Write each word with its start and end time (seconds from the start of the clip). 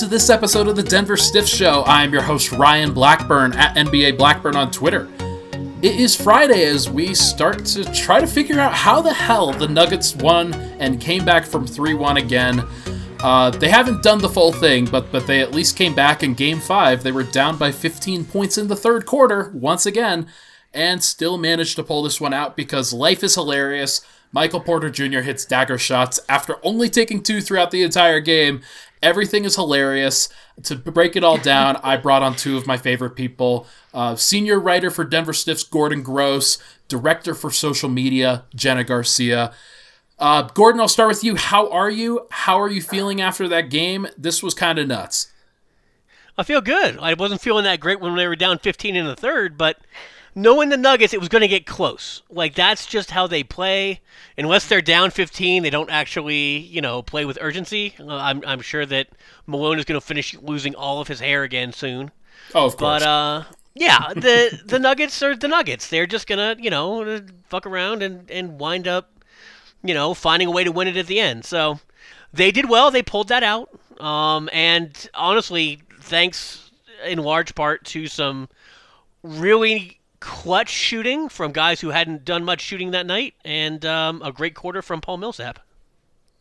into 0.00 0.08
this 0.08 0.30
episode 0.30 0.66
of 0.66 0.76
the 0.76 0.82
Denver 0.82 1.14
Stiff 1.14 1.46
Show. 1.46 1.82
I 1.82 2.04
am 2.04 2.10
your 2.10 2.22
host, 2.22 2.52
Ryan 2.52 2.94
Blackburn, 2.94 3.52
at 3.52 3.76
NBA 3.76 4.16
Blackburn 4.16 4.56
on 4.56 4.70
Twitter. 4.70 5.06
It 5.82 6.00
is 6.00 6.16
Friday 6.16 6.64
as 6.64 6.88
we 6.88 7.14
start 7.14 7.66
to 7.66 7.84
try 7.92 8.18
to 8.18 8.26
figure 8.26 8.58
out 8.58 8.72
how 8.72 9.02
the 9.02 9.12
hell 9.12 9.52
the 9.52 9.68
Nuggets 9.68 10.16
won 10.16 10.54
and 10.54 10.98
came 10.98 11.26
back 11.26 11.44
from 11.44 11.66
3 11.66 11.92
1 11.92 12.16
again. 12.16 12.66
Uh, 13.22 13.50
they 13.50 13.68
haven't 13.68 14.02
done 14.02 14.20
the 14.20 14.28
full 14.30 14.52
thing, 14.52 14.86
but 14.86 15.12
but 15.12 15.26
they 15.26 15.40
at 15.40 15.52
least 15.52 15.76
came 15.76 15.94
back 15.94 16.22
in 16.22 16.32
Game 16.32 16.60
Five. 16.60 17.02
They 17.02 17.12
were 17.12 17.24
down 17.24 17.58
by 17.58 17.70
15 17.70 18.24
points 18.24 18.56
in 18.56 18.68
the 18.68 18.76
third 18.76 19.04
quarter 19.04 19.50
once 19.52 19.84
again, 19.84 20.28
and 20.72 21.04
still 21.04 21.36
managed 21.36 21.76
to 21.76 21.82
pull 21.82 22.04
this 22.04 22.22
one 22.22 22.32
out 22.32 22.56
because 22.56 22.94
life 22.94 23.22
is 23.22 23.34
hilarious. 23.34 24.00
Michael 24.32 24.60
Porter 24.60 24.90
Jr. 24.90 25.20
hits 25.20 25.44
dagger 25.44 25.76
shots 25.76 26.20
after 26.28 26.56
only 26.62 26.88
taking 26.88 27.22
two 27.22 27.40
throughout 27.40 27.70
the 27.70 27.82
entire 27.82 28.20
game. 28.20 28.62
Everything 29.02 29.44
is 29.44 29.56
hilarious. 29.56 30.28
To 30.64 30.76
break 30.76 31.16
it 31.16 31.24
all 31.24 31.36
down, 31.52 31.76
I 31.82 31.96
brought 31.96 32.22
on 32.22 32.36
two 32.36 32.56
of 32.56 32.66
my 32.66 32.76
favorite 32.76 33.16
people 33.16 33.66
uh, 33.92 34.16
senior 34.16 34.60
writer 34.60 34.90
for 34.90 35.04
Denver 35.04 35.32
Stiffs, 35.32 35.62
Gordon 35.62 36.02
Gross, 36.02 36.58
director 36.88 37.34
for 37.34 37.50
social 37.50 37.88
media, 37.88 38.44
Jenna 38.54 38.84
Garcia. 38.84 39.52
Uh, 40.18 40.42
Gordon, 40.42 40.80
I'll 40.80 40.88
start 40.88 41.08
with 41.08 41.24
you. 41.24 41.36
How 41.36 41.70
are 41.70 41.90
you? 41.90 42.26
How 42.30 42.60
are 42.60 42.68
you 42.68 42.82
feeling 42.82 43.20
after 43.20 43.48
that 43.48 43.70
game? 43.70 44.06
This 44.18 44.42
was 44.42 44.52
kind 44.52 44.78
of 44.78 44.86
nuts. 44.86 45.32
I 46.36 46.42
feel 46.42 46.60
good. 46.60 46.98
I 46.98 47.14
wasn't 47.14 47.40
feeling 47.40 47.64
that 47.64 47.80
great 47.80 48.00
when 48.00 48.14
they 48.16 48.26
were 48.26 48.36
down 48.36 48.58
15 48.58 48.96
in 48.96 49.06
the 49.06 49.16
third, 49.16 49.58
but 49.58 49.78
knowing 50.34 50.68
the 50.68 50.76
Nuggets, 50.76 51.12
it 51.12 51.20
was 51.20 51.28
going 51.28 51.42
to 51.42 51.48
get 51.48 51.66
close. 51.66 52.22
Like 52.30 52.54
that's 52.54 52.86
just 52.86 53.10
how 53.10 53.26
they 53.26 53.42
play. 53.42 54.00
Unless 54.38 54.68
they're 54.68 54.82
down 54.82 55.10
15, 55.10 55.62
they 55.62 55.70
don't 55.70 55.90
actually, 55.90 56.58
you 56.58 56.80
know, 56.80 57.02
play 57.02 57.24
with 57.24 57.38
urgency. 57.40 57.94
Uh, 57.98 58.16
I'm, 58.16 58.42
I'm 58.46 58.60
sure 58.60 58.86
that 58.86 59.08
Malone 59.46 59.78
is 59.78 59.84
going 59.84 60.00
to 60.00 60.06
finish 60.06 60.34
losing 60.40 60.74
all 60.74 61.00
of 61.00 61.08
his 61.08 61.20
hair 61.20 61.42
again 61.42 61.72
soon. 61.72 62.10
Oh, 62.54 62.66
of 62.66 62.76
course. 62.76 62.78
But 62.78 63.02
uh, 63.02 63.44
yeah, 63.74 64.12
the 64.14 64.60
the 64.64 64.78
Nuggets 64.78 65.22
are 65.22 65.36
the 65.36 65.48
Nuggets. 65.48 65.88
They're 65.88 66.06
just 66.06 66.26
gonna, 66.26 66.56
you 66.58 66.70
know, 66.70 67.20
fuck 67.48 67.66
around 67.66 68.02
and 68.02 68.30
and 68.30 68.58
wind 68.58 68.88
up, 68.88 69.10
you 69.82 69.94
know, 69.94 70.14
finding 70.14 70.48
a 70.48 70.50
way 70.50 70.64
to 70.64 70.72
win 70.72 70.88
it 70.88 70.96
at 70.96 71.06
the 71.06 71.20
end. 71.20 71.44
So 71.44 71.78
they 72.32 72.50
did 72.50 72.68
well. 72.68 72.90
They 72.90 73.02
pulled 73.02 73.28
that 73.28 73.42
out. 73.42 73.70
Um, 74.00 74.48
and 74.52 75.08
honestly, 75.14 75.80
thanks 76.00 76.70
in 77.04 77.18
large 77.18 77.54
part 77.54 77.84
to 77.84 78.06
some 78.06 78.48
really 79.22 79.99
clutch 80.20 80.68
shooting 80.68 81.28
from 81.28 81.52
guys 81.52 81.80
who 81.80 81.90
hadn't 81.90 82.24
done 82.24 82.44
much 82.44 82.60
shooting 82.60 82.90
that 82.92 83.06
night, 83.06 83.34
and 83.44 83.84
um, 83.84 84.22
a 84.22 84.32
great 84.32 84.54
quarter 84.54 84.82
from 84.82 85.00
Paul 85.00 85.16
Millsap. 85.16 85.58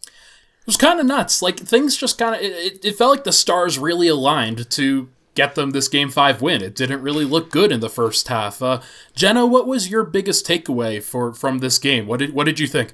It 0.05 0.67
was 0.67 0.77
kind 0.77 0.99
of 0.99 1.05
nuts. 1.05 1.41
Like 1.41 1.57
things 1.57 1.97
just 1.97 2.17
kind 2.17 2.35
of 2.35 2.41
it, 2.41 2.83
it 2.85 2.95
felt 2.95 3.11
like 3.11 3.23
the 3.23 3.31
stars 3.31 3.79
really 3.79 4.07
aligned 4.07 4.69
to 4.71 5.09
get 5.33 5.55
them 5.55 5.71
this 5.71 5.87
game 5.87 6.09
five 6.09 6.41
win. 6.41 6.61
It 6.61 6.75
didn't 6.75 7.01
really 7.01 7.25
look 7.25 7.49
good 7.49 7.71
in 7.71 7.79
the 7.79 7.89
first 7.89 8.27
half. 8.27 8.61
Uh, 8.61 8.81
Jenna, 9.15 9.45
what 9.45 9.67
was 9.67 9.89
your 9.89 10.03
biggest 10.03 10.45
takeaway 10.45 11.01
for 11.01 11.33
from 11.33 11.59
this 11.59 11.79
game? 11.79 12.05
What 12.05 12.19
did 12.19 12.33
what 12.33 12.45
did 12.45 12.59
you 12.59 12.67
think? 12.67 12.93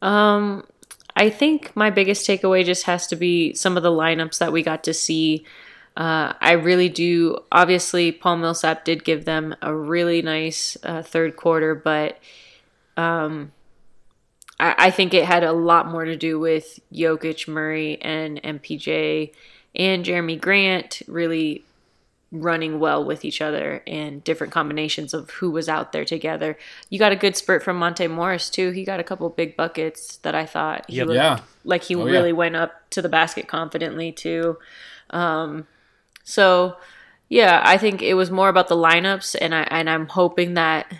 Um, 0.00 0.64
I 1.16 1.30
think 1.30 1.74
my 1.76 1.90
biggest 1.90 2.26
takeaway 2.26 2.64
just 2.64 2.84
has 2.84 3.06
to 3.08 3.16
be 3.16 3.52
some 3.54 3.76
of 3.76 3.82
the 3.82 3.90
lineups 3.90 4.38
that 4.38 4.52
we 4.52 4.62
got 4.62 4.84
to 4.84 4.94
see 4.94 5.44
uh, 5.98 6.32
I 6.40 6.52
really 6.52 6.88
do. 6.88 7.38
Obviously, 7.50 8.12
Paul 8.12 8.36
Millsap 8.36 8.84
did 8.84 9.02
give 9.02 9.24
them 9.24 9.56
a 9.60 9.74
really 9.74 10.22
nice 10.22 10.76
uh, 10.84 11.02
third 11.02 11.34
quarter, 11.34 11.74
but 11.74 12.18
um, 12.96 13.50
I, 14.60 14.74
I, 14.78 14.90
think 14.92 15.12
it 15.12 15.24
had 15.24 15.42
a 15.42 15.52
lot 15.52 15.88
more 15.88 16.04
to 16.04 16.14
do 16.14 16.38
with 16.38 16.78
Jokic, 16.92 17.48
Murray, 17.48 18.00
and 18.00 18.40
MPJ 18.42 19.32
and 19.74 20.04
Jerami 20.04 20.40
Grant 20.40 21.02
really 21.08 21.64
running 22.30 22.78
well 22.78 23.04
with 23.04 23.24
each 23.24 23.40
other 23.40 23.82
and 23.84 24.22
different 24.22 24.52
combinations 24.52 25.12
of 25.12 25.30
who 25.30 25.50
was 25.50 25.68
out 25.68 25.90
there 25.90 26.04
together. 26.04 26.56
You 26.90 27.00
got 27.00 27.10
a 27.10 27.16
good 27.16 27.36
spurt 27.36 27.64
from 27.64 27.76
Monte 27.76 28.06
Morris 28.06 28.50
too. 28.50 28.70
He 28.70 28.84
got 28.84 29.00
a 29.00 29.04
couple 29.04 29.28
big 29.30 29.56
buckets 29.56 30.18
that 30.18 30.36
I 30.36 30.46
thought 30.46 30.84
he 30.88 30.98
yep. 30.98 31.08
looked 31.08 31.16
yeah. 31.16 31.40
like 31.64 31.82
he 31.82 31.96
oh, 31.96 32.04
really 32.04 32.28
yeah. 32.28 32.34
went 32.34 32.54
up 32.54 32.88
to 32.90 33.02
the 33.02 33.08
basket 33.08 33.48
confidently 33.48 34.12
too. 34.12 34.58
Um, 35.10 35.66
so, 36.28 36.76
yeah, 37.30 37.62
I 37.64 37.78
think 37.78 38.02
it 38.02 38.12
was 38.12 38.30
more 38.30 38.50
about 38.50 38.68
the 38.68 38.76
lineups, 38.76 39.34
and 39.40 39.54
I 39.54 39.62
and 39.62 39.88
I'm 39.88 40.08
hoping 40.08 40.54
that 40.54 40.92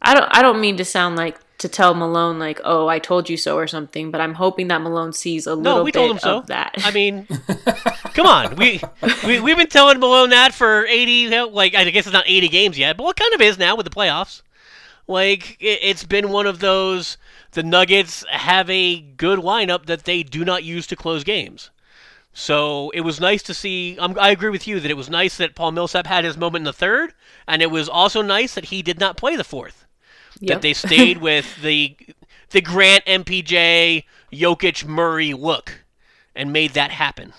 I 0.00 0.14
don't 0.14 0.28
I 0.30 0.40
don't 0.40 0.62
mean 0.62 0.78
to 0.78 0.84
sound 0.84 1.16
like 1.16 1.38
to 1.58 1.68
tell 1.68 1.92
Malone 1.92 2.38
like, 2.38 2.58
"Oh, 2.64 2.88
I 2.88 3.00
told 3.00 3.28
you 3.28 3.36
so" 3.36 3.58
or 3.58 3.66
something, 3.66 4.10
but 4.10 4.18
I'm 4.22 4.32
hoping 4.32 4.68
that 4.68 4.80
Malone 4.80 5.12
sees 5.12 5.46
a 5.46 5.54
little 5.54 5.80
no, 5.80 5.84
we 5.84 5.92
bit 5.92 5.98
told 5.98 6.10
him 6.12 6.18
so. 6.18 6.38
of 6.38 6.46
that. 6.46 6.74
I 6.78 6.90
mean, 6.90 7.26
come 8.14 8.26
on, 8.26 8.56
we, 8.56 8.80
we 9.26 9.40
we've 9.40 9.58
been 9.58 9.66
telling 9.66 10.00
Malone 10.00 10.30
that 10.30 10.54
for 10.54 10.86
80, 10.86 11.28
like 11.50 11.74
I 11.74 11.84
guess 11.90 12.06
it's 12.06 12.14
not 12.14 12.24
80 12.26 12.48
games 12.48 12.78
yet, 12.78 12.96
but 12.96 13.04
what 13.04 13.16
kind 13.16 13.34
of 13.34 13.42
is 13.42 13.58
now 13.58 13.76
with 13.76 13.84
the 13.84 13.90
playoffs? 13.90 14.40
Like 15.06 15.58
it, 15.60 15.80
it's 15.82 16.04
been 16.04 16.30
one 16.30 16.46
of 16.46 16.60
those. 16.60 17.18
The 17.52 17.62
Nuggets 17.62 18.24
have 18.30 18.70
a 18.70 19.02
good 19.02 19.38
lineup 19.38 19.84
that 19.84 20.04
they 20.04 20.22
do 20.22 20.46
not 20.46 20.64
use 20.64 20.86
to 20.86 20.96
close 20.96 21.24
games. 21.24 21.68
So 22.32 22.90
it 22.90 23.00
was 23.00 23.20
nice 23.20 23.42
to 23.44 23.54
see. 23.54 23.96
Um, 23.98 24.16
I 24.20 24.30
agree 24.30 24.50
with 24.50 24.66
you 24.66 24.80
that 24.80 24.90
it 24.90 24.96
was 24.96 25.10
nice 25.10 25.36
that 25.38 25.54
Paul 25.54 25.72
Millsap 25.72 26.06
had 26.06 26.24
his 26.24 26.36
moment 26.36 26.62
in 26.62 26.64
the 26.64 26.72
third, 26.72 27.12
and 27.48 27.60
it 27.60 27.70
was 27.70 27.88
also 27.88 28.22
nice 28.22 28.54
that 28.54 28.66
he 28.66 28.82
did 28.82 29.00
not 29.00 29.16
play 29.16 29.36
the 29.36 29.44
fourth. 29.44 29.86
Yep. 30.40 30.56
That 30.56 30.62
they 30.62 30.72
stayed 30.74 31.18
with 31.18 31.60
the 31.62 31.96
the 32.50 32.60
Grant 32.60 33.04
MPJ 33.04 34.04
Jokic 34.32 34.84
Murray 34.84 35.34
look 35.34 35.84
and 36.34 36.52
made 36.52 36.72
that 36.72 36.90
happen. 36.90 37.32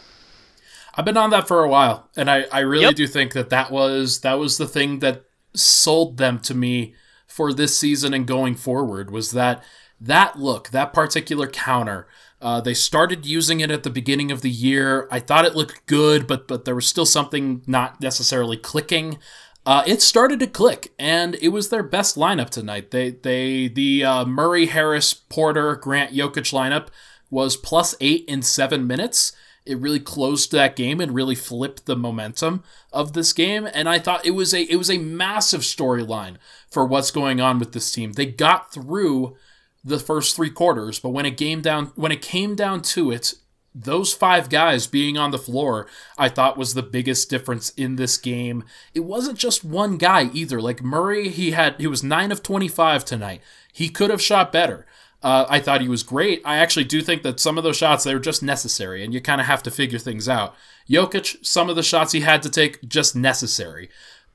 I've 0.96 1.06
been 1.06 1.18
on 1.18 1.29
that 1.29 1.47
for 1.47 1.63
a 1.63 1.69
while, 1.69 2.09
and 2.18 2.29
I, 2.29 2.46
I 2.52 2.59
really 2.59 2.84
yep. 2.85 2.96
do 2.96 3.08
think 3.08 3.31
that 3.34 3.50
that 3.50 3.72
was 3.72 4.19
that 4.22 4.38
was 4.38 4.58
the 4.58 4.68
thing 4.68 5.00
that 5.00 5.23
sold 5.53 6.18
them 6.18 6.40
to 6.40 6.53
me 6.53 6.96
for 7.28 7.53
this 7.53 7.78
season 7.78 8.13
and 8.13 8.28
going 8.28 8.56
forward 8.56 9.09
was 9.09 9.31
that 9.31 9.63
that 10.00 10.38
look, 10.38 10.69
that 10.69 10.94
particular 10.94 11.47
counter 11.47 12.08
uh, 12.41 12.59
they 12.59 12.74
started 12.74 13.25
using 13.25 13.59
it 13.59 13.69
at 13.69 13.84
the 13.84 13.90
beginning 13.90 14.31
of 14.31 14.41
the 14.41 14.50
year. 14.50 15.07
I 15.12 15.19
thought 15.19 15.46
it 15.46 15.56
looked 15.56 15.85
good, 15.85 16.28
but 16.28 16.47
but 16.47 16.66
there 16.66 16.75
was 16.75 16.88
still 16.88 17.06
something 17.06 17.62
not 17.68 18.02
necessarily 18.02 18.57
clicking. 18.57 19.19
Uh, 19.63 19.84
it 19.85 20.02
started 20.02 20.40
to 20.40 20.47
click, 20.47 20.91
and 20.97 21.35
it 21.35 21.50
was 21.50 21.69
their 21.69 21.84
best 21.84 22.16
lineup 22.16 22.50
tonight. 22.50 22.91
They 22.91 23.12
they 23.12 23.68
the 23.68 24.03
uh, 24.03 24.25
Murray, 24.25 24.66
Harris, 24.66 25.13
Porter, 25.13 25.75
Grant, 25.75 26.13
Jokic 26.13 26.52
lineup 26.52 26.88
was 27.29 27.56
plus 27.56 27.96
eight 28.02 28.25
in 28.28 28.41
seven 28.41 28.88
minutes. 28.88 29.34
It 29.63 29.78
really 29.78 30.00
closed 30.00 30.52
that 30.52 30.75
game 30.75 31.00
and 31.00 31.13
really 31.13 31.35
flipped 31.35 31.85
the 31.85 31.96
momentum 31.96 32.63
of 32.91 33.13
this 33.13 33.31
game. 33.31 33.68
And 33.72 33.88
I 33.88 34.00
thought 34.00 34.25
it 34.25 34.31
was 34.31 34.53
a 34.53 34.63
it 34.63 34.78
was 34.78 34.90
a 34.90 34.97
massive 34.97 35.62
storyline 35.62 36.38
for 36.69 36.84
what's 36.84 37.12
going 37.12 37.40
on 37.40 37.59
with 37.59 37.73
this 37.73 37.91
team. 37.91 38.13
They 38.13 38.25
got 38.25 38.73
through 38.73 39.35
the 39.84 40.00
first 40.00 40.36
three 40.36 40.50
quarters, 40.50 41.00
but 41.00 41.09
when 41.09 41.25
it 41.25 41.38
came 41.38 41.62
down 41.62 41.92
when 41.96 42.12
it 42.12 42.22
came 42.22 42.56
down 42.56 42.81
to 42.81 43.12
it, 43.12 43.34
those 43.74 44.14
five 44.14 44.50
guys 44.50 44.86
being 44.86 45.18
on 45.18 45.31
the 45.31 45.40
floor, 45.40 45.88
I 46.18 46.30
thought 46.30 46.58
was 46.58 46.74
the 46.74 46.84
biggest 46.84 47.30
difference 47.30 47.69
in 47.72 47.96
this 47.96 48.18
game. 48.18 48.64
It 48.94 49.02
wasn't 49.02 49.40
just 49.40 49.64
one 49.64 49.97
guy 49.97 50.30
either. 50.34 50.62
Like 50.62 50.84
Murray, 50.84 51.30
he 51.30 51.52
had 51.52 51.80
he 51.80 51.88
was 51.88 52.03
nine 52.03 52.31
of 52.31 52.44
twenty 52.44 52.68
five 52.68 53.06
tonight. 53.06 53.41
He 53.73 53.90
could 53.90 54.09
have 54.09 54.22
shot 54.22 54.52
better. 54.52 54.85
Uh, 55.23 55.46
I 55.47 55.59
thought 55.59 55.82
he 55.82 55.88
was 55.88 56.02
great. 56.02 56.41
I 56.44 56.58
actually 56.58 56.85
do 56.85 57.02
think 57.02 57.22
that 57.23 57.40
some 57.40 57.58
of 57.58 57.64
those 57.64 57.78
shots 57.78 58.03
they 58.03 58.14
were 58.14 58.20
just 58.20 58.41
necessary, 58.41 59.03
and 59.03 59.14
you 59.14 59.22
kind 59.22 59.40
of 59.40 59.47
have 59.47 59.64
to 59.64 59.72
figure 59.72 60.00
things 60.00 60.28
out. 60.28 60.56
Jokic, 60.90 61.46
some 61.46 61.70
of 61.70 61.76
the 61.76 61.84
shots 61.84 62.11
he 62.11 62.22
had 62.22 62.41
to 62.41 62.50
take 62.50 62.88
just 62.88 63.16
necessary, 63.16 63.90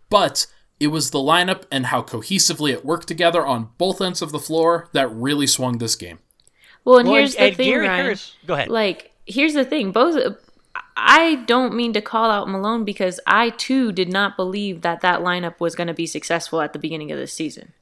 but 0.09 0.47
it 0.79 0.89
was 0.89 1.11
the 1.11 1.19
lineup 1.19 1.65
and 1.71 1.87
how 1.87 2.03
cohesively 2.03 2.73
it 2.73 2.85
worked 2.85 3.09
together 3.09 3.45
on 3.47 3.71
both 3.79 4.01
ends 4.01 4.23
of 4.23 4.33
the 4.33 4.39
floor 4.39 4.89
that 4.93 5.11
really 5.13 5.47
swung 5.47 5.79
this 5.79 5.97
game. 5.97 6.19
Well, 6.85 6.99
and 6.99 7.09
well, 7.09 7.19
here's 7.19 7.35
and, 7.35 7.53
the 7.53 7.57
thing, 7.57 7.71
Gary 7.71 7.89
Ryan. 7.89 8.05
Harris, 8.05 8.35
go 8.47 8.55
ahead. 8.55 8.69
Like, 8.69 9.13
here's 9.27 9.55
the 9.55 9.65
thing. 9.65 9.91
Both, 9.91 10.37
I 10.97 11.37
don't 11.47 11.75
mean 11.75 11.93
to 11.95 12.01
call 12.01 12.31
out 12.31 12.49
Malone 12.49 12.85
because 12.85 13.19
I 13.27 13.51
too 13.51 13.91
did 13.91 14.13
not 14.13 14.37
believe 14.37 14.83
that 14.83 15.01
that 15.01 15.21
lineup 15.21 15.61
was 15.61 15.75
going 15.75 15.89
to 15.89 15.95
be 15.95 16.07
successful 16.07 16.61
at 16.61 16.73
the 16.73 16.79
beginning 16.79 17.11
of 17.11 17.19
the 17.19 17.27
season. 17.27 17.73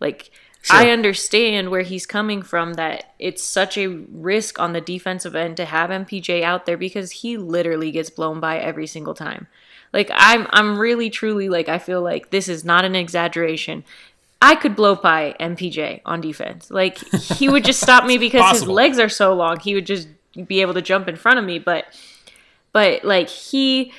Like, 0.00 0.30
Sure. 0.66 0.78
I 0.78 0.90
understand 0.90 1.70
where 1.70 1.82
he's 1.82 2.06
coming 2.06 2.42
from 2.42 2.74
that 2.74 3.14
it's 3.20 3.44
such 3.44 3.78
a 3.78 3.86
risk 3.86 4.58
on 4.58 4.72
the 4.72 4.80
defensive 4.80 5.36
end 5.36 5.56
to 5.58 5.64
have 5.64 5.90
MPJ 5.90 6.42
out 6.42 6.66
there 6.66 6.76
because 6.76 7.12
he 7.12 7.36
literally 7.36 7.92
gets 7.92 8.10
blown 8.10 8.40
by 8.40 8.58
every 8.58 8.88
single 8.88 9.14
time. 9.14 9.46
Like 9.96 10.10
I'm 10.12 10.46
I'm 10.50 10.78
really 10.78 11.08
truly 11.08 11.48
like 11.48 11.70
I 11.70 11.78
feel 11.78 12.02
like 12.02 12.28
this 12.28 12.50
is 12.50 12.66
not 12.66 12.84
an 12.84 12.94
exaggeration. 12.94 13.82
I 14.42 14.54
could 14.54 14.76
blow 14.76 14.94
by 14.94 15.34
MPJ 15.40 16.02
on 16.04 16.20
defense. 16.20 16.70
Like 16.70 16.98
he 16.98 17.48
would 17.48 17.64
just 17.64 17.80
stop 17.80 18.04
me 18.04 18.18
because 18.26 18.60
his 18.60 18.68
legs 18.68 18.98
are 18.98 19.08
so 19.08 19.32
long. 19.32 19.58
He 19.58 19.74
would 19.74 19.86
just 19.86 20.08
be 20.46 20.60
able 20.60 20.74
to 20.74 20.82
jump 20.82 21.08
in 21.08 21.16
front 21.16 21.38
of 21.38 21.46
me, 21.46 21.58
but 21.58 21.86
but 22.74 23.06
like 23.06 23.30
he 23.30 23.90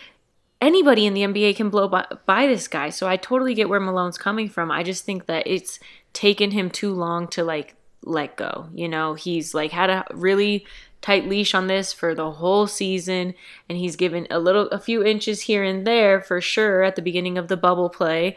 anybody 0.61 1.07
in 1.07 1.15
the 1.15 1.21
NBA 1.21 1.55
can 1.55 1.71
blow 1.71 1.87
by, 1.87 2.05
by 2.27 2.45
this 2.45 2.67
guy. 2.67 2.91
So 2.91 3.07
I 3.07 3.17
totally 3.17 3.55
get 3.55 3.67
where 3.67 3.79
Malone's 3.79 4.19
coming 4.19 4.49
from. 4.49 4.69
I 4.69 4.83
just 4.83 5.03
think 5.03 5.25
that 5.25 5.47
it's 5.47 5.79
taken 6.13 6.51
him 6.51 6.69
too 6.69 6.93
long 6.93 7.27
to 7.29 7.43
like 7.43 7.73
let 8.03 8.35
go. 8.35 8.69
You 8.71 8.87
know, 8.87 9.15
he's 9.15 9.55
like 9.55 9.71
had 9.71 9.89
a 9.89 10.05
really 10.13 10.63
tight 11.01 11.27
leash 11.27 11.53
on 11.53 11.67
this 11.67 11.93
for 11.93 12.15
the 12.15 12.31
whole 12.31 12.67
season 12.67 13.33
and 13.69 13.77
he's 13.77 13.95
given 13.95 14.27
a 14.29 14.39
little 14.39 14.67
a 14.69 14.79
few 14.79 15.03
inches 15.03 15.41
here 15.41 15.63
and 15.63 15.85
there 15.85 16.19
for 16.19 16.41
sure 16.41 16.83
at 16.83 16.95
the 16.95 17.01
beginning 17.01 17.37
of 17.37 17.47
the 17.47 17.57
bubble 17.57 17.89
play. 17.89 18.35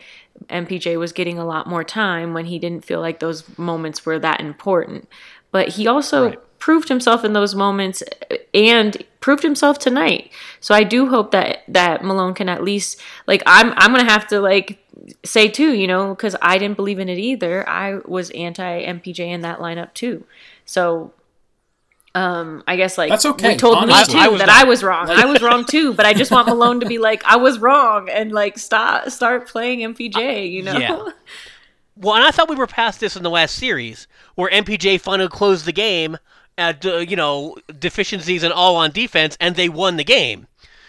Mpj 0.49 0.99
was 0.99 1.13
getting 1.13 1.39
a 1.39 1.45
lot 1.45 1.67
more 1.67 1.85
time 1.85 2.35
when 2.35 2.47
he 2.47 2.59
didn't 2.59 2.85
feel 2.85 3.01
like 3.01 3.21
those 3.21 3.59
moments 3.59 4.05
were 4.05 4.19
that 4.19 4.41
important. 4.41 5.09
But 5.51 5.71
he 5.71 5.87
also 5.87 6.29
right. 6.29 6.59
proved 6.59 6.89
himself 6.89 7.25
in 7.25 7.33
those 7.33 7.55
moments 7.55 8.03
and 8.55 8.97
proved 9.21 9.43
himself 9.43 9.79
tonight. 9.79 10.31
So 10.61 10.75
i 10.75 10.85
do 10.85 11.09
hope 11.09 11.31
that 11.31 11.65
that 11.67 12.05
malone 12.05 12.35
can 12.35 12.49
at 12.49 12.63
least 12.63 13.01
like 13.27 13.43
i'm 13.47 13.73
i'm 13.77 13.93
gonna 13.93 14.11
have 14.11 14.29
to 14.29 14.41
like 14.41 14.79
say 15.25 15.49
too 15.49 15.73
you 15.73 15.87
know 15.87 16.15
because 16.15 16.37
i 16.43 16.59
didn't 16.59 16.77
believe 16.77 16.99
in 16.99 17.09
it 17.09 17.19
either. 17.19 17.67
I 17.69 17.97
was 18.05 18.31
anti 18.31 18.85
mpj 18.85 19.19
in 19.19 19.41
that 19.41 19.61
lineup 19.61 19.95
too. 19.95 20.25
So 20.67 21.15
um, 22.15 22.65
I 22.67 22.77
guess 22.77 22.99
like 22.99 23.11
that's 23.11 23.25
okay. 23.25 23.51
We 23.53 23.57
told 23.57 23.79
Honestly. 23.79 24.15
me 24.15 24.25
too 24.25 24.31
I, 24.31 24.35
I 24.35 24.39
that 24.39 24.49
I 24.49 24.65
was 24.65 24.83
wrong. 24.83 25.09
I 25.09 25.27
was 25.27 25.41
wrong 25.43 25.65
too, 25.65 25.95
but 25.95 26.07
I 26.07 26.13
just 26.13 26.31
want 26.31 26.49
Malone 26.49 26.81
to 26.81 26.87
be 26.87 26.99
like, 26.99 27.23
I 27.25 27.37
was 27.37 27.59
wrong, 27.59 28.09
and 28.09 28.33
like 28.33 28.59
stop, 28.59 29.11
start 29.11 29.47
playing 29.49 29.81
MPJ. 29.95 30.51
You 30.51 30.63
know. 30.63 30.79
Yeah. 30.79 31.09
Well, 31.97 32.15
and 32.15 32.25
I 32.25 32.31
thought 32.31 32.49
we 32.49 32.57
were 32.57 32.67
past 32.67 32.99
this 33.01 33.15
in 33.15 33.23
the 33.23 33.29
last 33.29 33.55
series, 33.55 34.07
where 34.35 34.49
MPJ 34.49 35.03
finally 35.03 35.29
closed 35.29 35.67
the 35.67 35.73
game 35.73 36.17
at 36.57 36.87
uh, 36.87 36.99
you 36.99 37.15
know 37.15 37.57
deficiencies 37.79 38.43
and 38.43 38.55
all 38.55 38.77
on 38.77 38.91
defense, 38.91 39.37
and 39.39 39.55
they 39.55 39.69
won 39.69 39.99
the 39.99 40.05
game. 40.05 40.47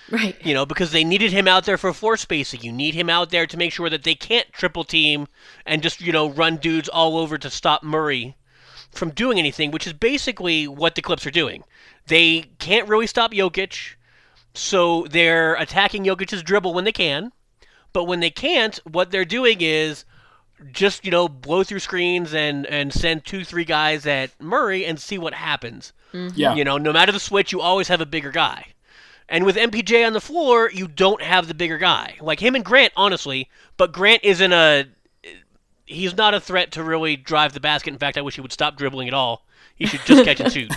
Right. 0.09 0.38
You 0.45 0.53
know, 0.53 0.65
because 0.65 0.91
they 0.91 1.03
needed 1.03 1.33
him 1.33 1.50
out 1.50 1.65
there 1.65 1.77
for 1.77 1.91
floor 1.94 2.15
spacing. 2.15 2.62
You 2.62 2.71
need 2.71 2.95
him 2.95 3.09
out 3.09 3.29
there 3.29 3.45
to 3.45 3.57
make 3.57 3.73
sure 3.73 3.89
that 3.89 4.03
they 4.03 4.15
can't 4.15 4.51
triple 4.53 4.85
team 4.85 5.27
and 5.65 5.83
just 5.83 6.00
you 6.00 6.13
know 6.13 6.29
run 6.29 6.56
dudes 6.57 6.88
all 6.88 7.18
over 7.18 7.38
to 7.38 7.50
stop 7.50 7.83
Murray 7.83 8.35
from 8.92 9.12
doing 9.12 9.40
anything, 9.40 9.72
which 9.72 9.88
is 9.88 9.94
basically 9.94 10.68
what 10.68 10.96
the 10.96 11.02
Clips 11.02 11.26
are 11.26 11.32
doing. 11.32 11.64
They 12.08 12.42
can't 12.60 12.90
really 12.90 13.08
stop 13.08 13.32
Jokic, 13.32 13.96
so 14.54 15.08
they're 15.10 15.56
attacking 15.56 16.04
Jokic's 16.04 16.44
dribble 16.44 16.74
when 16.74 16.84
they 16.84 16.92
can. 16.92 17.32
But 17.94 18.06
when 18.06 18.20
they 18.20 18.30
can't, 18.30 18.80
what 18.90 19.12
they're 19.12 19.26
doing 19.26 19.58
is 19.60 20.06
just, 20.72 21.04
you 21.04 21.12
know, 21.12 21.28
blow 21.28 21.64
through 21.64 21.80
screens 21.80 22.34
and, 22.34 22.66
and 22.68 22.94
send 22.94 23.26
two, 23.26 23.44
three 23.44 23.66
guys 23.66 24.06
at 24.06 24.40
Murray 24.40 24.86
and 24.86 25.00
see 25.00 25.18
what 25.18 25.34
happens. 25.34 25.94
Mm-hmm. 26.14 26.38
Yeah. 26.38 26.56
You 26.56 26.64
know, 26.64 26.78
no 26.78 26.94
matter 26.94 27.12
the 27.12 27.20
switch, 27.20 27.52
you 27.52 27.62
always 27.62 27.88
have 27.88 28.02
a 28.02 28.06
bigger 28.06 28.32
guy. 28.32 28.68
And 29.28 29.46
with 29.46 29.56
MPJ 29.56 30.06
on 30.06 30.14
the 30.14 30.22
floor, 30.22 30.70
you 30.72 30.88
don't 30.88 31.22
have 31.22 31.48
the 31.48 31.54
bigger 31.54 31.78
guy. 31.78 32.16
Like 32.20 32.42
him 32.42 32.54
and 32.56 32.66
Grant, 32.66 32.94
honestly, 32.98 33.50
but 33.78 33.94
Grant 33.94 34.24
isn't 34.24 34.52
a 34.52 34.88
he's 35.92 36.16
not 36.16 36.34
a 36.34 36.40
threat 36.40 36.72
to 36.72 36.84
really 36.84 37.16
drive 37.16 37.54
the 37.54 37.60
basket. 37.60 37.92
In 37.94 38.00
fact, 38.00 38.18
I 38.18 38.22
wish 38.22 38.36
he 38.36 38.42
would 38.42 38.52
stop 38.52 38.78
dribbling 38.78 39.08
at 39.08 39.14
all. 39.14 39.46
He 39.76 39.88
should 39.88 40.02
just 40.02 40.26
catch 40.26 40.40
and 40.40 40.52
shoot. 40.54 40.72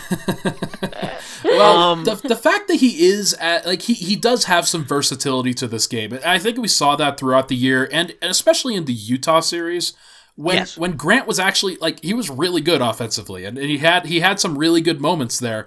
well, 1.44 1.76
um, 1.76 2.04
the, 2.04 2.14
the 2.14 2.36
fact 2.36 2.68
that 2.68 2.76
he 2.76 3.06
is 3.06 3.34
at 3.34 3.66
like 3.66 3.82
he, 3.82 3.92
he 3.94 4.16
does 4.16 4.44
have 4.44 4.66
some 4.66 4.84
versatility 4.84 5.52
to 5.54 5.66
this 5.66 5.86
game. 5.86 6.12
And 6.12 6.24
I 6.24 6.38
think 6.38 6.58
we 6.58 6.68
saw 6.68 6.96
that 6.96 7.18
throughout 7.18 7.48
the 7.48 7.56
year 7.56 7.88
and, 7.92 8.14
and 8.22 8.30
especially 8.30 8.74
in 8.74 8.86
the 8.86 8.94
Utah 8.94 9.40
series 9.40 9.92
when 10.36 10.56
yes. 10.56 10.78
when 10.78 10.96
Grant 10.96 11.26
was 11.26 11.38
actually 11.38 11.76
like 11.76 12.02
he 12.02 12.14
was 12.14 12.30
really 12.30 12.60
good 12.60 12.80
offensively 12.80 13.44
and, 13.44 13.58
and 13.58 13.68
he 13.68 13.78
had 13.78 14.06
he 14.06 14.20
had 14.20 14.40
some 14.40 14.56
really 14.56 14.80
good 14.80 15.00
moments 15.00 15.38
there. 15.38 15.66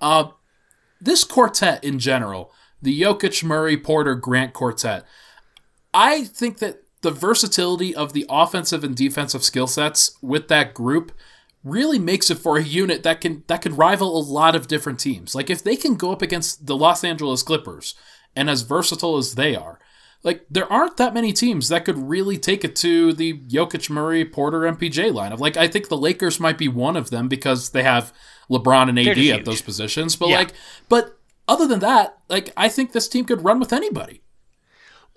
Uh, 0.00 0.30
this 1.00 1.24
quartet 1.24 1.82
in 1.84 1.98
general, 1.98 2.52
the 2.80 3.00
Jokic, 3.00 3.44
Murray, 3.44 3.76
Porter, 3.76 4.14
Grant 4.14 4.52
quartet, 4.52 5.04
I 5.92 6.24
think 6.24 6.58
that 6.58 6.82
the 7.02 7.10
versatility 7.10 7.94
of 7.94 8.12
the 8.12 8.26
offensive 8.28 8.84
and 8.84 8.96
defensive 8.96 9.44
skill 9.44 9.66
sets 9.66 10.16
with 10.20 10.48
that 10.48 10.74
group 10.74 11.12
really 11.64 11.98
makes 11.98 12.30
it 12.30 12.38
for 12.38 12.56
a 12.56 12.62
unit 12.62 13.02
that 13.02 13.20
can 13.20 13.44
that 13.46 13.62
could 13.62 13.76
rival 13.76 14.16
a 14.16 14.22
lot 14.22 14.54
of 14.54 14.68
different 14.68 14.98
teams. 14.98 15.34
Like 15.34 15.50
if 15.50 15.62
they 15.62 15.76
can 15.76 15.94
go 15.94 16.12
up 16.12 16.22
against 16.22 16.66
the 16.66 16.76
Los 16.76 17.04
Angeles 17.04 17.42
Clippers 17.42 17.94
and 18.34 18.48
as 18.48 18.62
versatile 18.62 19.16
as 19.16 19.34
they 19.34 19.54
are, 19.54 19.78
like 20.22 20.44
there 20.50 20.70
aren't 20.72 20.96
that 20.96 21.14
many 21.14 21.32
teams 21.32 21.68
that 21.68 21.84
could 21.84 21.98
really 21.98 22.38
take 22.38 22.64
it 22.64 22.74
to 22.76 23.12
the 23.12 23.38
Jokic, 23.38 23.90
Murray, 23.90 24.24
Porter, 24.24 24.60
MPJ 24.60 25.12
line 25.12 25.32
of 25.32 25.40
like 25.40 25.56
I 25.56 25.68
think 25.68 25.88
the 25.88 25.96
Lakers 25.96 26.40
might 26.40 26.58
be 26.58 26.68
one 26.68 26.96
of 26.96 27.10
them 27.10 27.28
because 27.28 27.70
they 27.70 27.82
have 27.82 28.12
LeBron 28.50 28.88
and 28.88 28.98
AD 28.98 29.18
at 29.18 29.44
those 29.44 29.62
positions. 29.62 30.16
But 30.16 30.30
yeah. 30.30 30.38
like 30.38 30.52
but 30.88 31.18
other 31.46 31.66
than 31.66 31.80
that, 31.80 32.18
like 32.28 32.52
I 32.56 32.68
think 32.68 32.92
this 32.92 33.08
team 33.08 33.24
could 33.24 33.44
run 33.44 33.60
with 33.60 33.72
anybody. 33.72 34.22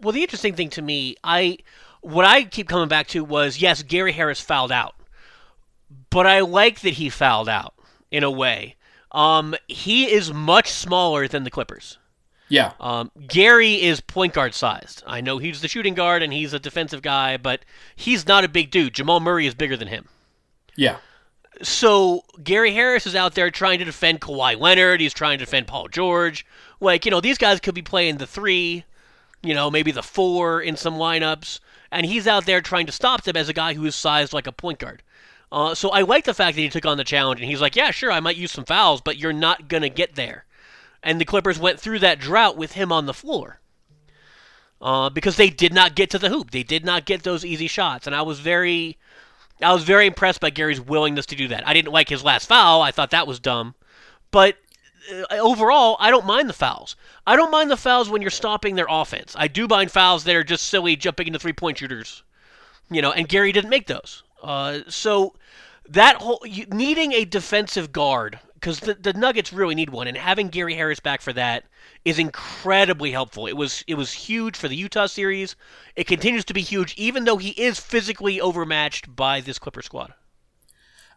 Well, 0.02 0.12
the 0.12 0.22
interesting 0.22 0.56
thing 0.56 0.70
to 0.72 0.82
me, 0.82 1.16
I 1.24 1.58
what 2.02 2.26
I 2.26 2.44
keep 2.44 2.68
coming 2.68 2.88
back 2.88 3.08
to 3.10 3.24
was 3.24 3.62
yes, 3.62 3.84
Gary 3.84 4.12
Harris 4.12 4.42
fouled 4.42 4.72
out, 4.72 4.96
but 6.10 6.26
I 6.26 6.40
like 6.42 6.82
that 6.82 6.94
he 6.94 7.10
fouled 7.10 7.50
out 7.50 7.74
in 8.10 8.24
a 8.24 8.32
way. 8.32 8.76
Um, 9.12 9.56
he 9.68 10.12
is 10.12 10.34
much 10.34 10.72
smaller 10.72 11.28
than 11.28 11.44
the 11.44 11.52
Clippers. 11.52 11.98
Yeah. 12.52 12.74
Um, 12.82 13.12
Gary 13.28 13.82
is 13.82 14.02
point 14.02 14.34
guard 14.34 14.54
sized. 14.54 15.04
I 15.08 15.22
know 15.22 15.38
he's 15.38 15.62
the 15.62 15.70
shooting 15.70 15.94
guard 15.94 16.22
and 16.22 16.34
he's 16.34 16.54
a 16.54 16.60
defensive 16.60 17.02
guy, 17.02 17.38
but 17.38 17.64
he's 17.96 18.28
not 18.28 18.44
a 18.44 18.50
big 18.50 18.72
dude. 18.72 18.94
Jamal 18.94 19.22
Murray 19.22 19.48
is 19.48 19.54
bigger 19.54 19.78
than 19.78 19.88
him. 19.88 20.10
Yeah. 20.76 20.98
So 21.62 22.24
Gary 22.44 22.74
Harris 22.74 23.08
is 23.08 23.16
out 23.16 23.36
there 23.36 23.52
trying 23.52 23.80
to 23.80 23.86
defend 23.86 24.20
Kawhi 24.20 24.60
Leonard. 24.60 25.00
He's 25.00 25.14
trying 25.14 25.40
to 25.40 25.46
defend 25.46 25.68
Paul 25.68 25.88
George. 25.88 26.46
Like, 26.82 27.06
you 27.06 27.12
know, 27.12 27.22
these 27.22 27.38
guys 27.38 27.62
could 27.62 27.76
be 27.76 27.82
playing 27.82 28.18
the 28.18 28.28
three 28.28 28.84
you 29.42 29.54
know, 29.54 29.72
maybe 29.72 29.92
the 29.92 30.04
four 30.04 30.62
in 30.62 30.76
some 30.76 30.96
lineups, 30.96 31.60
and 31.92 32.06
he's 32.06 32.28
out 32.28 32.46
there 32.46 32.62
trying 32.62 32.86
to 32.86 32.92
stop 32.92 33.24
them 33.24 33.38
as 33.38 33.50
a 33.50 33.54
guy 33.54 33.74
who 33.74 33.86
is 33.86 33.96
sized 33.96 34.34
like 34.34 34.48
a 34.48 34.52
point 34.52 34.80
guard. 34.80 35.04
Uh, 35.52 35.76
so 35.76 35.90
I 35.90 36.02
like 36.02 36.24
the 36.24 36.34
fact 36.34 36.56
that 36.56 36.62
he 36.62 36.70
took 36.70 36.86
on 36.86 36.98
the 36.98 37.04
challenge, 37.04 37.42
and 37.42 37.50
he's 37.50 37.62
like, 37.62 37.76
yeah, 37.76 37.92
sure, 37.92 38.12
I 38.12 38.22
might 38.22 38.38
use 38.38 38.52
some 38.52 38.66
fouls, 38.66 39.02
but 39.02 39.18
you're 39.18 39.34
not 39.34 39.68
to 39.70 39.90
get 39.90 40.16
there. 40.16 40.46
And 41.04 41.20
the 41.20 41.26
Clippers 41.26 41.60
went 41.60 41.80
through 41.80 42.00
that 42.00 42.20
drought 42.20 42.56
with 42.56 42.74
him 42.74 42.92
on 42.92 43.06
the 43.06 43.14
floor. 43.14 43.60
Uh, 44.82 45.10
because 45.10 45.36
they 45.36 45.50
did 45.50 45.74
not 45.74 45.94
get 45.94 46.10
to 46.10 46.18
the 46.18 46.30
hoop. 46.30 46.50
They 46.50 46.64
did 46.64 46.84
not 46.84 47.06
get 47.06 47.22
those 47.22 47.46
easy 47.46 47.68
shots. 47.68 48.08
And 48.08 48.16
I 48.16 48.24
was 48.24 48.40
very 48.40 48.98
I 49.62 49.74
was 49.74 49.84
very 49.84 50.08
impressed 50.08 50.40
by 50.40 50.50
Gary's 50.50 50.82
willingness 50.82 51.28
to 51.28 51.36
do 51.36 51.48
that. 51.50 51.68
I 51.68 51.74
didn't 51.74 51.94
like 51.94 52.10
his 52.10 52.24
last 52.24 52.48
foul. 52.48 52.82
I 52.82 52.90
thought 52.90 53.12
that 53.12 53.28
was 53.28 53.40
dumb. 53.40 53.76
But 54.32 54.58
overall, 55.32 55.98
I 56.00 56.10
don't 56.10 56.26
mind 56.26 56.50
the 56.50 56.54
fouls. 56.54 56.96
I 57.26 57.36
don't 57.36 57.52
mind 57.52 57.72
the 57.72 57.78
fouls 57.78 58.10
when 58.10 58.22
you're 58.22 58.32
stopping 58.32 58.76
their 58.76 58.88
offense. 58.90 59.36
I 59.38 59.48
do 59.48 59.68
mind 59.68 59.92
fouls 59.92 60.24
that 60.24 60.36
are 60.36 60.44
just 60.44 60.68
silly 60.68 60.96
jumping 60.96 61.28
into 61.28 61.40
three 61.40 61.54
point 61.54 61.78
shooters. 61.78 62.24
You 62.90 63.02
know, 63.02 63.12
and 63.12 63.28
Gary 63.28 63.52
didn't 63.52 63.70
make 63.70 63.88
those. 63.88 64.24
Uh, 64.44 64.80
so 64.88 65.34
that 65.90 66.18
whole 66.18 66.44
needing 66.72 67.14
a 67.14 67.26
defensive 67.26 67.92
guard 67.92 68.40
because 68.62 68.80
the, 68.80 68.94
the 68.94 69.14
Nuggets 69.14 69.52
really 69.52 69.74
need 69.74 69.90
one, 69.90 70.08
and 70.08 70.16
having 70.16 70.50
Gary 70.50 70.76
Harris 70.76 71.00
back 71.00 71.22
for 71.22 71.34
that 71.34 71.66
is 72.06 72.20
incredibly 72.20 73.12
helpful. 73.12 73.48
It 73.48 73.58
was 73.58 73.84
it 73.88 73.96
was 73.96 74.14
huge 74.14 74.56
for 74.56 74.68
the 74.68 74.76
Utah 74.76 75.08
series. 75.08 75.56
It 75.96 76.06
continues 76.06 76.46
to 76.46 76.54
be 76.54 76.62
huge, 76.62 76.94
even 76.96 77.26
though 77.26 77.38
he 77.38 77.50
is 77.52 77.80
physically 77.80 78.40
overmatched 78.40 79.16
by 79.16 79.42
this 79.42 79.58
Clipper 79.58 79.82
squad. 79.82 80.14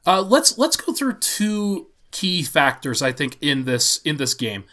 Uh, 0.06 0.22
let's 0.22 0.58
let's 0.58 0.76
go 0.76 0.92
through 0.92 1.18
two 1.18 1.88
key 2.14 2.44
factors 2.44 3.02
I 3.02 3.10
think 3.12 3.36
in 3.40 3.64
this 3.64 3.98
in 3.98 4.16
this 4.16 4.32
game. 4.34 4.64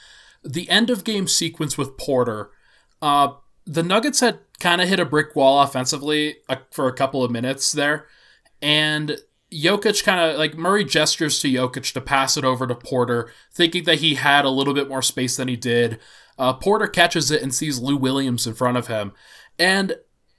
The 0.43 0.69
end 0.69 0.89
of 0.89 1.03
game 1.03 1.27
sequence 1.27 1.77
with 1.77 1.98
Porter, 1.98 2.51
uh, 3.01 3.33
the 3.65 3.83
Nuggets 3.83 4.21
had 4.21 4.39
kind 4.60 4.79
of 4.79 4.88
hit 4.88 5.00
a 5.00 5.05
brick 5.05 5.36
wall 5.36 5.62
offensively 5.62 6.38
uh, 6.48 6.57
for 6.71 6.88
a 6.88 6.93
couple 6.93 7.24
of 7.24 7.31
minutes 7.31 7.71
there, 7.71 8.07
and 8.62 9.17
Jokic 9.51 10.03
kind 10.03 10.19
of 10.19 10.38
like 10.38 10.55
Murray 10.55 10.86
gestures 10.86 11.39
to 11.41 11.48
Jokic 11.48 11.93
to 11.93 12.01
pass 12.01 12.38
it 12.38 12.45
over 12.45 12.67
to 12.67 12.75
Porter, 12.75 13.31
thinking 13.51 13.83
that 13.86 14.00
he 14.00 14.15
had 14.15 14.45
a 14.45 14.50
little 14.50 14.74
bit 14.74 14.88
more 14.88 15.01
space 15.01 15.38
than 15.38 15.48
he 15.48 15.55
did. 15.55 16.00
Uh, 16.38 16.53
Porter 16.53 16.88
catches 16.88 17.31
it 17.31 17.41
and 17.41 17.53
sees 17.53 17.79
Lou 17.79 17.98
Williams 17.98 18.48
in 18.48 18.53
front 18.53 18.77
of 18.77 18.88
him, 18.88 19.13
and 19.57 19.95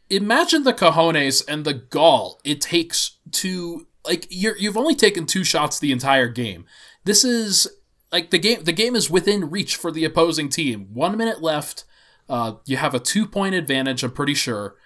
imagine 0.09 0.62
the 0.62 0.75
cojones 0.75 1.42
and 1.49 1.64
the 1.64 1.75
gall 1.75 2.40
it 2.44 2.61
takes 2.61 3.18
to 3.32 3.87
like 4.04 4.26
you're 4.30 4.56
you've 4.56 4.76
only 4.76 4.94
taken 4.94 5.26
two 5.26 5.44
shots 5.44 5.78
the 5.78 5.92
entire 5.92 6.28
game. 6.28 6.64
This 7.04 7.25
is 7.25 7.66
like 8.11 8.30
the 8.30 8.38
game. 8.38 8.64
The 8.64 8.73
game 8.73 8.97
is 8.97 9.11
within 9.11 9.50
reach 9.50 9.76
for 9.76 9.90
the 9.90 10.04
opposing 10.04 10.49
team. 10.49 10.88
One 10.92 11.16
minute 11.16 11.42
left. 11.42 11.85
Uh, 12.28 12.54
you 12.66 12.76
have 12.76 12.94
a 12.94 13.00
two 13.00 13.26
point 13.26 13.54
advantage. 13.54 14.02
I'm 14.02 14.12
pretty 14.12 14.35
sure. 14.35 14.76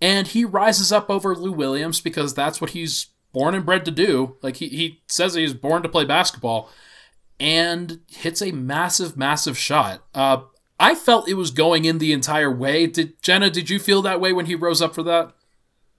And 0.00 0.28
he 0.28 0.44
rises 0.44 0.92
up 0.92 1.10
over 1.10 1.34
Lou 1.36 1.52
Williams 1.52 2.00
because 2.00 2.34
that's 2.34 2.60
what 2.60 2.70
he's 2.70 3.08
born 3.32 3.54
and 3.54 3.66
bred 3.66 3.84
to 3.84 3.90
do. 3.90 4.36
Like 4.42 4.56
he, 4.56 4.68
he 4.68 5.02
says 5.06 5.34
he's 5.34 5.54
born 5.54 5.82
to 5.82 5.88
play 5.88 6.04
basketball 6.04 6.70
and 7.38 8.00
hits 8.08 8.42
a 8.42 8.52
massive, 8.52 9.16
massive 9.16 9.56
shot. 9.56 10.04
Uh, 10.14 10.42
I 10.78 10.94
felt 10.94 11.28
it 11.28 11.34
was 11.34 11.50
going 11.50 11.84
in 11.84 11.98
the 11.98 12.12
entire 12.12 12.50
way. 12.50 12.86
Did 12.86 13.20
Jenna, 13.22 13.50
did 13.50 13.68
you 13.68 13.78
feel 13.78 14.02
that 14.02 14.20
way 14.20 14.32
when 14.32 14.46
he 14.46 14.54
rose 14.54 14.80
up 14.80 14.94
for 14.94 15.02
that? 15.02 15.32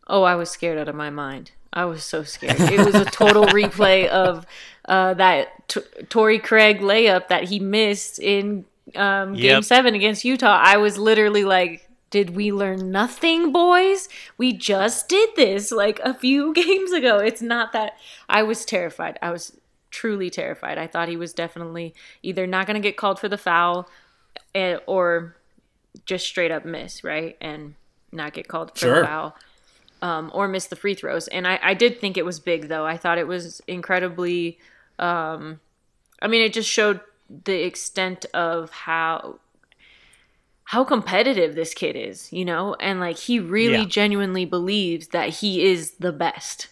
Oh, 0.07 0.23
I 0.23 0.35
was 0.35 0.49
scared 0.49 0.77
out 0.77 0.89
of 0.89 0.95
my 0.95 1.09
mind. 1.09 1.51
I 1.73 1.85
was 1.85 2.03
so 2.03 2.23
scared. 2.23 2.59
It 2.59 2.85
was 2.85 2.95
a 2.95 3.05
total 3.05 3.45
replay 3.45 4.07
of 4.07 4.45
uh, 4.85 5.13
that 5.15 5.67
T- 5.69 5.81
Torrey 6.09 6.39
Craig 6.39 6.79
layup 6.79 7.29
that 7.29 7.45
he 7.45 7.59
missed 7.59 8.19
in 8.19 8.65
um, 8.95 9.33
Game 9.33 9.43
yep. 9.43 9.63
Seven 9.63 9.95
against 9.95 10.25
Utah. 10.25 10.59
I 10.61 10.77
was 10.77 10.97
literally 10.97 11.45
like, 11.45 11.87
"Did 12.09 12.35
we 12.35 12.51
learn 12.51 12.91
nothing, 12.91 13.51
boys? 13.53 14.09
We 14.37 14.51
just 14.53 15.07
did 15.07 15.29
this 15.35 15.71
like 15.71 15.99
a 16.03 16.13
few 16.13 16.53
games 16.61 16.91
ago. 16.91 17.17
It's 17.19 17.41
not 17.41 17.71
that." 17.71 17.93
I 18.27 18.43
was 18.43 18.65
terrified. 18.65 19.17
I 19.21 19.31
was 19.31 19.55
truly 19.91 20.29
terrified. 20.29 20.77
I 20.77 20.87
thought 20.87 21.07
he 21.09 21.17
was 21.17 21.33
definitely 21.33 21.93
either 22.21 22.45
not 22.47 22.65
going 22.67 22.81
to 22.81 22.85
get 22.85 22.97
called 22.97 23.19
for 23.19 23.29
the 23.29 23.37
foul 23.37 23.87
eh, 24.55 24.77
or 24.87 25.35
just 26.05 26.25
straight 26.25 26.51
up 26.51 26.65
miss, 26.65 27.03
right? 27.03 27.37
And 27.41 27.75
not 28.11 28.33
get 28.33 28.47
called 28.47 28.71
for 28.71 28.77
Sure. 28.79 28.99
the 29.01 29.05
foul. 29.07 29.35
Um, 30.03 30.31
or 30.33 30.47
miss 30.47 30.65
the 30.65 30.75
free 30.75 30.95
throws. 30.95 31.27
And 31.27 31.47
I, 31.47 31.59
I 31.61 31.73
did 31.75 31.99
think 32.01 32.17
it 32.17 32.25
was 32.25 32.39
big 32.39 32.69
though. 32.69 32.85
I 32.87 32.97
thought 32.97 33.19
it 33.19 33.27
was 33.27 33.61
incredibly 33.67 34.57
um, 34.97 35.59
I 36.21 36.27
mean 36.27 36.41
it 36.41 36.53
just 36.53 36.69
showed 36.69 37.01
the 37.45 37.63
extent 37.63 38.25
of 38.33 38.71
how 38.71 39.39
how 40.65 40.83
competitive 40.83 41.55
this 41.55 41.73
kid 41.73 41.95
is, 41.95 42.31
you 42.31 42.45
know? 42.45 42.75
And 42.79 42.99
like 42.99 43.17
he 43.17 43.39
really 43.39 43.81
Yeah. 43.81 43.85
genuinely 43.85 44.45
believes 44.45 45.09
that 45.09 45.29
he 45.29 45.65
is 45.65 45.91
the 45.99 46.11
best, 46.13 46.67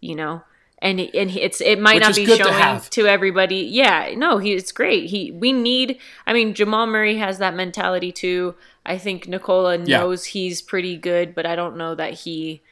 you 0.00 0.14
know? 0.14 0.42
And 0.78 0.98
and 1.00 1.30
it's 1.30 1.60
it 1.60 1.78
might 1.78 1.94
Which 1.96 2.00
not 2.08 2.16
be 2.16 2.26
to 2.26 2.36
showing 2.36 2.52
have. 2.52 2.90
to 2.90 3.06
everybody. 3.06 3.56
Yeah, 3.58 4.14
no, 4.16 4.38
he 4.38 4.54
it's 4.54 4.72
great. 4.72 5.10
He 5.10 5.30
we 5.30 5.52
need 5.52 5.98
I 6.26 6.32
mean 6.32 6.54
Jamal 6.54 6.86
Murray 6.88 7.18
has 7.18 7.38
that 7.38 7.54
mentality 7.54 8.10
too. 8.10 8.56
I 8.84 8.98
think 8.98 9.28
Nikola 9.28 9.78
Yeah. 9.78 9.98
knows 9.98 10.24
he's 10.24 10.60
pretty 10.60 10.96
good, 10.96 11.34
but 11.36 11.46
I 11.46 11.54
don't 11.54 11.76
know 11.76 11.94
that 11.94 12.14
he 12.14 12.62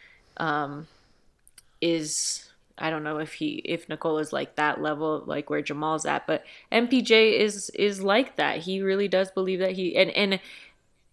um 0.41 0.89
is 1.81 2.47
I 2.79 2.91
don't 2.91 3.05
know 3.05 3.19
if 3.19 3.35
he 3.35 3.63
if 3.65 3.89
Nicole 3.89 4.19
is 4.19 4.33
like 4.33 4.57
that 4.57 4.81
level 4.81 5.23
like 5.27 5.51
where 5.51 5.63
Jamal's 5.63 6.07
at, 6.07 6.27
but 6.27 6.45
MPJ 6.73 7.39
is 7.39 7.71
is 7.71 8.03
like 8.03 8.37
that. 8.37 8.59
He 8.59 8.81
really 8.83 9.09
does 9.09 9.31
believe 9.31 9.59
that 9.61 9.73
he 9.73 9.97
and 9.97 10.11
and 10.11 10.41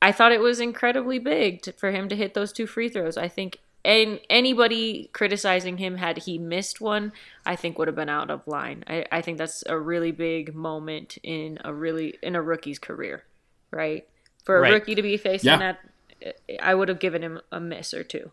I 0.01 0.11
thought 0.11 0.31
it 0.31 0.39
was 0.41 0.59
incredibly 0.59 1.19
big 1.19 1.61
to, 1.63 1.71
for 1.73 1.91
him 1.91 2.07
to 2.09 2.15
hit 2.15 2.33
those 2.33 2.53
two 2.53 2.67
free 2.67 2.89
throws. 2.89 3.17
I 3.17 3.27
think 3.27 3.59
and 3.83 4.19
anybody 4.29 5.09
criticizing 5.13 5.77
him 5.77 5.97
had 5.97 6.19
he 6.19 6.37
missed 6.37 6.81
one, 6.81 7.13
I 7.45 7.55
think 7.55 7.77
would 7.77 7.87
have 7.87 7.95
been 7.95 8.09
out 8.09 8.29
of 8.29 8.45
line. 8.47 8.83
I, 8.87 9.05
I 9.11 9.21
think 9.21 9.37
that's 9.37 9.63
a 9.67 9.77
really 9.77 10.11
big 10.11 10.53
moment 10.55 11.17
in 11.23 11.59
a 11.63 11.73
really 11.73 12.15
in 12.21 12.35
a 12.35 12.41
rookie's 12.41 12.79
career, 12.79 13.23
right? 13.71 14.05
For 14.43 14.57
a 14.57 14.61
Right. 14.61 14.73
rookie 14.73 14.95
to 14.95 15.01
be 15.01 15.17
facing 15.17 15.59
Yeah. 15.59 15.73
that, 16.21 16.37
I 16.61 16.73
would 16.75 16.89
have 16.89 16.99
given 16.99 17.21
him 17.21 17.39
a 17.51 17.59
miss 17.59 17.93
or 17.93 18.03
two. 18.03 18.31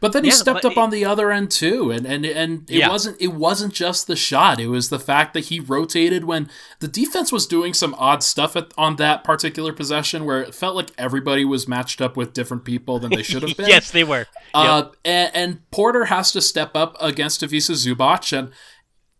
But 0.00 0.12
then 0.12 0.22
he 0.22 0.30
Yeah, 0.30 0.36
stepped 0.36 0.64
up 0.64 0.72
it- 0.72 0.78
on 0.78 0.90
the 0.90 1.04
other 1.04 1.32
end 1.32 1.50
too, 1.50 1.90
and 1.90 2.06
and 2.06 2.24
and 2.24 2.70
it 2.70 2.76
Yeah. 2.78 2.88
wasn't 2.88 3.16
it 3.20 3.32
wasn't 3.34 3.74
just 3.74 4.06
the 4.06 4.14
shot. 4.14 4.60
It 4.60 4.68
was 4.68 4.90
the 4.90 4.98
fact 5.00 5.34
that 5.34 5.46
he 5.46 5.58
rotated 5.58 6.24
when 6.24 6.48
the 6.78 6.86
defense 6.86 7.32
was 7.32 7.46
doing 7.46 7.74
some 7.74 7.94
odd 7.98 8.22
stuff 8.22 8.54
at, 8.54 8.72
on 8.78 8.94
that 8.96 9.24
particular 9.24 9.72
possession, 9.72 10.24
where 10.24 10.40
it 10.40 10.54
felt 10.54 10.76
like 10.76 10.90
everybody 10.96 11.44
was 11.44 11.66
matched 11.66 12.00
up 12.00 12.16
with 12.16 12.32
different 12.32 12.64
people 12.64 13.00
than 13.00 13.10
they 13.10 13.24
should 13.24 13.42
have 13.42 13.56
been. 13.56 13.66
yes, 13.68 13.90
they 13.90 14.04
were. 14.04 14.26
Uh, 14.54 14.84
and, 15.04 15.30
and 15.34 15.70
Porter 15.72 16.04
has 16.04 16.30
to 16.32 16.40
step 16.40 16.76
up 16.76 16.96
against 17.00 17.42
Ivica 17.42 17.72
Zubac, 17.72 18.36
and 18.36 18.50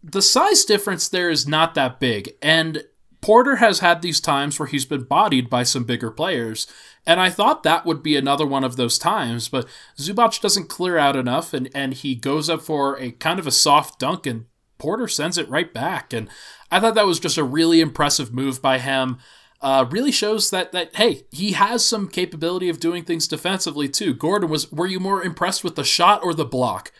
the 0.02 0.22
size 0.22 0.64
difference 0.64 1.08
there 1.08 1.28
is 1.28 1.46
not 1.48 1.74
that 1.74 1.98
big. 1.98 2.34
And 2.40 2.84
Porter 3.20 3.56
has 3.56 3.80
had 3.80 4.00
these 4.00 4.20
times 4.20 4.58
where 4.58 4.68
he's 4.68 4.86
been 4.86 5.02
bodied 5.02 5.50
by 5.50 5.62
some 5.62 5.84
bigger 5.84 6.10
players, 6.10 6.66
and 7.06 7.20
I 7.20 7.30
thought 7.30 7.62
that 7.62 7.84
would 7.84 8.02
be 8.02 8.16
another 8.16 8.46
one 8.46 8.64
of 8.64 8.76
those 8.76 8.98
times, 8.98 9.48
but 9.48 9.66
Zubac 9.96 10.40
doesn't 10.40 10.68
clear 10.68 10.98
out 10.98 11.16
enough, 11.16 11.52
and, 11.52 11.68
and 11.74 11.94
he 11.94 12.14
goes 12.14 12.48
up 12.48 12.62
for 12.62 12.98
a 12.98 13.10
kind 13.12 13.38
of 13.38 13.46
a 13.46 13.52
soft 13.52 13.98
dunk, 13.98 14.26
and 14.26 14.46
Porter 14.78 15.08
sends 15.08 15.36
it 15.36 15.48
right 15.48 15.74
back. 15.74 16.12
And 16.12 16.28
I 16.70 16.80
thought 16.80 16.94
that 16.94 17.06
was 17.06 17.20
just 17.20 17.36
a 17.36 17.44
really 17.44 17.80
impressive 17.80 18.32
move 18.32 18.62
by 18.62 18.78
him. 18.78 19.18
Uh, 19.60 19.84
really 19.90 20.12
shows 20.12 20.50
that 20.50 20.70
that 20.70 20.94
hey, 20.94 21.22
he 21.32 21.50
has 21.52 21.84
some 21.84 22.06
capability 22.08 22.68
of 22.68 22.78
doing 22.78 23.04
things 23.04 23.26
defensively 23.26 23.88
too. 23.88 24.14
Gordon 24.14 24.48
was 24.48 24.70
were 24.70 24.86
you 24.86 25.00
more 25.00 25.24
impressed 25.24 25.64
with 25.64 25.74
the 25.74 25.82
shot 25.82 26.22
or 26.22 26.32
the 26.32 26.44
block? 26.44 26.92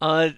Uh, 0.00 0.30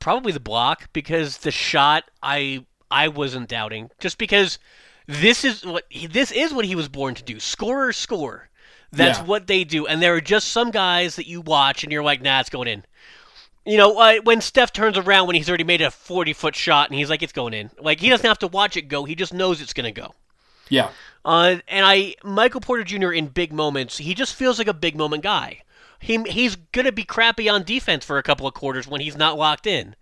probably 0.00 0.32
the 0.32 0.40
block 0.40 0.90
because 0.92 1.38
the 1.38 1.50
shot 1.50 2.10
I 2.22 2.66
I 2.90 3.08
wasn't 3.08 3.48
doubting 3.48 3.90
just 3.98 4.18
because 4.18 4.58
this 5.06 5.44
is 5.44 5.64
what 5.64 5.84
he, 5.88 6.06
this 6.06 6.30
is 6.32 6.52
what 6.52 6.64
he 6.64 6.74
was 6.74 6.88
born 6.88 7.14
to 7.14 7.22
do. 7.22 7.40
Scorer, 7.40 7.92
score. 7.92 8.48
That's 8.92 9.18
Yeah. 9.18 9.24
what 9.24 9.46
they 9.46 9.64
do. 9.64 9.86
And 9.86 10.02
there 10.02 10.14
are 10.16 10.20
just 10.20 10.48
some 10.48 10.70
guys 10.70 11.16
that 11.16 11.26
you 11.28 11.40
watch 11.40 11.84
and 11.84 11.92
you're 11.92 12.02
like, 12.02 12.22
nah, 12.22 12.40
it's 12.40 12.50
going 12.50 12.68
in. 12.68 12.84
You 13.64 13.76
know, 13.76 13.98
uh, 14.00 14.16
when 14.24 14.40
Steph 14.40 14.72
turns 14.72 14.96
around 14.98 15.26
when 15.26 15.36
he's 15.36 15.48
already 15.48 15.64
made 15.64 15.80
a 15.82 15.90
40 15.90 16.32
foot 16.32 16.56
shot 16.56 16.88
and 16.90 16.98
he's 16.98 17.10
like, 17.10 17.22
it's 17.22 17.32
going 17.32 17.54
in. 17.54 17.70
Like 17.78 18.00
he 18.00 18.08
doesn't 18.08 18.26
have 18.26 18.38
to 18.40 18.48
watch 18.48 18.76
it 18.76 18.82
go. 18.88 19.04
He 19.04 19.14
just 19.14 19.32
knows 19.34 19.60
it's 19.60 19.72
gonna 19.74 19.92
go. 19.92 20.14
Yeah, 20.68 20.90
Uh, 21.24 21.56
and 21.68 21.84
I, 21.84 22.14
Michael 22.24 22.60
Porter 22.60 22.84
Jr. 22.84 23.10
in 23.12 23.26
big 23.26 23.52
moments, 23.52 23.98
he 23.98 24.14
just 24.14 24.34
feels 24.36 24.56
like 24.58 24.68
a 24.68 24.72
big 24.74 24.96
moment 24.96 25.22
guy. 25.24 25.62
He 25.98 26.22
he's 26.22 26.54
gonna 26.56 26.92
be 26.92 27.02
crappy 27.04 27.48
on 27.48 27.62
defense 27.64 28.04
for 28.04 28.18
a 28.18 28.22
couple 28.22 28.46
of 28.46 28.54
quarters 28.54 28.86
when 28.88 29.00
he's 29.00 29.16
not 29.16 29.36
locked 29.36 29.66
in. 29.66 29.94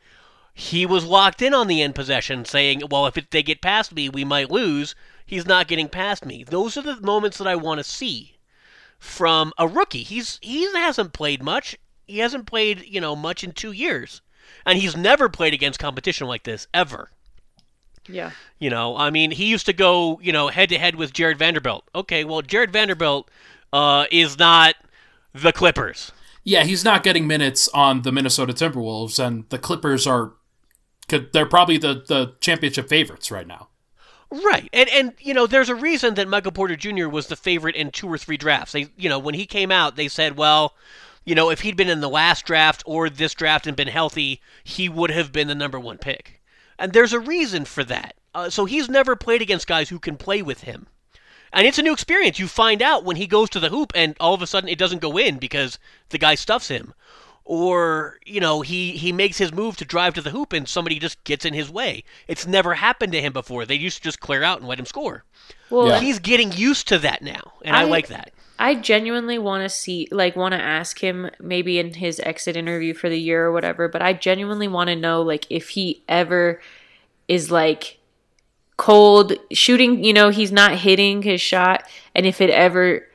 He 0.61 0.87
was 0.87 1.05
locked 1.05 1.41
in 1.41 1.55
on 1.55 1.69
the 1.69 1.83
end 1.83 1.95
possession, 1.95 2.45
saying, 2.45 2.83
"Well, 2.91 3.07
if 3.07 3.17
it, 3.17 3.31
they 3.31 3.45
get 3.45 3.63
past 3.63 3.95
me, 3.95 4.09
we 4.09 4.25
might 4.25 4.51
lose." 4.51 4.97
He's 5.25 5.47
not 5.47 5.69
getting 5.69 5.89
past 5.89 6.27
me. 6.27 6.43
Those 6.43 6.77
are 6.77 6.83
the 6.83 7.01
moments 7.01 7.39
that 7.39 7.47
I 7.47 7.55
want 7.55 7.79
to 7.79 7.85
see 7.85 8.39
from 8.99 9.53
a 9.57 9.69
rookie. 9.69 10.03
He's 10.03 10.41
he 10.43 10.65
hasn't 10.73 11.13
played 11.13 11.45
much. 11.45 11.77
He 12.09 12.19
hasn't 12.19 12.47
played 12.47 12.85
you 12.89 13.01
know 13.01 13.15
much 13.15 13.45
in 13.45 13.53
two 13.53 13.71
years, 13.71 14.21
and 14.67 14.79
he's 14.79 14.97
never 14.97 15.29
played 15.29 15.55
against 15.55 15.79
competition 15.79 16.27
like 16.27 16.43
this 16.43 16.67
ever. 16.75 17.11
Yeah. 18.09 18.33
You 18.59 18.71
know, 18.71 18.97
I 18.97 19.11
mean, 19.11 19.31
he 19.31 19.45
used 19.45 19.67
to 19.67 19.73
go, 19.73 20.19
you 20.21 20.33
know, 20.33 20.49
head 20.49 20.71
to 20.71 20.79
head 20.79 20.97
with 20.97 21.13
Jarred 21.13 21.39
Vanderbilt. 21.39 21.85
Okay, 21.95 22.25
well, 22.25 22.43
Jarred 22.43 22.73
Vanderbilt 22.73 23.31
uh, 23.73 24.07
is 24.11 24.39
not 24.39 24.75
the 25.33 25.53
Clippers. 25.53 26.11
yeah, 26.43 26.65
he's 26.65 26.85
not 26.85 27.05
getting 27.05 27.27
minutes 27.27 27.69
on 27.75 28.03
the 28.03 28.11
Minnesota 28.11 28.55
Timberwolves, 28.55 29.25
and 29.25 29.45
the 29.51 29.59
Clippers 29.59 30.07
are 30.07 30.33
could- 31.09 31.33
they're 31.33 31.47
probably 31.47 31.79
the 31.79 32.03
the 32.07 32.35
championship 32.41 32.89
favorites 32.89 33.31
right 33.31 33.47
now. 33.47 33.69
Right. 34.31 34.69
And 34.73 34.89
and 34.91 35.13
you 35.21 35.33
know, 35.35 35.47
there's 35.47 35.71
a 35.71 35.75
reason 35.75 36.15
that 36.15 36.29
Michael 36.29 36.53
Porter 36.53 36.77
Jr. 36.77 37.09
was 37.09 37.29
the 37.29 37.37
favorite 37.37 37.77
in 37.77 37.91
two 37.91 38.09
or 38.09 38.19
three 38.19 38.37
drafts. 38.37 38.73
They 38.73 38.89
you 38.97 39.09
know, 39.09 39.19
when 39.19 39.35
he 39.35 39.47
came 39.47 39.73
out, 39.73 39.97
they 39.97 40.09
said, 40.09 40.37
well, 40.37 40.75
you 41.25 41.35
know, 41.35 41.51
if 41.51 41.61
he'd 41.61 41.77
been 41.77 41.89
in 41.89 42.01
the 42.01 42.09
last 42.09 42.45
draft 42.45 42.83
or 42.87 43.09
this 43.09 43.35
draft 43.35 43.67
and 43.67 43.77
been 43.77 43.89
healthy, 43.89 44.41
he 44.65 44.89
would 44.89 45.11
have 45.11 45.33
been 45.33 45.49
the 45.49 45.55
number 45.55 45.81
one 45.81 45.99
pick. 45.99 46.41
And 46.79 46.93
there's 46.93 47.13
a 47.13 47.21
reason 47.21 47.65
for 47.65 47.85
that. 47.85 48.15
Uh, 48.35 48.51
so 48.51 48.67
he's 48.67 48.89
never 48.89 49.17
played 49.17 49.43
against 49.43 49.67
guys 49.67 49.89
who 49.89 49.99
can 49.99 50.17
play 50.17 50.43
with 50.43 50.63
him. 50.63 50.87
And 51.53 51.67
it's 51.67 51.79
a 51.79 51.83
new 51.83 51.93
experience. 51.93 52.39
You 52.39 52.47
find 52.47 52.83
out 52.83 53.05
when 53.05 53.17
he 53.17 53.27
goes 53.27 53.49
to 53.51 53.61
the 53.61 53.71
hoop 53.71 53.93
and 53.95 54.15
all 54.21 54.35
of 54.35 54.43
a 54.43 54.47
sudden 54.47 54.69
it 54.69 54.79
doesn't 54.79 55.01
go 55.01 55.17
in 55.17 55.39
because 55.39 55.79
the 56.11 56.19
guy 56.19 56.35
stuffs 56.35 56.69
him. 56.69 56.93
Or, 57.51 58.19
you 58.27 58.41
know, 58.41 58.61
he, 58.61 58.91
he 58.93 59.11
makes 59.11 59.39
his 59.39 59.55
move 59.55 59.79
to 59.79 59.87
drive 59.87 60.13
to 60.15 60.21
the 60.21 60.29
hoop 60.29 60.53
and 60.53 60.69
somebody 60.69 60.99
just 60.99 61.25
gets 61.25 61.47
in 61.47 61.55
his 61.55 61.71
way. 61.71 62.05
It's 62.27 62.47
never 62.47 62.75
happened 62.75 63.13
to 63.13 63.23
him 63.23 63.33
before. 63.33 63.65
They 63.65 63.75
used 63.75 63.97
to 63.97 64.03
just 64.03 64.21
clear 64.21 64.43
out 64.43 64.59
and 64.59 64.69
let 64.69 64.79
him 64.79 64.85
score. 64.85 65.25
Well, 65.71 65.89
Yeah. 65.89 66.01
He's 66.01 66.19
getting 66.19 66.53
used 66.53 66.89
to 66.89 66.99
that 66.99 67.23
now, 67.23 67.55
and 67.65 67.75
I, 67.75 67.81
I- 67.81 67.85
like 67.85 68.09
that. 68.09 68.33
I 68.59 68.75
genuinely 68.75 69.39
want 69.39 69.63
to 69.63 69.69
see, 69.69 70.09
like, 70.11 70.35
want 70.37 70.53
to 70.53 70.61
ask 70.61 70.99
him 71.03 71.31
maybe 71.41 71.79
in 71.79 71.95
his 71.95 72.21
exit 72.21 72.57
interview 72.57 72.93
for 72.93 73.09
the 73.09 73.19
year 73.19 73.47
or 73.47 73.53
whatever, 73.53 73.89
but 73.89 74.03
I 74.03 74.13
genuinely 74.13 74.67
want 74.69 74.89
to 74.89 74.97
know, 74.97 75.23
like, 75.23 75.47
if 75.49 75.71
he 75.71 76.03
ever 76.09 76.61
is, 77.29 77.51
like, 77.53 77.99
cold 78.77 79.33
shooting, 79.53 80.03
you 80.05 80.13
know, 80.13 80.31
he's 80.31 80.51
not 80.53 80.75
hitting 80.81 81.23
his 81.23 81.41
shot, 81.41 81.85
and 82.17 82.27
if 82.27 82.41
it 82.41 82.51
ever, 82.51 83.07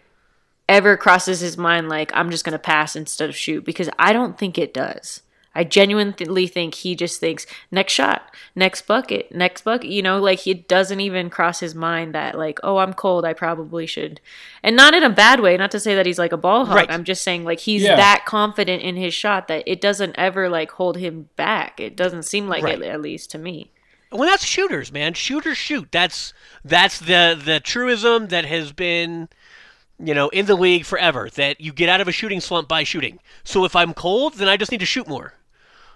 ever 0.70 0.98
crosses 0.98 1.40
his 1.42 1.58
mind, 1.58 1.90
like, 1.90 2.12
I'm 2.14 2.30
just 2.32 2.46
going 2.46 2.54
to 2.54 2.60
pass 2.60 2.96
instead 2.96 3.30
of 3.30 3.36
shoot, 3.36 3.64
because 3.66 3.90
I 4.00 4.14
don't 4.14 4.38
think 4.38 4.58
it 4.58 4.74
does. 4.74 5.22
I 5.56 5.64
genuinely 5.64 6.48
think 6.48 6.74
he 6.74 6.96
just 6.96 7.20
thinks 7.20 7.46
next 7.70 7.94
shot, 7.94 8.34
next 8.56 8.88
bucket, 8.88 9.32
next 9.36 9.62
bucket. 9.64 9.88
You 9.92 10.02
know, 10.02 10.20
like 10.20 10.48
it 10.48 10.68
doesn't 10.68 11.00
even 11.00 11.30
cross 11.30 11.60
his 11.60 11.76
mind 11.76 12.16
that 12.16 12.36
like, 12.36 12.60
oh, 12.64 12.78
I'm 12.78 12.94
cold. 12.94 13.24
I 13.24 13.34
probably 13.34 13.86
should, 13.86 14.20
and 14.64 14.76
not 14.76 14.96
in 14.96 15.04
a 15.04 15.12
bad 15.12 15.42
way. 15.42 15.56
Not 15.56 15.70
to 15.70 15.80
say 15.80 15.94
that 15.94 16.08
he's 16.08 16.18
like 16.18 16.32
a 16.32 16.38
ball 16.38 16.66
hog. 16.66 16.76
Right. 16.76 16.90
I'm 16.92 17.04
just 17.04 17.22
saying 17.22 17.44
like 17.44 17.60
he's 17.60 17.84
Yeah. 17.84 17.98
that 17.98 18.24
confident 18.26 18.82
in 18.82 18.96
his 18.96 19.14
shot 19.14 19.48
that 19.48 19.64
it 19.68 19.80
doesn't 19.80 20.16
ever 20.18 20.50
like 20.50 20.72
hold 20.72 20.98
him 20.98 21.30
back. 21.36 21.80
It 21.80 21.96
doesn't 21.96 22.24
seem 22.24 22.48
like 22.48 22.64
Right. 22.64 22.82
it, 22.82 22.88
at 22.88 23.02
least 23.02 23.30
to 23.32 23.38
me. 23.38 23.70
Well, 24.12 24.28
that's 24.28 24.46
shooters, 24.46 24.92
man. 24.92 25.14
Shooters 25.14 25.58
shoot. 25.58 25.88
That's 25.92 26.34
that's 26.66 26.98
the 26.98 27.40
the 27.40 27.60
truism 27.60 28.30
that 28.30 28.46
has 28.46 28.72
been, 28.72 29.30
you 30.00 30.14
know, 30.14 30.30
in 30.30 30.46
the 30.46 30.56
league 30.56 30.86
forever. 30.86 31.30
That 31.36 31.60
you 31.62 31.72
get 31.74 31.90
out 31.90 32.02
of 32.02 32.08
a 32.08 32.12
shooting 32.12 32.40
slump 32.40 32.68
by 32.68 32.84
shooting. 32.84 33.20
So 33.44 33.66
if 33.66 33.76
I'm 33.76 33.94
cold, 33.94 34.36
then 34.36 34.48
I 34.48 34.58
just 34.58 34.72
need 34.72 34.80
to 34.82 34.86
shoot 34.86 35.08
more. 35.08 35.34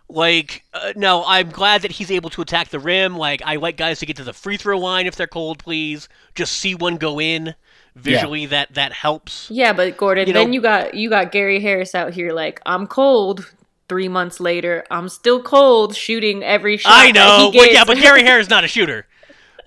Like, 0.09 0.63
uh, 0.73 0.93
no, 0.95 1.23
I'm 1.27 1.49
glad 1.49 1.81
that 1.81 1.91
he's 1.91 2.09
able 2.11 2.29
to 2.29 2.41
attack 2.41 2.69
the 2.69 2.79
rim. 2.79 3.17
Like, 3.17 3.41
I 3.45 3.57
like 3.57 3.75
guys 3.75 3.99
to 3.99 4.05
get 4.05 4.15
to 4.17 4.23
the 4.23 4.31
free 4.31 4.55
throw 4.55 4.79
line 4.79 5.05
if 5.05 5.17
they're 5.17 5.27
cold, 5.27 5.59
please. 5.59 6.07
Just 6.33 6.53
see 6.53 6.75
one 6.75 6.95
go 6.97 7.19
in. 7.19 7.55
Visually, 7.95 8.45
that 8.45 8.75
that 8.75 8.93
helps. 8.93 9.49
Yeah, 9.49 9.73
but 9.73 9.97
Gordon, 9.97 10.27
You 10.27 10.33
then 10.33 10.47
know- 10.49 10.53
you 10.53 10.61
got 10.61 10.93
you 10.93 11.09
got 11.09 11.31
Gary 11.31 11.59
Harris 11.59 11.95
out 11.95 12.13
here 12.13 12.31
like 12.31 12.61
I'm 12.65 12.85
cold. 12.85 13.51
Three 13.89 14.07
months 14.09 14.39
later, 14.39 14.83
I'm 14.91 15.07
still 15.09 15.41
cold, 15.41 15.95
shooting 15.95 16.43
every 16.43 16.77
shot. 16.77 16.91
I 16.93 17.07
that 17.07 17.13
know. 17.15 17.37
he 17.51 17.57
Well, 17.57 17.65
gets. 17.67 17.73
yeah, 17.73 17.85
but 17.85 17.97
Gary 17.97 18.21
Harris 18.21 18.45
is 18.47 18.49
not 18.51 18.63
a 18.63 18.67
shooter. 18.67 19.07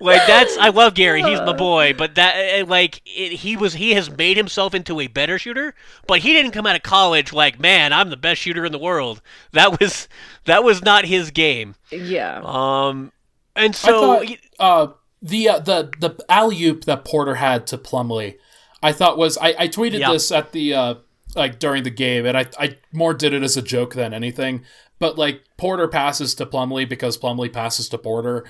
Like 0.00 0.26
that's 0.26 0.56
I 0.58 0.70
love 0.70 0.94
Gary. 0.94 1.22
He's 1.22 1.38
my 1.40 1.52
boy, 1.52 1.94
but 1.96 2.14
that 2.14 2.34
eh, 2.36 2.64
like 2.66 3.02
it, 3.04 3.32
he 3.32 3.56
was 3.56 3.74
he 3.74 3.92
has 3.94 4.10
made 4.10 4.36
himself 4.36 4.74
into 4.74 5.00
a 5.00 5.06
better 5.06 5.38
shooter, 5.38 5.74
but 6.06 6.20
he 6.20 6.32
didn't 6.32 6.52
come 6.52 6.66
out 6.66 6.76
of 6.76 6.82
college 6.82 7.32
like, 7.32 7.60
"Man, 7.60 7.92
I'm 7.92 8.10
the 8.10 8.16
best 8.16 8.40
shooter 8.40 8.64
in 8.64 8.72
the 8.72 8.78
world." 8.78 9.20
That 9.52 9.78
was 9.80 10.08
that 10.46 10.64
was 10.64 10.82
not 10.82 11.04
his 11.04 11.30
game. 11.30 11.74
Yeah. 11.90 12.40
Um 12.44 13.12
and 13.56 13.74
so 13.76 14.12
I 14.20 14.26
thought, 14.26 14.36
uh 14.58 14.92
the 15.22 15.48
uh, 15.48 15.58
the 15.60 15.90
the 15.98 16.24
alley 16.28 16.64
oop 16.64 16.84
that 16.86 17.04
Porter 17.04 17.34
had 17.34 17.66
to 17.68 17.78
Plumlee, 17.78 18.36
I 18.82 18.92
thought 18.92 19.18
was 19.18 19.36
I, 19.38 19.54
I 19.58 19.68
tweeted 19.68 19.98
Yeah. 20.00 20.12
this 20.12 20.32
at 20.32 20.52
the 20.52 20.74
uh 20.74 20.94
like 21.36 21.58
during 21.58 21.82
the 21.82 21.90
game, 21.90 22.24
and 22.26 22.36
I 22.38 22.46
I 22.58 22.78
more 22.92 23.12
did 23.14 23.34
it 23.34 23.42
as 23.42 23.56
a 23.56 23.62
joke 23.62 23.94
than 23.94 24.14
anything. 24.14 24.64
But 24.98 25.16
like 25.18 25.42
Porter 25.56 25.88
passes 25.88 26.34
to 26.36 26.46
Plumlee 26.46 26.88
because 26.88 27.18
Plumlee 27.18 27.52
passes 27.52 27.88
to 27.90 27.98
Porter. 27.98 28.44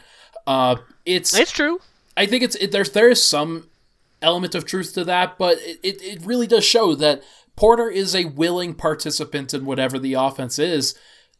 Uh, 0.50 0.76
it's 1.06 1.36
it's 1.36 1.52
true. 1.52 1.80
I 2.16 2.26
think 2.26 2.42
it's 2.42 2.56
it, 2.56 2.72
there's 2.72 2.90
there 2.90 3.08
is 3.08 3.22
some 3.24 3.68
element 4.22 4.54
of 4.54 4.64
truth 4.64 4.92
to 4.94 5.04
that, 5.04 5.38
but 5.38 5.58
it, 5.60 5.78
it, 5.82 6.02
it 6.02 6.26
really 6.26 6.46
does 6.46 6.64
show 6.64 6.94
that 6.96 7.22
Porter 7.56 7.88
is 7.88 8.14
a 8.14 8.24
willing 8.26 8.74
participant 8.74 9.54
in 9.54 9.64
whatever 9.64 9.98
the 9.98 10.14
offense 10.14 10.58
is. 10.58 10.94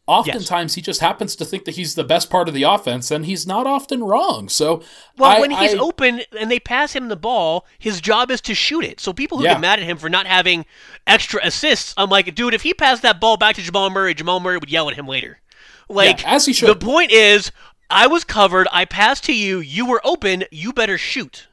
Oftentimes, 0.07 0.73
he 0.73 0.81
just 0.81 0.99
happens 0.99 1.35
to 1.35 1.45
think 1.45 1.63
that 1.65 1.75
he's 1.75 1.93
the 1.95 2.03
best 2.03 2.29
part 2.29 2.47
of 2.47 2.53
the 2.55 2.63
offense, 2.63 3.11
and 3.11 3.25
he's 3.25 3.45
not 3.45 3.67
often 3.67 4.03
wrong. 4.03 4.49
So, 4.49 4.81
Well, 5.17 5.29
I- 5.37 5.39
when 5.39 5.51
he's 5.51 5.75
I- 5.75 5.77
open 5.77 6.21
and 6.37 6.49
they 6.51 6.59
pass 6.59 6.93
him 6.93 7.07
the 7.07 7.15
ball, 7.15 7.65
his 7.77 8.01
job 8.01 8.31
is 8.31 8.41
to 8.41 8.55
shoot 8.55 8.83
it. 8.83 8.99
So 8.99 9.13
people 9.13 9.37
who 9.37 9.43
Yeah. 9.45 9.53
get 9.53 9.61
mad 9.61 9.79
at 9.79 9.85
him 9.85 9.97
for 9.97 10.09
not 10.09 10.25
having 10.25 10.65
extra 11.05 11.39
assists, 11.45 11.93
I'm 11.97 12.09
like, 12.09 12.33
dude, 12.33 12.53
if 12.55 12.63
he 12.63 12.73
passed 12.73 13.03
that 13.03 13.21
ball 13.21 13.37
back 13.37 13.55
to 13.57 13.61
Jamal 13.61 13.89
Murray, 13.89 14.13
Jamal 14.15 14.39
Murray 14.39 14.57
would 14.57 14.71
yell 14.71 14.89
at 14.89 14.95
him 14.97 15.07
later. 15.07 15.39
Like, 15.87 16.27
as 16.27 16.45
he 16.45 16.53
should. 16.53 16.67
the 16.69 16.75
point 16.75 17.11
is, 17.11 17.51
I 17.91 18.07
was 18.07 18.23
covered, 18.23 18.67
I 18.71 18.85
passed 18.85 19.25
to 19.25 19.33
you, 19.33 19.59
you 19.59 19.85
were 19.85 20.01
open, 20.03 20.45
you 20.49 20.71
better 20.71 20.97
shoot. 20.97 21.47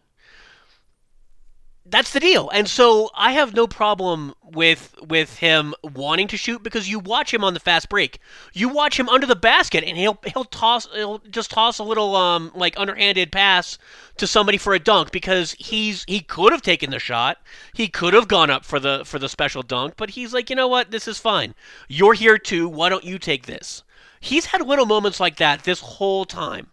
That's 1.91 2.13
the 2.13 2.21
deal. 2.21 2.51
And 2.51 2.69
so 2.69 3.11
I 3.15 3.33
have 3.33 3.55
no 3.55 3.67
problem 3.67 4.35
with 4.45 4.95
with 5.01 5.39
him 5.39 5.75
wanting 5.83 6.29
to 6.29 6.37
shoot 6.37 6.63
because 6.63 6.89
you 6.89 6.99
watch 6.99 7.33
him 7.33 7.43
on 7.43 7.55
the 7.55 7.61
fast 7.61 7.89
break. 7.89 8.19
You 8.53 8.69
watch 8.69 9.01
him 9.01 9.09
under 9.09 9.27
the 9.27 9.35
basket 9.35 9.83
and 9.85 9.97
he'll 9.97 10.19
he'll 10.27 10.45
toss 10.45 10.87
he'll 10.95 11.19
just 11.31 11.51
toss 11.51 11.79
a 11.79 11.85
little 11.85 12.15
um 12.15 12.53
like 12.55 12.79
underhanded 12.79 13.33
pass 13.33 13.79
to 14.19 14.27
somebody 14.27 14.59
for 14.59 14.75
a 14.75 14.79
dunk 14.79 15.11
because 15.13 15.57
he's 15.59 16.05
he 16.07 16.21
could 16.21 16.53
have 16.53 16.63
taken 16.63 16.91
the 16.91 16.99
shot. 16.99 17.39
He 17.73 17.89
could 17.89 18.13
have 18.13 18.29
gone 18.29 18.51
up 18.51 18.67
for 18.67 18.79
the 18.79 19.03
for 19.07 19.19
the 19.19 19.29
special 19.29 19.63
dunk, 19.63 19.95
but 19.97 20.11
he's 20.11 20.35
like, 20.35 20.51
"You 20.51 20.57
know 20.57 20.69
what? 20.69 20.91
This 20.91 21.09
is 21.09 21.19
fine. 21.19 21.55
You're 21.89 22.15
here 22.15 22.37
too. 22.39 22.69
Why 22.69 22.91
don't 22.91 23.05
you 23.05 23.19
take 23.19 23.47
this?" 23.47 23.83
He's 24.21 24.47
had 24.47 24.67
little 24.67 24.87
moments 24.87 25.21
like 25.21 25.37
that 25.37 25.65
this 25.65 25.81
whole 25.81 26.25
time 26.25 26.69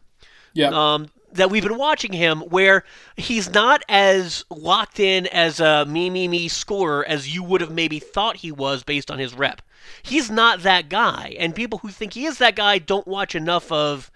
yeah, 0.54 0.70
um, 0.70 1.10
that 1.34 1.52
we've 1.52 1.64
been 1.64 1.78
watching 1.78 2.14
him 2.14 2.40
where 2.42 2.84
he's 3.18 3.50
not 3.54 3.84
as 3.90 4.46
locked 4.50 5.00
in 5.00 5.28
as 5.28 5.60
a 5.60 5.86
me, 5.86 6.10
me, 6.10 6.28
me 6.28 6.48
scorer 6.48 7.06
as 7.06 7.34
you 7.34 7.44
would 7.44 7.62
have 7.62 7.72
maybe 7.72 8.00
thought 8.00 8.38
he 8.38 8.52
was 8.52 8.84
based 8.84 9.12
on 9.12 9.20
his 9.20 9.34
rep. 9.34 9.62
He's 10.02 10.32
not 10.32 10.64
that 10.64 10.90
guy. 10.90 11.36
And 11.38 11.54
people 11.54 11.80
who 11.80 11.90
think 11.90 12.14
he 12.14 12.26
is 12.26 12.38
that 12.38 12.56
guy 12.56 12.80
don't 12.80 13.08
watch 13.08 13.36
enough 13.36 13.72
of 13.72 14.10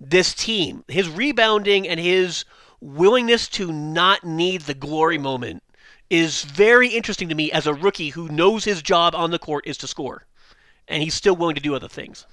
this 0.00 0.34
team. 0.34 0.84
His 0.88 1.08
rebounding 1.08 1.88
and 1.88 1.98
his 1.98 2.44
willingness 2.80 3.48
to 3.48 3.72
not 3.72 4.24
need 4.24 4.62
the 4.62 4.74
glory 4.74 5.16
moment 5.16 5.62
is 6.10 6.42
very 6.42 6.88
interesting 6.88 7.28
to 7.28 7.34
me 7.34 7.50
as 7.52 7.66
a 7.66 7.74
rookie 7.74 8.10
who 8.10 8.28
knows 8.28 8.64
his 8.64 8.82
job 8.82 9.14
on 9.14 9.30
the 9.30 9.38
court 9.38 9.66
is 9.66 9.78
to 9.78 9.86
score. 9.86 10.26
And 10.86 11.02
he's 11.02 11.14
still 11.14 11.36
willing 11.36 11.54
to 11.54 11.62
do 11.62 11.74
other 11.74 11.88
things. 11.88 12.26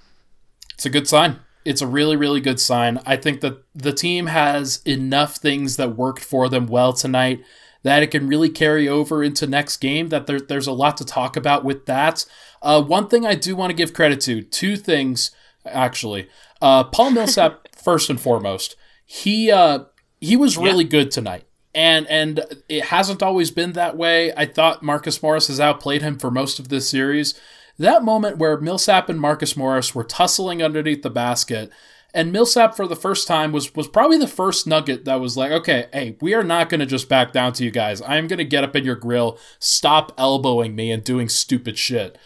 It's 0.73 0.85
a 0.85 0.89
good 0.89 1.07
sign. 1.07 1.39
It's 1.63 1.81
a 1.81 1.87
really, 1.87 2.15
really 2.15 2.41
good 2.41 2.59
sign. 2.59 2.99
I 3.05 3.15
think 3.17 3.41
that 3.41 3.63
the 3.75 3.93
team 3.93 4.27
has 4.27 4.81
enough 4.85 5.35
things 5.35 5.77
that 5.77 5.95
worked 5.95 6.23
for 6.23 6.49
them 6.49 6.65
well 6.67 6.93
tonight 6.93 7.41
that 7.83 8.03
it 8.03 8.11
can 8.11 8.27
really 8.27 8.49
carry 8.49 8.87
over 8.87 9.23
into 9.23 9.47
next 9.47 9.77
game. 9.77 10.09
That 10.09 10.27
there, 10.27 10.39
there's 10.39 10.67
a 10.67 10.71
lot 10.71 10.97
to 10.97 11.05
talk 11.05 11.35
about 11.35 11.63
with 11.63 11.85
that. 11.85 12.25
Uh, 12.61 12.81
one 12.81 13.07
thing 13.07 13.25
I 13.25 13.35
do 13.35 13.55
want 13.55 13.71
to 13.71 13.75
give 13.75 13.93
credit 13.93 14.21
to, 14.21 14.41
two 14.41 14.75
things 14.75 15.31
actually. 15.65 16.27
Uh, 16.61 16.83
Paul 16.83 17.11
Millsap, 17.11 17.67
first 17.75 18.09
and 18.09 18.19
foremost, 18.19 18.75
he 19.05 19.51
uh, 19.51 19.85
he 20.19 20.35
was 20.35 20.57
really 20.57 20.83
good 20.83 21.11
tonight. 21.11 21.45
And 21.73 22.05
and 22.07 22.63
it 22.67 22.85
hasn't 22.85 23.23
always 23.23 23.49
been 23.49 23.73
that 23.73 23.95
way. 23.95 24.33
I 24.35 24.45
thought 24.45 24.83
Marcus 24.83 25.23
Morris 25.23 25.47
has 25.47 25.59
outplayed 25.59 26.01
him 26.01 26.19
for 26.19 26.29
most 26.29 26.59
of 26.59 26.67
this 26.67 26.89
series. 26.89 27.39
That 27.81 28.03
moment 28.03 28.37
where 28.37 28.59
Millsap 28.59 29.09
and 29.09 29.19
Marcus 29.19 29.57
Morris 29.57 29.95
were 29.95 30.03
tussling 30.03 30.61
underneath 30.61 31.01
the 31.01 31.09
basket, 31.09 31.71
and 32.13 32.31
Millsap 32.31 32.75
for 32.75 32.85
the 32.85 32.95
first 32.95 33.27
time 33.27 33.51
was 33.51 33.73
was 33.73 33.87
probably 33.87 34.19
the 34.19 34.27
first 34.27 34.67
nugget 34.67 35.03
that 35.05 35.19
was 35.19 35.35
like, 35.35 35.51
okay, 35.51 35.87
hey, 35.91 36.15
we 36.21 36.35
are 36.35 36.43
not 36.43 36.69
going 36.69 36.81
to 36.81 36.85
just 36.85 37.09
back 37.09 37.33
down 37.33 37.53
to 37.53 37.63
you 37.63 37.71
guys. 37.71 37.99
I 37.99 38.17
am 38.17 38.27
going 38.27 38.37
to 38.37 38.45
get 38.45 38.63
up 38.63 38.75
in 38.75 38.85
your 38.85 38.95
grill, 38.95 39.39
stop 39.57 40.11
elbowing 40.15 40.75
me 40.75 40.91
and 40.91 41.03
doing 41.03 41.27
stupid 41.27 41.75
shit. 41.75 42.19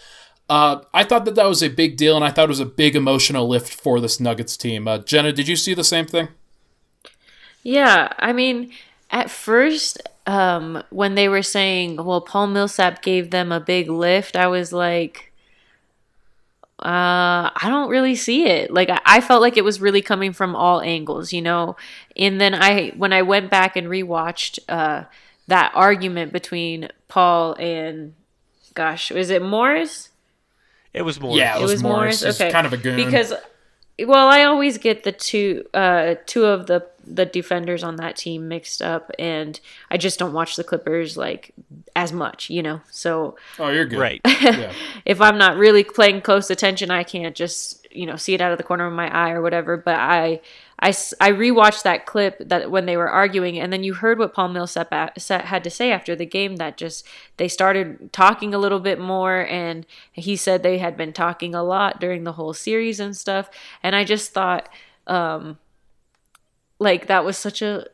Uh, 0.50 0.82
I 0.94 1.06
thought 1.06 1.24
that 1.24 1.36
that 1.36 1.48
was 1.48 1.63
a 1.63 1.70
big 1.70 1.96
deal, 1.96 2.18
and 2.18 2.26
I 2.26 2.32
thought 2.32 2.46
it 2.46 2.50
was 2.50 2.60
a 2.60 2.65
big 2.65 2.94
emotional 2.94 3.48
lift 3.48 3.74
for 3.74 4.02
this 4.02 4.20
Nuggets 4.20 4.58
team. 4.58 4.89
Uh, 4.89 4.98
Jenna, 4.98 5.32
did 5.32 5.48
you 5.48 5.56
see 5.56 5.74
the 5.74 5.86
same 5.86 6.06
thing? 6.06 6.28
Yeah, 7.63 8.12
I 8.20 8.34
mean, 8.34 8.74
at 9.10 9.32
first, 9.32 10.02
um, 10.28 10.84
when 10.89 11.15
they 11.15 11.30
were 11.30 11.41
saying, 11.41 12.04
well, 12.04 12.20
Paul 12.20 12.48
Millsap 12.48 13.02
gave 13.02 13.32
them 13.32 13.54
a 13.54 13.62
big 13.62 13.89
lift, 13.89 14.36
I 14.36 14.48
was 14.48 14.74
like, 14.74 15.32
uh, 16.86 17.50
I 17.56 17.65
don't 17.65 17.89
really 17.89 18.15
see 18.15 18.45
it. 18.45 18.71
Like, 18.71 18.89
I, 18.89 19.02
I 19.06 19.21
felt 19.21 19.41
like 19.41 19.58
it 19.58 19.63
was 19.63 19.82
really 19.82 20.02
coming 20.04 20.34
from 20.34 20.56
all 20.56 20.82
angles, 20.82 21.34
you 21.34 21.41
know? 21.41 21.76
And 22.15 22.39
then 22.39 22.54
I, 22.54 22.89
when 22.95 23.12
I 23.12 23.24
went 23.24 23.50
back 23.50 23.76
and 23.76 23.88
rewatched, 23.88 24.60
uh, 24.69 25.06
that 25.48 25.71
argument 25.74 26.32
between 26.32 26.89
Paul 27.08 27.54
and, 27.56 28.13
gosh, 28.76 29.12
was 29.12 29.30
it 29.32 29.41
Morris? 29.41 30.10
It 30.93 31.02
was 31.02 31.19
more. 31.19 31.36
Yeah, 31.36 31.58
it 31.58 31.62
was, 31.62 31.71
was 31.74 31.84
Morris. 31.84 32.21
Morris? 32.21 32.38
He's 32.38 32.41
Okay. 32.41 32.52
kind 32.52 32.67
of 32.67 32.74
a 32.74 32.78
goon. 32.78 32.95
because 32.98 33.34
well 34.06 34.28
i 34.28 34.43
always 34.43 34.78
get 34.78 35.04
the 35.06 35.12
two 35.13 35.63
uh 35.74 36.15
two 36.26 36.43
of 36.43 36.67
the 36.67 36.86
the 37.08 37.26
defenders 37.26 37.84
on 37.84 37.96
that 37.98 38.15
team 38.15 38.48
mixed 38.48 38.82
up 38.82 39.12
and 39.20 39.60
i 39.91 39.98
just 39.98 40.18
don't 40.20 40.34
watch 40.34 40.56
the 40.56 40.63
clippers 40.63 41.15
like 41.18 41.52
as 41.96 42.12
much 42.12 42.50
you 42.50 42.63
know 42.63 42.82
so 42.91 43.36
oh, 43.60 43.70
you're 43.70 43.86
good. 43.86 44.00
Right. 44.00 44.22
Yeah. 44.41 44.74
if 45.06 45.22
i'm 45.22 45.38
not 45.38 45.58
really 45.58 45.84
paying 45.84 46.22
close 46.22 46.50
attention 46.50 46.91
i 46.91 47.04
can't 47.04 47.36
just 47.36 47.88
you 47.91 48.06
know 48.06 48.15
see 48.15 48.34
it 48.34 48.41
out 48.41 48.52
of 48.52 48.58
the 48.58 48.63
corner 48.63 48.86
of 48.86 48.94
my 48.94 49.10
eye 49.15 49.32
or 49.32 49.41
whatever 49.41 49.78
but 49.78 49.96
i 49.96 50.41
i 50.80 50.89
s- 50.89 51.13
I 51.22 51.32
rewatched 51.32 51.84
that 51.84 52.06
clip 52.06 52.38
that 52.50 52.70
when 52.70 52.86
they 52.86 52.98
were 52.98 53.10
arguing 53.10 53.58
and 53.58 53.72
then 53.72 53.84
you 53.84 53.94
heard 53.94 54.20
what 54.20 54.34
paul 54.34 54.50
millsap 54.50 54.91
had 54.91 55.63
to 55.63 55.70
say 55.70 55.91
after 55.91 56.15
the 56.15 56.26
game 56.26 56.58
that 56.58 56.76
just 56.78 57.08
they 57.38 57.48
started 57.48 58.12
talking 58.12 58.54
a 58.54 58.60
little 58.60 58.82
bit 58.82 59.00
more 59.00 59.48
and 59.50 59.86
he 60.12 60.36
said 60.36 60.62
they 60.62 60.78
had 60.80 60.98
been 60.98 61.13
talking 61.13 61.56
a 61.56 61.63
lot 61.63 62.00
during 62.02 62.24
the 62.26 62.34
whole 62.34 62.54
series 62.54 63.00
and 63.00 63.15
stuff 63.15 63.50
and 63.82 63.96
i 63.96 64.04
just 64.04 64.34
thought 64.34 64.68
um 65.08 65.58
like 66.80 67.08
that 67.08 67.24
was 67.26 67.38
such 67.38 67.62
a 67.62 67.88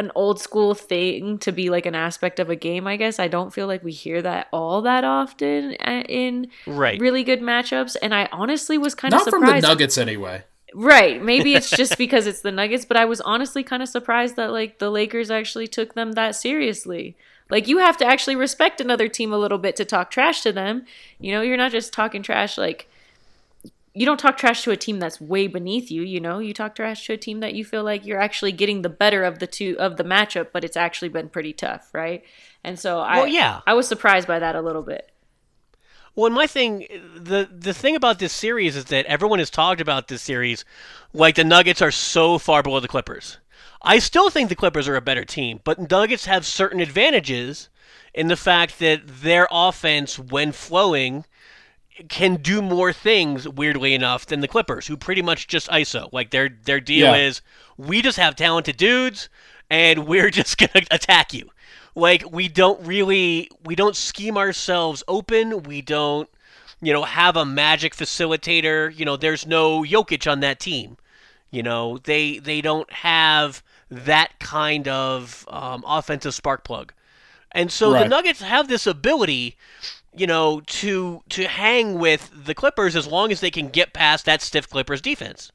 an 0.00 0.12
old 0.14 0.40
school 0.40 0.74
thing 0.74 1.38
to 1.38 1.50
be 1.50 1.70
like 1.70 1.84
an 1.84 1.94
aspect 1.96 2.38
of 2.38 2.48
a 2.50 2.56
game 2.56 2.86
i 2.86 2.96
guess. 2.96 3.18
I 3.18 3.26
don't 3.28 3.52
feel 3.52 3.66
like 3.66 3.82
we 3.82 3.92
hear 3.92 4.22
that 4.22 4.46
all 4.52 4.82
that 4.82 5.02
often 5.04 5.76
uh, 5.84 6.02
in 6.08 6.48
Right. 6.66 7.00
really 7.00 7.24
good 7.24 7.40
matchups. 7.40 7.96
And 8.00 8.14
i 8.14 8.28
honestly 8.30 8.78
was 8.78 8.94
kind 8.94 9.12
Not 9.12 9.22
of 9.22 9.30
from 9.30 9.40
the 9.40 9.46
surprised 9.46 9.66
Nuggets, 9.66 9.98
anyway. 9.98 10.44
right. 10.74 11.22
Maybe 11.22 11.54
it's 11.54 11.70
just 11.70 11.98
because 11.98 12.26
it's 12.26 12.42
the 12.42 12.52
nuggets 12.52 12.84
but 12.84 12.96
i 12.96 13.04
was 13.04 13.20
honestly 13.22 13.62
kind 13.64 13.82
of 13.82 13.88
surprised 13.88 14.36
that 14.36 14.52
like 14.52 14.78
the 14.78 14.90
lakers 14.90 15.30
actually 15.30 15.66
took 15.66 15.94
them 15.94 16.12
that 16.12 16.36
seriously. 16.36 17.16
Like 17.50 17.66
you 17.66 17.78
have 17.78 17.96
to 17.96 18.04
actually 18.06 18.36
respect 18.36 18.80
another 18.80 19.08
team 19.08 19.32
a 19.32 19.38
little 19.38 19.58
bit 19.58 19.74
to 19.76 19.84
talk 19.84 20.10
trash 20.10 20.42
to 20.42 20.52
them. 20.52 20.84
You 21.18 21.32
know 21.32 21.40
you're 21.42 21.56
not 21.56 21.72
just 21.72 21.92
talking 21.92 22.22
trash 22.22 22.56
like 22.58 22.87
you 23.94 24.06
don't 24.06 24.18
talk 24.20 24.36
trash 24.36 24.62
to 24.62 24.70
a 24.70 24.76
team 24.76 24.98
that's 24.98 25.20
way 25.20 25.46
beneath 25.46 25.90
you 25.90 26.02
you 26.02 26.20
know 26.20 26.38
you 26.38 26.54
talk 26.54 26.74
trash 26.74 27.06
to 27.06 27.12
a 27.12 27.16
team 27.16 27.40
that 27.40 27.54
you 27.54 27.64
feel 27.64 27.82
like 27.82 28.04
you're 28.06 28.20
actually 28.20 28.52
getting 28.52 28.82
the 28.82 28.88
better 28.88 29.24
of 29.24 29.38
the 29.38 29.46
two 29.46 29.76
of 29.78 29.96
the 29.96 30.04
matchup 30.04 30.48
but 30.52 30.64
it's 30.64 30.76
actually 30.76 31.08
been 31.08 31.28
pretty 31.28 31.52
tough 31.52 31.90
right 31.92 32.22
and 32.62 32.78
so 32.78 33.00
i 33.00 33.16
Well, 33.18 33.26
yeah. 33.26 33.60
i 33.66 33.74
was 33.74 33.88
surprised 33.88 34.28
by 34.28 34.38
that 34.38 34.54
a 34.54 34.60
little 34.62 34.82
bit 34.82 35.10
Well, 36.14 36.26
and 36.26 36.34
my 36.34 36.46
thing, 36.48 36.86
the 37.16 37.48
the 37.50 37.74
thing 37.74 37.94
about 37.94 38.18
this 38.18 38.32
series 38.32 38.74
is 38.76 38.86
that 38.86 39.06
everyone 39.06 39.38
has 39.38 39.50
talked 39.50 39.80
about 39.80 40.08
this 40.08 40.22
series 40.22 40.64
like 41.12 41.36
the 41.36 41.44
Nuggets 41.44 41.80
are 41.80 41.92
so 41.92 42.38
far 42.38 42.62
below 42.62 42.80
the 42.80 42.88
Clippers. 42.88 43.38
I 43.82 44.00
still 44.00 44.28
think 44.28 44.48
the 44.48 44.56
Clippers 44.56 44.88
are 44.88 44.96
a 44.96 45.00
better 45.00 45.24
team, 45.24 45.60
but 45.62 45.90
Nuggets 45.90 46.24
have 46.26 46.44
certain 46.44 46.80
advantages 46.80 47.68
in 48.12 48.26
the 48.26 48.36
fact 48.36 48.78
that 48.80 49.06
their 49.06 49.46
offense, 49.52 50.18
when 50.18 50.50
flowing, 50.50 51.24
can 52.08 52.36
do 52.36 52.62
more 52.62 52.92
things 52.92 53.48
weirdly 53.48 53.94
enough 53.94 54.26
than 54.26 54.40
the 54.40 54.48
Clippers, 54.48 54.86
who 54.86 54.96
pretty 54.96 55.22
much 55.22 55.46
just 55.46 55.68
ISO. 55.68 56.08
Like 56.12 56.30
their 56.30 56.48
their 56.64 56.80
deal 56.80 57.06
Yeah. 57.16 57.26
is 57.26 57.40
we 57.76 58.02
just 58.02 58.18
have 58.18 58.36
talented 58.36 58.76
dudes 58.76 59.28
and 59.70 60.06
we're 60.06 60.30
just 60.30 60.58
gonna 60.58 60.86
attack 60.90 61.32
you. 61.34 61.50
Like 61.94 62.24
we 62.30 62.48
don't 62.48 62.84
really 62.86 63.50
we 63.64 63.74
don't 63.74 63.96
scheme 63.96 64.36
ourselves 64.38 65.02
open. 65.08 65.62
We 65.64 65.80
don't 65.82 66.28
you 66.80 66.92
know 66.92 67.02
have 67.04 67.36
a 67.36 67.44
magic 67.44 67.96
facilitator. 67.96 68.96
You 68.96 69.04
know, 69.04 69.16
there's 69.16 69.46
no 69.46 69.82
Jokic 69.82 70.30
on 70.30 70.40
that 70.40 70.60
team. 70.60 70.96
You 71.50 71.62
know, 71.62 71.98
they 71.98 72.38
they 72.38 72.60
don't 72.60 72.90
have 72.92 73.62
that 73.90 74.38
kind 74.38 74.86
of 74.86 75.46
um, 75.48 75.82
offensive 75.86 76.34
spark 76.34 76.62
plug, 76.62 76.92
and 77.52 77.72
so 77.72 77.90
Right. 77.92 78.02
the 78.02 78.08
Nuggets 78.10 78.42
have 78.42 78.68
this 78.68 78.86
ability, 78.86 79.56
you 80.14 80.26
know, 80.26 80.60
to 80.66 81.22
to 81.28 81.48
hang 81.48 81.98
with 81.98 82.30
the 82.34 82.54
Clippers 82.54 82.96
as 82.96 83.06
long 83.06 83.32
as 83.32 83.40
they 83.40 83.50
can 83.50 83.68
get 83.68 83.92
past 83.92 84.24
that 84.24 84.42
stiff 84.42 84.68
Clippers 84.68 85.00
defense. 85.00 85.52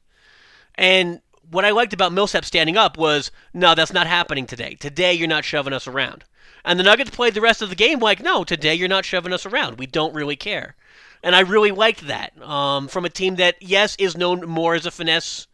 And 0.74 1.20
what 1.50 1.64
I 1.64 1.70
liked 1.70 1.92
about 1.92 2.12
Millsap 2.12 2.44
standing 2.44 2.76
up 2.76 2.96
was, 2.96 3.30
no, 3.52 3.74
that's 3.74 3.92
not 3.92 4.06
happening 4.06 4.46
today. 4.46 4.74
Today 4.74 5.12
you're 5.12 5.28
not 5.28 5.44
shoving 5.44 5.72
us 5.72 5.86
around. 5.86 6.24
And 6.64 6.80
the 6.80 6.84
Nuggets 6.84 7.10
played 7.10 7.34
the 7.34 7.40
rest 7.40 7.60
of 7.60 7.68
the 7.68 7.76
game 7.76 7.98
like, 7.98 8.22
no, 8.22 8.42
today 8.42 8.74
you're 8.74 8.88
not 8.88 9.04
shoving 9.04 9.32
us 9.32 9.44
around. 9.44 9.78
We 9.78 9.86
don't 9.86 10.14
really 10.14 10.36
care. 10.36 10.76
And 11.22 11.34
I 11.34 11.40
really 11.40 11.70
liked 11.70 12.06
that 12.06 12.32
um, 12.42 12.88
from 12.88 13.04
a 13.04 13.10
team 13.10 13.36
that, 13.36 13.56
yes, 13.60 13.96
is 13.98 14.16
known 14.16 14.48
more 14.48 14.74
as 14.74 14.86
a 14.86 14.90
finesse 14.90 15.46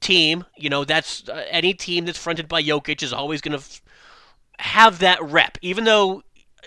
team. 0.00 0.44
You 0.56 0.70
know, 0.70 0.84
that's 0.84 1.28
uh, 1.28 1.44
any 1.50 1.74
team 1.74 2.04
that's 2.04 2.18
fronted 2.18 2.48
by 2.48 2.62
Jokic 2.62 3.02
is 3.02 3.12
always 3.12 3.40
going 3.40 3.58
to 3.58 3.64
f- 3.64 3.82
have 4.58 5.00
that 5.00 5.22
rep. 5.22 5.58
Even 5.62 5.84
though 5.84 6.22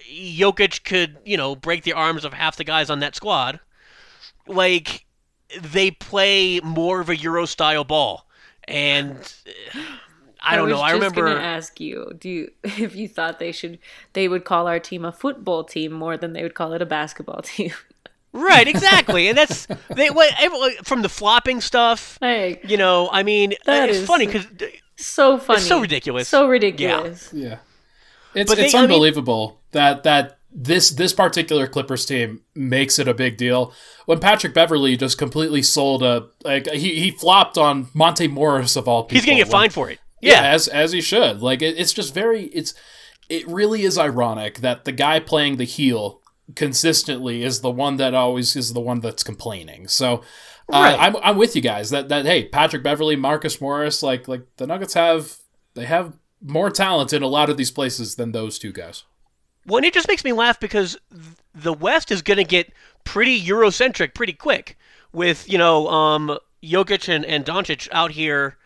Jokic 0.10 0.84
could, 0.84 1.18
you 1.26 1.38
know, 1.38 1.56
break 1.56 1.84
the 1.84 1.94
arms 1.94 2.24
of 2.26 2.34
half 2.34 2.56
the 2.56 2.64
guys 2.64 2.90
on 2.90 3.00
that 3.00 3.16
squad, 3.16 3.60
like 4.48 5.06
they 5.62 5.92
play 5.92 6.60
more 6.62 7.00
of 7.02 7.10
a 7.10 7.16
Euro 7.18 7.46
style 7.46 7.84
ball. 7.84 8.28
And 8.68 9.16
I 10.42 10.56
don't 10.56 10.66
was 10.70 10.76
know. 10.78 10.82
I 10.82 10.92
just 10.92 10.94
remember. 11.16 11.34
gonna 11.34 11.46
ask 11.46 11.80
you, 11.80 12.12
do 12.20 12.30
you, 12.30 12.52
if 12.64 12.96
you 12.96 13.08
thought 13.08 13.40
they 13.40 13.52
should, 13.52 13.80
they 14.14 14.28
would 14.28 14.46
call 14.46 14.68
our 14.68 14.80
team 14.80 15.06
a 15.06 15.12
football 15.12 15.64
team 15.64 15.92
more 15.92 16.18
than 16.18 16.34
they 16.34 16.44
would 16.44 16.54
call 16.54 16.74
it 16.74 16.82
a 16.82 16.86
basketball 16.86 17.42
team. 17.44 17.72
Right, 18.34 18.68
exactly, 18.68 19.30
and 19.30 19.38
that's 19.38 19.68
they 19.96 20.10
what 20.12 20.32
from 20.86 21.02
the 21.02 21.10
flopping 21.10 21.62
stuff. 21.62 22.18
like, 22.22 22.64
You 22.70 22.78
know, 22.78 23.10
I 23.12 23.24
mean, 23.24 23.54
That 23.66 23.90
it's 23.90 24.00
is- 24.00 24.08
funny 24.08 24.28
because 24.28 24.46
so 24.98 25.38
funny, 25.38 25.62
so 25.62 25.80
ridiculous. 25.80 26.28
so 26.28 26.48
ridiculous. 26.48 27.32
Yeah. 27.34 27.60
It's 28.36 28.50
But 28.52 28.58
they- 28.58 28.66
it's 28.66 28.76
I 28.76 28.82
mean- 28.82 28.92
unbelievable 28.92 29.60
that 29.78 30.04
that 30.04 30.40
this 30.52 30.90
this 30.90 31.14
particular 31.14 31.68
Clippers 31.68 32.06
team 32.06 32.42
makes 32.56 32.98
it 32.98 33.08
a 33.08 33.14
big 33.14 33.38
deal. 33.38 33.72
When 34.06 34.20
Patrick 34.20 34.54
Beverley 34.54 34.98
just 34.98 35.18
completely 35.18 35.62
sold 35.62 36.02
a 36.02 36.28
like 36.44 36.68
he, 36.72 37.00
he 37.00 37.12
flopped 37.12 37.58
on 37.58 37.90
Monte 37.94 38.28
Morris 38.28 38.76
of 38.76 38.88
all 38.88 39.04
people. 39.04 39.18
he's 39.18 39.26
gonna 39.26 39.38
get 39.38 39.52
fined 39.52 39.74
for 39.74 39.90
it. 39.90 40.00
Yeah, 40.20 40.42
Yeah, 40.42 40.50
as 40.50 40.68
as 40.68 40.92
he 40.92 41.02
should. 41.02 41.42
Like 41.42 41.62
it, 41.62 41.78
it's 41.78 41.94
just 41.94 42.14
very 42.14 42.46
it's 42.46 42.74
it 43.30 43.48
really 43.48 43.84
is 43.84 43.98
ironic 43.98 44.60
that 44.60 44.86
the 44.86 44.92
guy 44.92 45.20
playing 45.20 45.58
the 45.58 45.64
heel 45.64 46.22
consistently 46.56 47.44
is 47.44 47.62
the 47.62 47.70
one 47.70 47.98
that 47.98 48.14
always 48.16 48.56
is 48.56 48.74
the 48.74 48.80
one 48.82 49.00
that's 49.00 49.24
complaining. 49.24 49.88
So 49.88 50.24
uh, 50.74 50.82
Right. 50.82 50.98
I'm 51.00 51.16
I'm 51.18 51.38
with 51.38 51.56
you 51.56 51.62
guys 51.62 51.92
that 51.92 52.10
that 52.10 52.26
hey 52.26 52.46
Patrick 52.46 52.82
Beverley, 52.84 53.16
Marcus 53.16 53.62
Morris, 53.62 54.02
like 54.02 54.28
like 54.28 54.44
the 54.58 54.66
Nuggets 54.66 54.96
have 54.96 55.38
they 55.76 55.86
have 55.86 56.18
more 56.42 56.72
talent 56.72 57.14
in 57.14 57.22
a 57.22 57.28
lot 57.28 57.50
of 57.50 57.58
these 57.58 57.72
places 57.72 58.16
than 58.16 58.32
those 58.32 58.58
two 58.58 58.72
guys. 58.72 59.04
Well, 59.68 59.78
and 59.78 59.86
it 59.86 59.94
just 59.94 60.08
makes 60.08 60.24
me 60.24 60.34
laugh 60.34 60.60
because 60.60 60.98
the 61.54 61.74
West 61.74 62.12
is 62.12 62.22
going 62.22 62.38
to 62.38 62.46
get 62.46 62.72
pretty 63.04 63.40
Eurocentric 63.40 64.14
pretty 64.14 64.34
quick 64.34 64.78
with, 65.12 65.50
you 65.50 65.58
know, 65.58 65.88
um, 65.90 66.38
Jokic 66.64 67.14
and, 67.14 67.26
and 67.26 67.46
Doncic 67.46 67.88
out 67.92 68.12
here, 68.12 68.58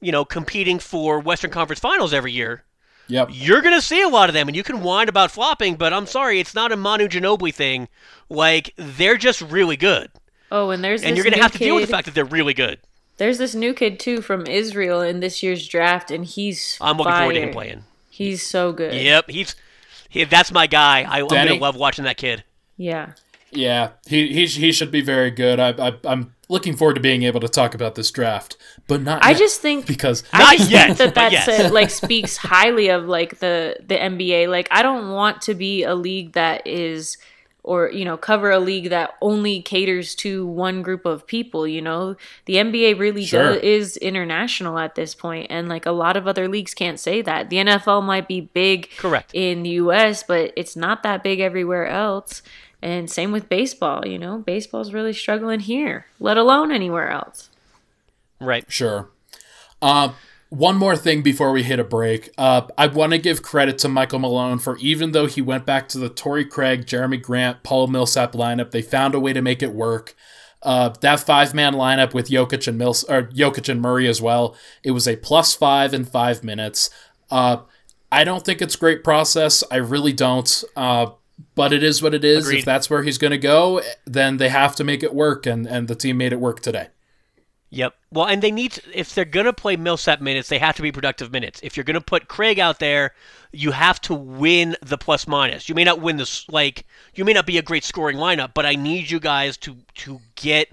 you 0.00 0.12
know, 0.12 0.24
competing 0.24 0.78
for 0.78 1.18
Western 1.18 1.50
Conference 1.50 1.80
Finals 1.80 2.12
every 2.12 2.32
year. 2.32 2.64
Yep. 3.08 3.30
You're 3.32 3.62
going 3.62 3.74
to 3.74 3.82
see 3.82 4.02
a 4.02 4.08
lot 4.08 4.28
of 4.28 4.34
them, 4.34 4.48
and 4.48 4.56
you 4.56 4.62
can 4.62 4.82
whine 4.82 5.08
about 5.08 5.32
flopping, 5.32 5.74
but 5.74 5.92
I'm 5.92 6.06
sorry, 6.06 6.38
it's 6.38 6.54
not 6.54 6.70
a 6.70 6.76
Manu 6.76 7.08
Ginobili 7.08 7.52
thing. 7.52 7.88
Like, 8.28 8.72
they're 8.76 9.16
just 9.16 9.40
really 9.40 9.76
good. 9.76 10.10
Oh, 10.52 10.70
and 10.70 10.84
there's 10.84 11.02
And 11.02 11.12
this 11.12 11.16
you're 11.16 11.24
going 11.24 11.36
to 11.36 11.42
have 11.42 11.52
to 11.52 11.58
deal 11.58 11.74
with 11.74 11.86
the 11.86 11.90
fact 11.90 12.06
that 12.06 12.14
they're 12.14 12.24
really 12.24 12.54
good. 12.54 12.78
There's 13.16 13.38
this 13.38 13.54
new 13.54 13.74
kid 13.74 14.00
too 14.00 14.22
from 14.22 14.46
Israel 14.46 15.00
in 15.00 15.20
this 15.20 15.42
year's 15.42 15.66
draft, 15.68 16.10
and 16.10 16.24
he's 16.24 16.78
I'm 16.80 16.96
looking 16.96 17.12
forward 17.12 17.34
to 17.34 17.40
him 17.42 17.50
playing. 17.50 17.84
He's 18.08 18.46
so 18.46 18.72
good. 18.72 18.94
Yep, 18.94 19.28
he's 19.28 19.54
he, 20.10 20.24
that's 20.24 20.52
my 20.52 20.66
guy. 20.66 21.02
I, 21.02 21.20
I'm 21.20 21.28
gonna 21.28 21.54
love 21.54 21.76
watching 21.76 22.04
that 22.04 22.18
kid. 22.18 22.44
Yeah. 22.76 23.12
Yeah, 23.52 23.90
he 24.06 24.28
he, 24.28 24.46
he 24.46 24.72
should 24.72 24.90
be 24.90 25.00
very 25.00 25.30
good. 25.30 25.58
I, 25.58 25.70
I 25.70 25.98
I'm 26.04 26.34
looking 26.48 26.76
forward 26.76 26.94
to 26.94 27.00
being 27.00 27.22
able 27.22 27.40
to 27.40 27.48
talk 27.48 27.74
about 27.74 27.94
this 27.94 28.10
draft, 28.10 28.56
but 28.86 29.02
not. 29.02 29.24
I 29.24 29.30
yet, 29.30 29.38
just 29.38 29.60
think 29.60 29.86
because 29.86 30.22
I 30.32 30.56
just 30.56 30.70
yet, 30.70 30.86
think 30.86 30.98
that 30.98 31.04
but 31.06 31.14
that's 31.14 31.32
yes. 31.32 31.70
uh, 31.70 31.72
like 31.72 31.90
speaks 31.90 32.36
highly 32.36 32.90
of 32.90 33.06
like 33.06 33.38
the 33.38 33.76
the 33.86 33.96
NBA. 33.96 34.48
Like 34.48 34.68
I 34.70 34.82
don't 34.82 35.10
want 35.10 35.42
to 35.42 35.54
be 35.54 35.82
a 35.82 35.94
league 35.94 36.32
that 36.32 36.66
is 36.66 37.16
or 37.70 37.88
you 37.92 38.04
know 38.04 38.16
cover 38.16 38.50
a 38.50 38.58
league 38.58 38.90
that 38.90 39.14
only 39.20 39.62
caters 39.62 40.14
to 40.16 40.44
one 40.46 40.82
group 40.82 41.04
of 41.06 41.24
people 41.26 41.66
you 41.68 41.80
know 41.80 42.16
the 42.46 42.54
nba 42.56 42.98
really 42.98 43.24
Sure. 43.24 43.54
does, 43.54 43.62
is 43.62 43.96
international 43.98 44.76
at 44.78 44.96
this 44.96 45.14
point 45.14 45.46
and 45.50 45.68
like 45.68 45.86
a 45.86 45.92
lot 45.92 46.16
of 46.16 46.26
other 46.26 46.48
leagues 46.48 46.74
can't 46.74 46.98
say 46.98 47.22
that 47.22 47.48
the 47.48 47.56
nfl 47.56 48.02
might 48.02 48.26
be 48.26 48.40
big 48.40 48.90
Correct. 48.98 49.30
in 49.34 49.62
the 49.62 49.70
us 49.74 50.24
but 50.24 50.52
it's 50.56 50.74
not 50.74 51.02
that 51.04 51.22
big 51.22 51.38
everywhere 51.38 51.86
else 51.86 52.42
and 52.82 53.08
same 53.10 53.30
with 53.30 53.48
baseball 53.48 54.04
you 54.06 54.18
know 54.18 54.38
baseball's 54.38 54.92
really 54.92 55.12
struggling 55.12 55.60
here 55.60 56.06
let 56.18 56.36
alone 56.36 56.72
anywhere 56.72 57.10
else 57.10 57.48
Right. 58.42 58.64
Sure. 58.72 59.10
Uh, 59.82 60.12
one 60.50 60.76
more 60.76 60.96
thing 60.96 61.22
before 61.22 61.52
we 61.52 61.62
hit 61.62 61.78
a 61.78 61.84
break. 61.84 62.30
Uh, 62.36 62.62
I 62.76 62.88
want 62.88 63.12
to 63.12 63.18
give 63.18 63.42
credit 63.42 63.78
to 63.78 63.88
Michael 63.88 64.18
Malone 64.18 64.58
for 64.58 64.76
even 64.78 65.12
though 65.12 65.26
he 65.26 65.40
went 65.40 65.64
back 65.64 65.88
to 65.88 65.98
the 65.98 66.08
Torrey 66.08 66.44
Craig, 66.44 66.86
Jerami 66.86 67.22
Grant, 67.22 67.62
Paul 67.62 67.86
Millsap 67.86 68.32
lineup, 68.32 68.72
they 68.72 68.82
found 68.82 69.14
a 69.14 69.20
way 69.20 69.32
to 69.32 69.40
make 69.40 69.62
it 69.62 69.72
work. 69.72 70.14
Uh, 70.62 70.90
that 71.00 71.20
five 71.20 71.54
man 71.54 71.72
lineup 71.72 72.12
with 72.12 72.28
Jokic 72.28 72.68
and 72.68 72.76
Mills 72.76 73.04
or 73.04 73.22
Jokic 73.22 73.68
and 73.68 73.80
Murray 73.80 74.08
as 74.08 74.20
well. 74.20 74.56
It 74.82 74.90
was 74.90 75.08
a 75.08 75.16
plus 75.16 75.54
five 75.54 75.94
in 75.94 76.04
five 76.04 76.44
minutes. 76.44 76.90
Uh, 77.30 77.58
I 78.12 78.24
don't 78.24 78.44
think 78.44 78.60
it's 78.60 78.76
great 78.76 79.04
process. 79.04 79.62
I 79.70 79.76
really 79.76 80.12
don't. 80.12 80.64
Uh, 80.76 81.12
but 81.54 81.72
it 81.72 81.82
is 81.82 82.02
what 82.02 82.12
it 82.12 82.24
is. 82.24 82.46
Agreed. 82.46 82.58
If 82.58 82.64
that's 82.64 82.90
where 82.90 83.02
he's 83.02 83.18
going 83.18 83.30
to 83.30 83.38
go, 83.38 83.80
then 84.04 84.36
they 84.36 84.50
have 84.50 84.76
to 84.76 84.84
make 84.84 85.02
it 85.02 85.14
work, 85.14 85.46
and 85.46 85.66
and 85.66 85.88
the 85.88 85.94
team 85.94 86.18
made 86.18 86.32
it 86.32 86.40
work 86.40 86.60
today. 86.60 86.88
Yep. 87.72 87.94
Well, 88.10 88.26
and 88.26 88.42
they 88.42 88.50
need 88.50 88.72
to, 88.72 88.82
if 88.92 89.14
they're 89.14 89.24
going 89.24 89.46
to 89.46 89.52
play 89.52 89.76
Millsap 89.76 90.20
minutes, 90.20 90.48
they 90.48 90.58
have 90.58 90.74
to 90.76 90.82
be 90.82 90.90
productive 90.90 91.30
minutes. 91.30 91.60
If 91.62 91.76
you're 91.76 91.84
going 91.84 91.94
to 91.94 92.00
put 92.00 92.26
Craig 92.26 92.58
out 92.58 92.80
there, 92.80 93.14
you 93.52 93.70
have 93.70 94.00
to 94.02 94.14
win 94.14 94.76
the 94.82 94.98
plus 94.98 95.28
minus. 95.28 95.68
You 95.68 95.76
may 95.76 95.84
not 95.84 96.00
win 96.00 96.16
this 96.16 96.48
like 96.48 96.84
you 97.14 97.24
may 97.24 97.32
not 97.32 97.46
be 97.46 97.58
a 97.58 97.62
great 97.62 97.84
scoring 97.84 98.16
lineup, 98.16 98.54
but 98.54 98.66
I 98.66 98.74
need 98.74 99.10
you 99.10 99.20
guys 99.20 99.56
to 99.58 99.76
to 99.96 100.20
get 100.34 100.72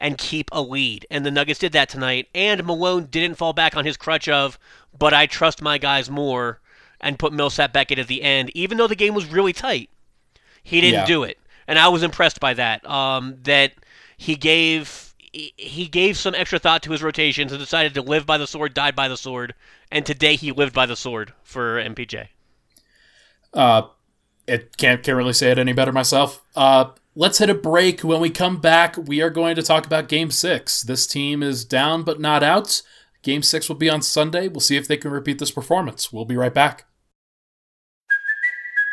and 0.00 0.16
keep 0.16 0.48
a 0.52 0.62
lead. 0.62 1.06
And 1.10 1.24
the 1.24 1.30
Nuggets 1.30 1.60
did 1.60 1.72
that 1.72 1.88
tonight. 1.90 2.28
And 2.34 2.64
Malone 2.64 3.06
didn't 3.10 3.36
fall 3.36 3.52
back 3.52 3.76
on 3.76 3.84
his 3.84 3.96
crutch 3.98 4.26
of, 4.28 4.58
but 4.98 5.12
I 5.14 5.26
trust 5.26 5.60
my 5.62 5.76
guys 5.78 6.10
more 6.10 6.60
and 7.00 7.18
put 7.18 7.32
Millsap 7.32 7.72
back 7.74 7.92
in 7.92 7.98
at 7.98 8.08
the 8.08 8.22
end, 8.22 8.50
even 8.54 8.78
though 8.78 8.86
the 8.88 8.96
game 8.96 9.14
was 9.14 9.26
really 9.26 9.52
tight. 9.52 9.90
He 10.62 10.80
didn't 10.80 11.00
Yeah. 11.00 11.06
do 11.06 11.24
it, 11.24 11.38
and 11.68 11.78
I 11.78 11.88
was 11.88 12.02
impressed 12.02 12.40
by 12.40 12.54
that. 12.54 12.88
Um, 12.88 13.36
that 13.42 13.72
he 14.16 14.34
gave 14.36 15.11
he- 15.32 15.86
gave 15.86 16.16
some 16.16 16.34
extra 16.34 16.58
thought 16.58 16.82
to 16.82 16.92
his 16.92 17.02
rotations 17.02 17.52
and 17.52 17.60
decided 17.60 17.94
to 17.94 18.02
live 18.02 18.26
by 18.26 18.38
the 18.38 18.46
sword, 18.46 18.74
died 18.74 18.94
by 18.94 19.08
the 19.08 19.16
sword, 19.16 19.54
and 19.90 20.04
today 20.04 20.36
he 20.36 20.52
lived 20.52 20.74
by 20.74 20.86
the 20.86 20.96
sword 20.96 21.32
for 21.42 21.78
MPJ. 21.78 22.28
Uh, 23.52 23.82
it 24.46 24.76
can't 24.76 25.02
can't 25.02 25.16
really 25.16 25.32
say 25.32 25.50
it 25.50 25.58
any 25.58 25.72
better 25.72 25.92
myself. 25.92 26.42
Uh, 26.56 26.90
let's 27.14 27.38
hit 27.38 27.50
a 27.50 27.54
break. 27.54 28.00
When 28.00 28.20
we 28.20 28.30
come 28.30 28.60
back, 28.60 28.96
we 28.96 29.20
are 29.20 29.30
going 29.30 29.56
to 29.56 29.62
talk 29.62 29.86
about 29.86 30.08
Game 30.08 30.30
Six. 30.30 30.82
This 30.82 31.06
team 31.06 31.42
is 31.42 31.64
down 31.64 32.02
but 32.02 32.20
not 32.20 32.42
out. 32.42 32.82
Game 33.22 33.42
Six 33.42 33.68
will 33.68 33.76
be 33.76 33.90
on 33.90 34.02
Sunday. 34.02 34.48
We'll 34.48 34.60
see 34.60 34.76
if 34.76 34.88
they 34.88 34.96
can 34.96 35.10
repeat 35.10 35.38
this 35.38 35.50
performance. 35.50 36.12
We'll 36.12 36.24
be 36.24 36.36
right 36.36 36.52
back. 36.54 36.86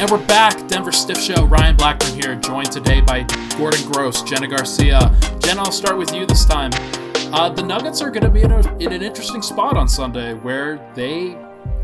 And 0.00 0.08
we're 0.12 0.24
back. 0.26 0.68
Denver 0.68 0.92
Stiff 0.92 1.20
Show. 1.20 1.44
Ryan 1.46 1.74
Blackburn 1.74 2.14
here, 2.14 2.36
joined 2.36 2.70
today 2.70 3.00
by 3.00 3.24
Gordon 3.56 3.90
Gross, 3.90 4.22
Jenna 4.22 4.46
Garcia. 4.46 5.12
Jen, 5.40 5.58
I'll 5.58 5.72
start 5.72 5.98
with 5.98 6.14
you 6.14 6.24
this 6.24 6.44
time. 6.44 6.70
Uh, 7.34 7.48
the 7.48 7.64
Nuggets 7.64 8.00
are 8.00 8.08
going 8.08 8.22
to 8.22 8.30
be 8.30 8.42
in, 8.42 8.52
a, 8.52 8.76
in 8.78 8.92
an 8.92 9.02
interesting 9.02 9.42
spot 9.42 9.76
on 9.76 9.88
Sunday 9.88 10.34
where 10.34 10.76
they 10.94 11.36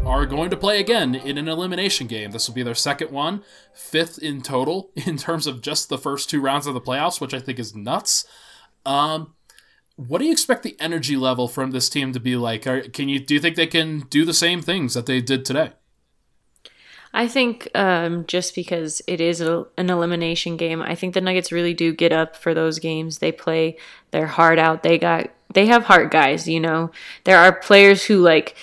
are 0.06 0.26
going 0.26 0.50
to 0.50 0.56
play 0.56 0.80
again 0.80 1.14
in 1.14 1.38
an 1.38 1.48
elimination 1.48 2.06
game. 2.06 2.30
This 2.30 2.46
will 2.46 2.54
be 2.54 2.62
their 2.62 2.74
second 2.74 3.10
one, 3.10 3.42
fifth 3.72 4.18
in 4.18 4.42
total 4.42 4.90
in 5.06 5.16
terms 5.16 5.46
of 5.46 5.62
just 5.62 5.88
the 5.88 5.98
first 5.98 6.28
two 6.28 6.40
rounds 6.40 6.66
of 6.66 6.74
the 6.74 6.80
playoffs, 6.80 7.20
which 7.20 7.34
I 7.34 7.40
think 7.40 7.58
is 7.58 7.74
nuts. 7.74 8.26
Um, 8.84 9.34
what 9.96 10.18
do 10.18 10.24
you 10.24 10.32
expect 10.32 10.62
the 10.62 10.76
energy 10.80 11.16
level 11.16 11.48
from 11.48 11.70
this 11.70 11.88
team 11.88 12.12
to 12.12 12.20
be 12.20 12.36
like? 12.36 12.66
Are, 12.66 12.82
can 12.82 13.08
you 13.08 13.20
do 13.20 13.34
you 13.34 13.40
think 13.40 13.56
they 13.56 13.66
can 13.66 14.00
do 14.10 14.24
the 14.24 14.34
same 14.34 14.60
things 14.60 14.94
that 14.94 15.06
they 15.06 15.20
did 15.20 15.44
today? 15.44 15.72
I 17.12 17.28
think 17.28 17.68
um, 17.76 18.26
just 18.26 18.56
because 18.56 19.00
it 19.06 19.20
is 19.20 19.40
a, 19.40 19.66
an 19.78 19.88
elimination 19.88 20.56
game, 20.56 20.82
I 20.82 20.96
think 20.96 21.14
the 21.14 21.20
Nuggets 21.20 21.52
really 21.52 21.72
do 21.72 21.94
get 21.94 22.12
up 22.12 22.34
for 22.34 22.54
those 22.54 22.80
games. 22.80 23.18
They 23.18 23.30
play 23.30 23.76
their 24.10 24.26
heart 24.26 24.58
out. 24.58 24.82
They 24.82 24.98
got 24.98 25.30
they 25.54 25.66
have 25.66 25.84
heart 25.84 26.10
guys. 26.10 26.48
You 26.48 26.58
know, 26.60 26.90
there 27.22 27.38
are 27.38 27.52
players 27.52 28.04
who 28.04 28.18
like 28.18 28.56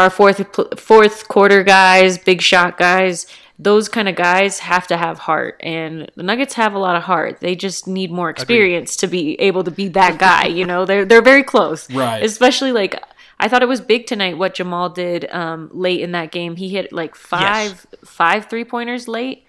are 0.00 0.10
fourth 0.10 0.78
fourth 0.78 1.28
quarter 1.28 1.62
guys, 1.62 2.18
big 2.18 2.40
shot 2.40 2.78
guys. 2.78 3.26
Those 3.58 3.90
kind 3.90 4.08
of 4.08 4.16
guys 4.16 4.60
have 4.60 4.86
to 4.86 4.96
have 4.96 5.18
heart, 5.18 5.60
and 5.60 6.10
the 6.16 6.22
Nuggets 6.22 6.54
have 6.54 6.72
a 6.72 6.78
lot 6.78 6.96
of 6.96 7.02
heart. 7.02 7.40
They 7.40 7.54
just 7.54 7.86
need 7.86 8.10
more 8.10 8.30
experience 8.30 8.96
to 8.96 9.06
be 9.06 9.38
able 9.38 9.64
to 9.64 9.70
be 9.70 9.88
that 9.88 10.18
guy. 10.18 10.46
you 10.46 10.64
know, 10.64 10.86
they're 10.86 11.04
they're 11.04 11.22
very 11.22 11.42
close, 11.42 11.90
right? 11.92 12.22
Especially 12.22 12.72
like 12.72 13.02
I 13.38 13.48
thought 13.48 13.62
it 13.62 13.68
was 13.68 13.80
big 13.80 14.06
tonight 14.06 14.38
what 14.38 14.54
Jamal 14.54 14.90
did 14.90 15.30
um, 15.30 15.70
late 15.72 16.00
in 16.00 16.12
that 16.12 16.30
game. 16.30 16.56
He 16.56 16.70
hit 16.70 16.92
like 16.92 17.14
five 17.14 17.86
yes. 17.92 18.04
five 18.04 18.46
three 18.46 18.64
pointers 18.64 19.08
late, 19.08 19.44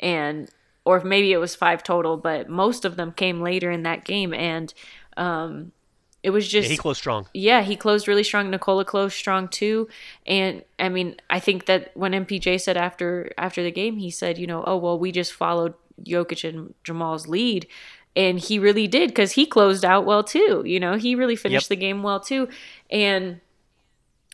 and 0.00 0.50
or 0.84 1.00
maybe 1.00 1.32
it 1.32 1.38
was 1.38 1.54
five 1.54 1.82
total, 1.82 2.16
but 2.16 2.48
most 2.48 2.84
of 2.84 2.96
them 2.96 3.12
came 3.12 3.40
later 3.40 3.70
in 3.70 3.82
that 3.82 4.04
game, 4.04 4.32
and 4.32 4.72
um, 5.16 5.72
it 6.26 6.30
was 6.30 6.48
just 6.48 6.68
yeah, 6.68 6.72
he 6.72 6.76
closed 6.76 6.98
strong. 6.98 7.28
Yeah, 7.32 7.62
he 7.62 7.76
closed 7.76 8.08
really 8.08 8.24
strong. 8.24 8.50
Nikola 8.50 8.84
closed 8.84 9.16
strong 9.16 9.46
too, 9.46 9.88
and 10.26 10.64
I 10.76 10.88
mean, 10.88 11.14
I 11.30 11.38
think 11.38 11.66
that 11.66 11.96
when 11.96 12.10
MPJ 12.10 12.60
said 12.60 12.76
after 12.76 13.30
after 13.38 13.62
the 13.62 13.70
game, 13.70 13.98
he 13.98 14.10
said, 14.10 14.36
you 14.36 14.48
know, 14.48 14.64
oh 14.66 14.76
well, 14.76 14.98
we 14.98 15.12
just 15.12 15.32
followed 15.32 15.74
Jokic 16.02 16.42
and 16.42 16.74
Jamal's 16.82 17.28
lead, 17.28 17.68
and 18.16 18.40
he 18.40 18.58
really 18.58 18.88
did 18.88 19.10
because 19.10 19.32
he 19.32 19.46
closed 19.46 19.84
out 19.84 20.04
well 20.04 20.24
too. 20.24 20.64
You 20.66 20.80
know, 20.80 20.96
he 20.96 21.14
really 21.14 21.36
finished 21.36 21.70
yep. 21.70 21.78
the 21.78 21.80
game 21.80 22.02
well 22.02 22.18
too, 22.18 22.48
and 22.90 23.40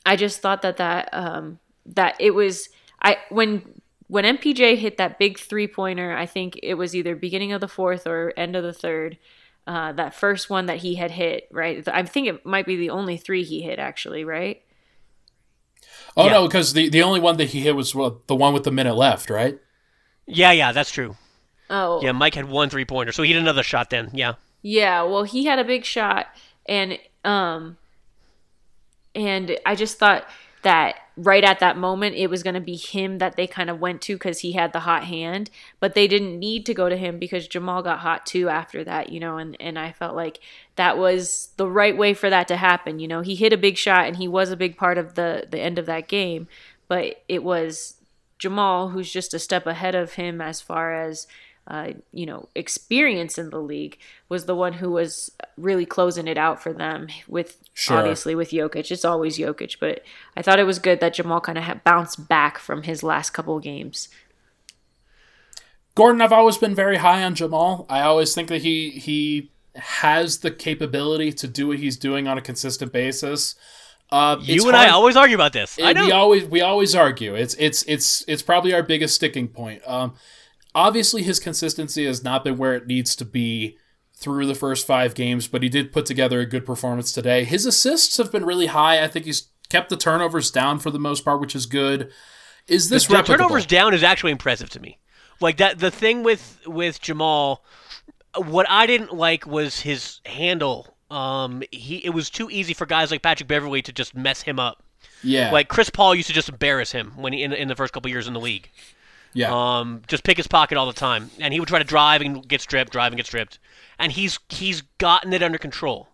I 0.07 0.17
just 0.17 0.41
thought 0.41 0.63
that 0.63 0.79
that 0.79 1.11
um, 1.13 1.59
that 1.85 2.17
it 2.19 2.31
was 2.31 2.71
I 3.03 3.19
when 3.29 3.83
when 4.07 4.25
MPJ 4.25 4.79
hit 4.79 4.97
that 4.97 5.19
big 5.19 5.39
three 5.39 5.67
pointer, 5.67 6.17
I 6.17 6.25
think 6.25 6.59
it 6.63 6.75
was 6.75 6.97
either 6.97 7.15
beginning 7.15 7.53
of 7.53 7.61
the 7.61 7.69
fourth 7.69 8.07
or 8.07 8.33
end 8.35 8.57
of 8.57 8.65
the 8.65 8.73
third. 8.73 9.19
Uh, 9.67 9.93
that 9.93 10.13
first 10.13 10.51
one 10.51 10.67
that 10.67 10.79
he 10.79 10.97
had 10.97 11.13
hit, 11.13 11.49
right? 11.53 11.87
I 11.87 12.03
think 12.03 12.27
it 12.27 12.45
might 12.45 12.67
be 12.67 12.77
the 12.77 12.91
only 12.91 13.17
three 13.17 13.45
he 13.45 13.63
hit, 13.63 13.79
actually, 13.79 14.25
right? 14.25 14.61
Oh 16.17 16.27
yeah. 16.27 16.33
no, 16.33 16.47
because 16.47 16.73
the 16.73 16.89
the 16.89 17.03
only 17.03 17.21
one 17.21 17.37
that 17.37 17.51
he 17.51 17.61
hit 17.61 17.77
was 17.77 17.95
well, 17.95 18.23
the 18.27 18.35
one 18.35 18.53
with 18.53 18.65
the 18.65 18.73
minute 18.73 18.95
left, 18.95 19.31
right? 19.31 19.59
Yeah, 20.27 20.53
yeah, 20.53 20.73
that's 20.73 20.91
true. 20.91 21.17
Oh, 21.71 22.03
yeah. 22.03 22.13
Mike 22.13 22.35
had 22.35 22.49
one 22.49 22.71
three 22.71 22.85
pointer, 22.85 23.13
so 23.13 23.23
he 23.23 23.33
had 23.33 23.41
another 23.41 23.63
shot 23.63 23.91
then. 23.91 24.11
Yeah. 24.13 24.35
Yeah. 24.63 25.03
Well, 25.03 25.23
he 25.23 25.45
had 25.45 25.59
a 25.59 25.65
big 25.65 25.85
shot, 25.85 26.27
and 26.67 26.99
um, 27.25 27.79
and 29.15 29.59
I 29.65 29.75
just 29.75 29.99
thought 29.99 30.27
that 30.63 30.97
right 31.17 31.45
at 31.45 31.61
that 31.61 31.77
moment 31.77 32.17
it 32.17 32.29
was 32.29 32.43
going 32.43 32.55
to 32.55 32.61
be 32.61 32.77
him 32.77 33.19
that 33.19 33.37
they 33.37 33.47
kind 33.47 33.69
of 33.69 33.81
went 33.81 34.01
to 34.01 34.15
because 34.15 34.41
he 34.41 34.53
had 34.53 34.73
the 34.73 34.81
hot 34.81 35.05
hand 35.05 35.51
but 35.79 35.95
they 35.95 36.09
didn't 36.09 36.39
need 36.39 36.65
to 36.65 36.73
go 36.73 36.89
to 36.89 36.97
him 36.97 37.19
because 37.19 37.47
jamal 37.47 37.83
got 37.83 37.99
hot 37.99 38.25
too 38.25 38.49
after 38.49 38.83
that 38.83 39.11
you 39.11 39.21
know 39.21 39.37
and, 39.37 39.57
and 39.61 39.79
i 39.79 39.93
felt 39.93 40.17
like 40.17 40.41
that 40.77 40.97
was 40.97 41.51
the 41.59 41.67
right 41.67 41.97
way 41.97 42.15
for 42.15 42.31
that 42.31 42.49
to 42.49 42.57
happen 42.57 42.99
you 42.99 43.07
know? 43.07 43.21
He 43.21 43.35
hit 43.35 43.53
a 43.53 43.59
big 43.59 43.77
shot 43.77 44.07
and 44.07 44.17
he 44.17 44.27
was 44.27 44.51
a 44.51 44.57
big 44.57 44.77
part 44.77 44.97
of 44.97 45.15
the 45.15 45.47
the 45.51 45.61
end 45.61 45.79
of 45.79 45.87
that 45.87 46.09
game 46.09 46.49
but 46.89 47.23
it 47.29 47.43
was 47.43 47.97
jamal 48.39 48.89
who's 48.89 49.13
just 49.13 49.35
a 49.35 49.39
step 49.39 49.67
ahead 49.67 49.95
of 49.95 50.15
him 50.15 50.41
as 50.41 50.61
far 50.61 50.95
as 50.95 51.27
uh, 51.69 51.93
you 52.13 52.27
know, 52.27 52.49
experience 52.55 53.39
in 53.39 53.51
the 53.51 53.61
league 53.61 53.99
was 54.29 54.47
the 54.47 54.55
one 54.55 54.75
who 54.75 54.91
was 54.91 55.31
really 55.57 55.87
closing 55.87 56.27
it 56.27 56.37
out 56.37 56.61
for 56.63 56.73
them 56.73 57.07
with 57.29 57.57
sure. 57.73 57.99
obviously 57.99 58.35
with 58.35 58.51
Jokic. 58.51 58.91
It's 58.91 59.05
always 59.05 59.39
Jokic, 59.39 59.77
but 59.79 60.03
I 60.37 60.43
thought 60.43 60.59
it 60.59 60.65
was 60.65 60.79
good 60.79 61.01
that 61.01 61.15
Jamal 61.15 61.41
kind 61.41 61.59
of 61.59 61.85
bounced 61.85 62.29
back 62.29 62.59
from 62.59 62.83
his 62.83 63.03
last 63.03 63.31
couple 63.31 63.59
games. 63.61 64.09
Gordon, 65.95 66.21
I've 66.21 66.33
always 66.33 66.59
been 66.59 66.75
very 66.75 66.97
high 66.97 67.23
on 67.23 67.35
Jamal. 67.35 67.87
I 67.89 68.01
always 68.01 68.35
think 68.35 68.49
that 68.49 68.63
he 68.63 68.91
he 68.91 69.51
has 69.77 70.39
the 70.39 70.51
capability 70.51 71.33
to 71.33 71.47
do 71.47 71.69
what 71.69 71.79
he's 71.79 71.97
doing 71.97 72.27
on 72.27 72.39
a 72.39 72.43
consistent 72.43 72.93
basis. 72.93 73.55
Uh, 74.11 74.37
you 74.41 74.67
and 74.67 74.77
hard. 74.77 74.89
I 74.89 74.93
always 74.93 75.17
argue 75.17 75.37
about 75.37 75.55
this. 75.55 75.79
I 75.83 75.93
know. 75.93 76.07
We 76.07 76.13
always 76.13 76.45
we 76.47 76.61
always 76.61 76.95
argue. 76.95 77.35
It's 77.35 77.55
it's 77.55 77.83
it's 77.85 78.25
it's 78.27 78.43
probably 78.43 78.75
our 78.75 78.83
biggest 78.83 79.15
sticking 79.15 79.49
point. 79.49 79.83
Um, 79.87 80.15
obviously 80.75 81.23
his 81.23 81.39
consistency 81.39 82.07
has 82.07 82.23
not 82.23 82.45
been 82.45 82.57
where 82.57 82.75
it 82.75 82.87
needs 82.87 83.17
to 83.17 83.25
be 83.25 83.77
through 84.15 84.47
the 84.47 84.55
first 84.55 84.87
five 84.87 85.15
games, 85.15 85.49
but 85.49 85.63
he 85.63 85.69
did 85.69 85.93
put 85.93 86.07
together 86.07 86.41
a 86.41 86.47
good 86.47 86.65
performance 86.65 87.13
today. 87.13 87.45
His 87.45 87.67
assists 87.67 88.17
have 88.19 88.31
been 88.31 88.45
really 88.45 88.67
high. 88.67 89.03
I 89.03 89.09
think 89.09 89.27
he's 89.27 89.49
kept 89.69 89.89
the 89.89 89.97
turnovers 89.97 90.51
down 90.51 90.79
for 90.79 90.91
the 90.91 90.99
most 90.99 91.25
part, 91.25 91.41
which 91.41 91.57
is 91.57 91.67
good. 91.67 92.11
Is 92.69 92.89
this 92.89 93.07
the, 93.07 93.17
the 93.17 93.23
turnovers 93.23 93.67
down 93.67 93.95
is 93.95 94.03
actually 94.03 94.33
impressive 94.33 94.71
to 94.71 94.81
me. 94.81 94.99
Like 95.41 95.57
that, 95.57 95.81
the 95.81 95.91
thing 95.91 96.23
with 96.23 96.61
with 96.67 97.01
Jamal, 97.01 97.65
what 98.37 98.67
I 98.71 98.87
didn't 98.87 99.13
like 99.13 99.47
was 99.47 99.81
his 99.81 100.21
handle. 100.25 100.97
Um, 101.11 101.63
he 101.73 101.97
it 101.97 102.11
was 102.11 102.31
too 102.31 102.49
easy 102.51 102.75
for 102.75 102.87
guys 102.87 103.11
like 103.11 103.23
Patrick 103.23 103.49
Beverley 103.49 103.83
to 103.83 103.93
just 103.93 104.15
mess 104.15 104.43
him 104.43 104.61
up. 104.61 104.85
Yeah, 105.25 105.51
like 105.51 105.69
Chris 105.69 105.91
Paul 105.91 106.15
used 106.15 106.29
to 106.29 106.35
just 106.35 106.49
embarrass 106.49 106.93
him 106.93 107.13
when 107.17 107.33
he 107.33 107.43
in, 107.43 107.53
in 107.53 107.67
the 107.67 107.75
first 107.75 107.93
couple 107.93 108.11
years 108.11 108.29
in 108.29 108.35
the 108.35 108.41
league. 108.41 108.71
Yeah. 109.35 109.79
Um, 109.79 110.03
just 110.07 110.25
pick 110.25 110.37
his 110.37 110.47
pocket 110.47 110.77
all 110.77 110.87
the 110.87 110.93
time, 110.93 111.31
and 111.39 111.55
he 111.55 111.61
would 111.61 111.69
try 111.69 111.79
to 111.79 111.85
drive 111.85 112.21
and 112.21 112.47
get 112.47 112.61
stripped, 112.61 112.93
drive 112.93 113.13
and 113.13 113.17
get 113.17 113.27
stripped, 113.27 113.59
and 113.99 114.13
he's 114.13 114.39
he's 114.49 114.83
gotten 114.99 115.33
it 115.33 115.43
under 115.43 115.59
control. 115.59 116.09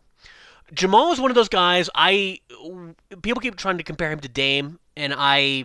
Jamal 0.73 1.13
is 1.13 1.21
one 1.21 1.31
of 1.31 1.35
those 1.35 1.49
guys. 1.49 1.89
I 1.95 2.41
people 3.23 3.41
keep 3.41 3.57
trying 3.57 3.79
to 3.79 3.85
compare 3.85 4.13
him 4.13 4.21
to 4.21 4.29
Dame, 4.29 4.79
and 4.97 5.15
I 5.17 5.65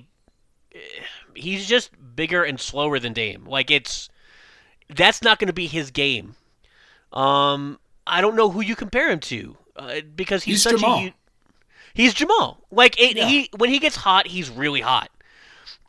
he's 1.36 1.68
just 1.68 1.92
bigger 2.16 2.44
and 2.44 2.60
slower 2.60 3.00
than 3.00 3.14
Dame. 3.14 3.46
Like 3.46 3.70
it's 3.70 4.10
that's 4.90 5.22
not 5.22 5.40
going 5.40 5.48
to 5.48 5.54
be 5.54 5.68
his 5.68 5.92
game. 5.92 6.36
Um, 7.12 7.80
I 8.08 8.22
don't 8.22 8.36
know 8.36 8.50
who 8.50 8.62
you 8.62 8.76
compare 8.76 9.10
him 9.10 9.20
to 9.22 9.58
uh, 9.76 10.02
because 10.16 10.44
he's, 10.44 10.56
he's 10.56 10.64
such 10.64 10.80
Jamal. 10.80 11.00
a 11.00 11.14
he's 11.94 12.14
Jamal. 12.14 12.64
Like 12.72 13.00
it, 13.00 13.18
yeah. 13.18 13.28
he 13.28 13.50
when 13.58 13.70
he 13.70 13.80
gets 13.80 13.96
hot, 13.96 14.28
he's 14.28 14.50
really 14.50 14.82
hot. 14.82 15.10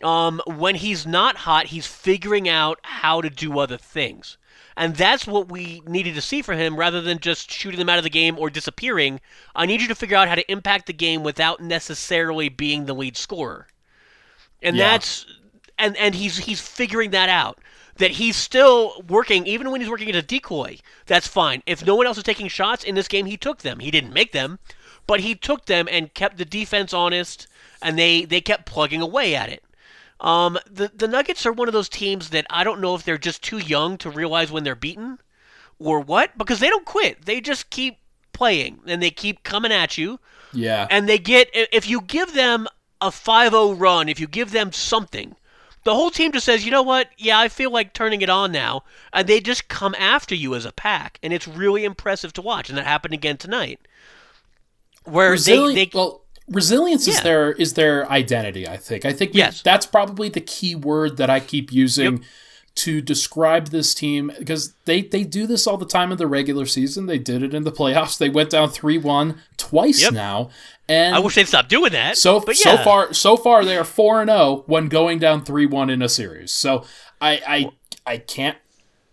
Um, 0.02 0.42
when 0.46 0.74
he's 0.76 1.06
not 1.06 1.36
hot, 1.36 1.66
he's 1.66 1.86
figuring 1.86 2.48
out 2.48 2.78
how 2.82 3.20
to 3.20 3.30
do 3.30 3.58
other 3.58 3.78
things. 3.78 4.36
And 4.76 4.96
that's 4.96 5.26
what 5.26 5.48
we 5.48 5.82
needed 5.86 6.14
to 6.16 6.20
see 6.20 6.42
for 6.42 6.54
him 6.54 6.76
rather 6.76 7.00
than 7.00 7.20
just 7.20 7.50
shooting 7.50 7.78
them 7.78 7.88
out 7.88 7.98
of 7.98 8.04
the 8.04 8.10
game 8.10 8.38
or 8.38 8.50
disappearing. 8.50 9.20
I 9.54 9.66
need 9.66 9.80
you 9.80 9.88
to 9.88 9.94
figure 9.94 10.16
out 10.16 10.28
how 10.28 10.34
to 10.34 10.50
impact 10.50 10.86
the 10.86 10.92
game 10.92 11.22
without 11.22 11.60
necessarily 11.60 12.48
being 12.48 12.86
the 12.86 12.94
lead 12.94 13.16
scorer. 13.16 13.68
And 14.62 14.76
yeah. 14.76 14.90
that's 14.90 15.26
and 15.78 15.96
and 15.96 16.14
he's 16.14 16.38
he's 16.38 16.60
figuring 16.60 17.10
that 17.10 17.28
out. 17.28 17.58
That 17.96 18.12
he's 18.12 18.36
still 18.36 19.04
working 19.08 19.46
even 19.46 19.70
when 19.70 19.80
he's 19.80 19.90
working 19.90 20.10
as 20.10 20.16
a 20.16 20.22
decoy. 20.22 20.78
That's 21.06 21.28
fine. 21.28 21.62
If 21.66 21.86
no 21.86 21.94
one 21.94 22.06
else 22.06 22.18
is 22.18 22.24
taking 22.24 22.48
shots 22.48 22.82
in 22.82 22.96
this 22.96 23.06
game, 23.06 23.26
he 23.26 23.36
took 23.36 23.58
them. 23.58 23.78
He 23.78 23.92
didn't 23.92 24.12
make 24.12 24.32
them, 24.32 24.58
but 25.06 25.20
he 25.20 25.36
took 25.36 25.66
them 25.66 25.86
and 25.88 26.12
kept 26.12 26.36
the 26.36 26.44
defense 26.44 26.92
honest 26.92 27.46
and 27.82 27.98
they 27.98 28.24
they 28.24 28.40
kept 28.40 28.66
plugging 28.66 29.02
away 29.02 29.34
at 29.36 29.48
it. 29.48 29.62
Um, 30.24 30.58
the 30.68 30.90
the 30.94 31.06
Nuggets 31.06 31.44
are 31.44 31.52
one 31.52 31.68
of 31.68 31.74
those 31.74 31.90
teams 31.90 32.30
that 32.30 32.46
I 32.48 32.64
don't 32.64 32.80
know 32.80 32.94
if 32.94 33.04
they're 33.04 33.18
just 33.18 33.42
too 33.42 33.58
young 33.58 33.98
to 33.98 34.10
realize 34.10 34.50
when 34.50 34.64
they're 34.64 34.74
beaten, 34.74 35.18
or 35.78 36.00
what, 36.00 36.36
because 36.38 36.60
they 36.60 36.70
don't 36.70 36.86
quit. 36.86 37.26
They 37.26 37.42
just 37.42 37.68
keep 37.68 37.98
playing 38.32 38.80
and 38.86 39.02
they 39.02 39.10
keep 39.10 39.42
coming 39.42 39.70
at 39.70 39.98
you. 39.98 40.18
Yeah. 40.54 40.86
And 40.90 41.06
they 41.06 41.18
get 41.18 41.50
if 41.52 41.86
you 41.86 42.00
give 42.00 42.32
them 42.32 42.66
a 43.02 43.08
5-0 43.08 43.78
run, 43.78 44.08
if 44.08 44.18
you 44.18 44.26
give 44.26 44.50
them 44.50 44.72
something, 44.72 45.36
the 45.84 45.94
whole 45.94 46.10
team 46.10 46.32
just 46.32 46.46
says, 46.46 46.64
"You 46.64 46.70
know 46.70 46.82
what? 46.82 47.10
Yeah, 47.18 47.38
I 47.38 47.48
feel 47.48 47.70
like 47.70 47.92
turning 47.92 48.22
it 48.22 48.30
on 48.30 48.50
now." 48.50 48.84
And 49.12 49.28
they 49.28 49.40
just 49.40 49.68
come 49.68 49.94
after 49.98 50.34
you 50.34 50.54
as 50.54 50.64
a 50.64 50.72
pack, 50.72 51.18
and 51.22 51.34
it's 51.34 51.46
really 51.46 51.84
impressive 51.84 52.32
to 52.32 52.42
watch. 52.42 52.70
And 52.70 52.78
that 52.78 52.86
happened 52.86 53.12
again 53.12 53.36
tonight. 53.36 53.78
Where 55.04 55.36
they, 55.36 55.74
they 55.74 55.90
well, 55.92 56.23
resilience 56.48 57.06
yeah. 57.06 57.14
is 57.14 57.20
their 57.22 57.52
is 57.52 57.72
their 57.74 58.10
identity 58.10 58.68
i 58.68 58.76
think 58.76 59.04
i 59.04 59.12
think 59.12 59.32
we, 59.32 59.38
yes. 59.38 59.62
that's 59.62 59.86
probably 59.86 60.28
the 60.28 60.40
key 60.40 60.74
word 60.74 61.16
that 61.16 61.30
i 61.30 61.40
keep 61.40 61.72
using 61.72 62.18
yep. 62.18 62.22
to 62.74 63.00
describe 63.00 63.68
this 63.68 63.94
team 63.94 64.30
because 64.38 64.74
they 64.84 65.00
they 65.02 65.24
do 65.24 65.46
this 65.46 65.66
all 65.66 65.78
the 65.78 65.86
time 65.86 66.12
in 66.12 66.18
the 66.18 66.26
regular 66.26 66.66
season 66.66 67.06
they 67.06 67.18
did 67.18 67.42
it 67.42 67.54
in 67.54 67.64
the 67.64 67.72
playoffs 67.72 68.18
they 68.18 68.28
went 68.28 68.50
down 68.50 68.68
3-1 68.68 69.38
twice 69.56 70.02
yep. 70.02 70.12
now 70.12 70.50
and 70.86 71.14
i 71.14 71.18
wish 71.18 71.34
they'd 71.34 71.48
stop 71.48 71.68
doing 71.68 71.92
that 71.92 72.18
so 72.18 72.44
yeah. 72.46 72.52
so 72.52 72.76
far 72.78 73.14
so 73.14 73.36
far 73.36 73.64
they 73.64 73.76
are 73.76 73.84
4 73.84 74.22
and 74.22 74.30
0 74.30 74.64
when 74.66 74.88
going 74.88 75.18
down 75.18 75.42
3-1 75.42 75.90
in 75.90 76.02
a 76.02 76.08
series 76.10 76.52
so 76.52 76.84
i 77.22 77.40
i 77.46 77.70
i 78.06 78.18
can't 78.18 78.58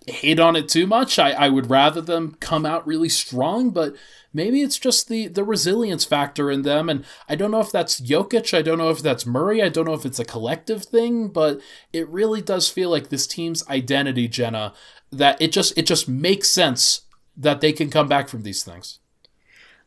hate 0.07 0.39
on 0.39 0.55
it 0.55 0.67
too 0.67 0.87
much. 0.87 1.19
I, 1.19 1.31
I 1.31 1.49
would 1.49 1.69
rather 1.69 2.01
them 2.01 2.35
come 2.39 2.65
out 2.65 2.85
really 2.87 3.09
strong, 3.09 3.69
but 3.69 3.95
maybe 4.33 4.61
it's 4.61 4.79
just 4.79 5.07
the 5.07 5.27
the 5.27 5.43
resilience 5.43 6.05
factor 6.05 6.49
in 6.49 6.63
them. 6.63 6.89
And 6.89 7.05
I 7.29 7.35
don't 7.35 7.51
know 7.51 7.59
if 7.59 7.71
that's 7.71 8.01
Jokic, 8.01 8.57
I 8.57 8.61
don't 8.61 8.77
know 8.77 8.89
if 8.89 8.99
that's 8.99 9.25
Murray, 9.25 9.61
I 9.61 9.69
don't 9.69 9.85
know 9.85 9.93
if 9.93 10.05
it's 10.05 10.19
a 10.19 10.25
collective 10.25 10.85
thing, 10.85 11.27
but 11.27 11.59
it 11.93 12.07
really 12.09 12.41
does 12.41 12.69
feel 12.69 12.89
like 12.89 13.09
this 13.09 13.27
team's 13.27 13.67
identity, 13.67 14.27
Jenna, 14.27 14.73
that 15.11 15.41
it 15.41 15.51
just 15.51 15.77
it 15.77 15.85
just 15.85 16.07
makes 16.07 16.49
sense 16.49 17.01
that 17.37 17.61
they 17.61 17.71
can 17.71 17.89
come 17.89 18.07
back 18.07 18.27
from 18.27 18.43
these 18.43 18.63
things. 18.63 18.99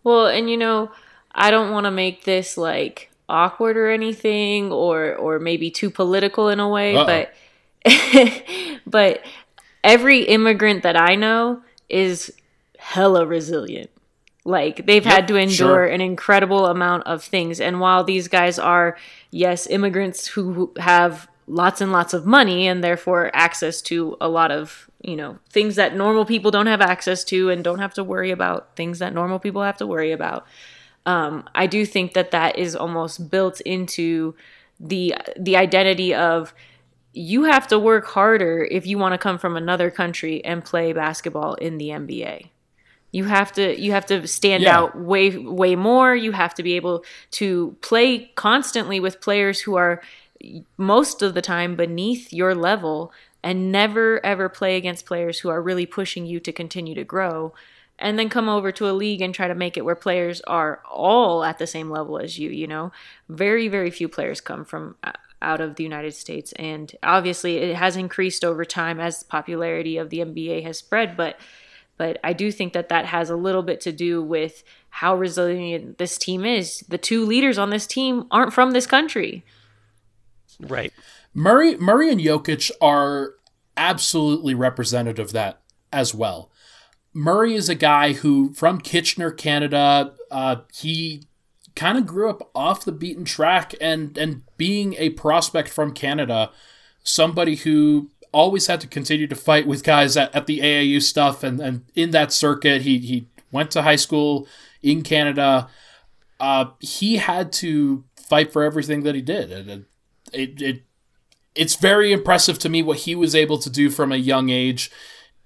Well, 0.02 0.26
and 0.26 0.48
you 0.48 0.56
know, 0.56 0.90
I 1.32 1.50
don't 1.50 1.72
want 1.72 1.84
to 1.84 1.90
make 1.90 2.24
this 2.24 2.56
like 2.56 3.10
awkward 3.28 3.76
or 3.76 3.90
anything 3.90 4.70
or 4.70 5.14
or 5.16 5.38
maybe 5.38 5.70
too 5.70 5.90
political 5.90 6.48
in 6.48 6.60
a 6.60 6.68
way, 6.68 6.94
Uh-oh. 6.94 7.06
but 7.06 7.34
but 8.86 9.22
every 9.84 10.22
immigrant 10.22 10.82
that 10.82 10.96
I 10.96 11.14
know 11.14 11.62
is 11.88 12.32
hella 12.78 13.24
resilient. 13.24 13.90
Like 14.44 14.86
they've 14.86 15.04
yep, 15.04 15.14
had 15.14 15.28
to 15.28 15.36
endure 15.36 15.56
sure. 15.56 15.86
an 15.86 16.00
incredible 16.00 16.66
amount 16.66 17.06
of 17.06 17.22
things. 17.22 17.60
And 17.60 17.80
while 17.80 18.02
these 18.02 18.28
guys 18.28 18.58
are, 18.58 18.96
yes, 19.30 19.66
immigrants 19.66 20.26
who 20.26 20.72
have 20.78 21.28
lots 21.46 21.80
and 21.80 21.92
lots 21.92 22.12
of 22.12 22.26
money 22.26 22.66
and 22.66 22.82
therefore 22.82 23.30
access 23.34 23.80
to 23.82 24.16
a 24.20 24.28
lot 24.28 24.50
of, 24.50 24.90
you 25.02 25.16
know, 25.16 25.38
things 25.50 25.76
that 25.76 25.94
normal 25.94 26.24
people 26.24 26.50
don't 26.50 26.66
have 26.66 26.80
access 26.80 27.24
to 27.24 27.50
and 27.50 27.62
don't 27.62 27.78
have 27.78 27.94
to 27.94 28.04
worry 28.04 28.30
about 28.30 28.74
things 28.76 28.98
that 28.98 29.14
normal 29.14 29.38
people 29.38 29.62
have 29.62 29.78
to 29.78 29.86
worry 29.86 30.12
about. 30.12 30.46
Um, 31.06 31.48
I 31.54 31.66
do 31.66 31.84
think 31.86 32.14
that 32.14 32.30
that 32.30 32.58
is 32.58 32.74
almost 32.74 33.30
built 33.30 33.60
into 33.62 34.34
the 34.80 35.14
the 35.38 35.56
identity 35.56 36.12
of 36.14 36.54
you 37.14 37.44
have 37.44 37.68
to 37.68 37.78
work 37.78 38.06
harder 38.06 38.66
if 38.70 38.86
you 38.86 38.98
want 38.98 39.12
to 39.12 39.18
come 39.18 39.38
from 39.38 39.56
another 39.56 39.90
country 39.90 40.44
and 40.44 40.64
play 40.64 40.92
basketball 40.92 41.54
in 41.54 41.78
the 41.78 41.88
NBA. 41.88 42.48
You 43.12 43.24
have 43.24 43.52
to 43.52 43.80
you 43.80 43.92
have 43.92 44.06
to 44.06 44.26
stand 44.26 44.64
yeah. 44.64 44.76
out 44.76 44.98
way 44.98 45.36
way 45.38 45.76
more. 45.76 46.16
You 46.16 46.32
have 46.32 46.54
to 46.54 46.64
be 46.64 46.74
able 46.74 47.04
to 47.32 47.76
play 47.80 48.32
constantly 48.34 48.98
with 48.98 49.20
players 49.20 49.60
who 49.60 49.76
are 49.76 50.02
most 50.76 51.22
of 51.22 51.34
the 51.34 51.40
time 51.40 51.76
beneath 51.76 52.32
your 52.32 52.54
level 52.56 53.12
and 53.44 53.70
never 53.70 54.24
ever 54.26 54.48
play 54.48 54.76
against 54.76 55.06
players 55.06 55.38
who 55.38 55.48
are 55.48 55.62
really 55.62 55.86
pushing 55.86 56.26
you 56.26 56.40
to 56.40 56.52
continue 56.52 56.96
to 56.96 57.04
grow 57.04 57.54
and 57.96 58.18
then 58.18 58.28
come 58.28 58.48
over 58.48 58.72
to 58.72 58.90
a 58.90 58.92
league 58.92 59.20
and 59.20 59.32
try 59.32 59.46
to 59.46 59.54
make 59.54 59.76
it 59.76 59.84
where 59.84 59.94
players 59.94 60.40
are 60.42 60.82
all 60.90 61.44
at 61.44 61.58
the 61.58 61.66
same 61.66 61.90
level 61.90 62.18
as 62.18 62.38
you 62.38 62.50
you 62.50 62.66
know 62.66 62.90
very 63.28 63.68
very 63.68 63.90
few 63.90 64.08
players 64.08 64.40
come 64.40 64.64
from 64.64 64.96
uh, 65.04 65.12
out 65.44 65.60
of 65.60 65.76
the 65.76 65.84
United 65.84 66.14
States 66.14 66.52
and 66.52 66.96
obviously 67.02 67.58
it 67.58 67.76
has 67.76 67.96
increased 67.96 68.44
over 68.44 68.64
time 68.64 68.98
as 68.98 69.20
the 69.20 69.26
popularity 69.26 69.96
of 69.96 70.10
the 70.10 70.18
NBA 70.18 70.64
has 70.64 70.78
spread 70.78 71.16
but 71.16 71.38
but 71.96 72.18
I 72.24 72.32
do 72.32 72.50
think 72.50 72.72
that 72.72 72.88
that 72.88 73.06
has 73.06 73.30
a 73.30 73.36
little 73.36 73.62
bit 73.62 73.80
to 73.82 73.92
do 73.92 74.22
with 74.22 74.64
how 74.90 75.14
resilient 75.14 75.98
this 75.98 76.18
team 76.18 76.44
is. 76.44 76.80
The 76.88 76.98
two 76.98 77.24
leaders 77.24 77.58
on 77.58 77.70
this 77.70 77.86
team 77.86 78.26
aren't 78.30 78.52
from 78.52 78.72
this 78.72 78.86
country. 78.86 79.44
Right. 80.60 80.92
Murray 81.32 81.76
Murray 81.76 82.10
and 82.10 82.20
Jokic 82.20 82.70
are 82.80 83.34
absolutely 83.76 84.54
representative 84.54 85.26
of 85.26 85.32
that 85.32 85.60
as 85.92 86.14
well. 86.14 86.50
Murray 87.12 87.54
is 87.54 87.68
a 87.68 87.74
guy 87.74 88.12
who 88.12 88.52
from 88.54 88.80
Kitchener, 88.80 89.30
Canada, 89.30 90.14
uh, 90.30 90.56
he 90.72 91.22
kind 91.76 91.98
of 91.98 92.06
grew 92.06 92.30
up 92.30 92.50
off 92.54 92.84
the 92.84 92.92
beaten 92.92 93.24
track 93.24 93.74
and 93.80 94.16
and 94.16 94.42
being 94.56 94.94
a 94.94 95.10
prospect 95.10 95.68
from 95.68 95.92
Canada, 95.92 96.50
somebody 97.02 97.56
who 97.56 98.10
always 98.34 98.66
had 98.66 98.80
to 98.80 98.86
continue 98.86 99.28
to 99.28 99.36
fight 99.36 99.66
with 99.66 99.84
guys 99.84 100.16
at, 100.16 100.34
at 100.34 100.46
the 100.46 100.58
AAU 100.58 101.00
stuff 101.00 101.42
and, 101.42 101.60
and 101.60 101.84
in 101.94 102.10
that 102.10 102.32
circuit. 102.32 102.82
He, 102.82 102.98
he 102.98 103.28
went 103.52 103.70
to 103.70 103.82
high 103.82 103.96
school 103.96 104.48
in 104.82 105.02
Canada. 105.02 105.68
Uh, 106.40 106.66
he 106.80 107.16
had 107.16 107.52
to 107.52 108.04
fight 108.16 108.52
for 108.52 108.64
everything 108.64 109.04
that 109.04 109.14
he 109.14 109.22
did. 109.22 109.52
And 109.52 109.86
it, 110.32 110.60
it, 110.60 110.82
it's 111.54 111.76
very 111.76 112.12
impressive 112.12 112.58
to 112.58 112.68
me 112.68 112.82
what 112.82 112.98
he 112.98 113.14
was 113.14 113.34
able 113.34 113.58
to 113.58 113.70
do 113.70 113.88
from 113.88 114.10
a 114.10 114.16
young 114.16 114.50
age 114.50 114.90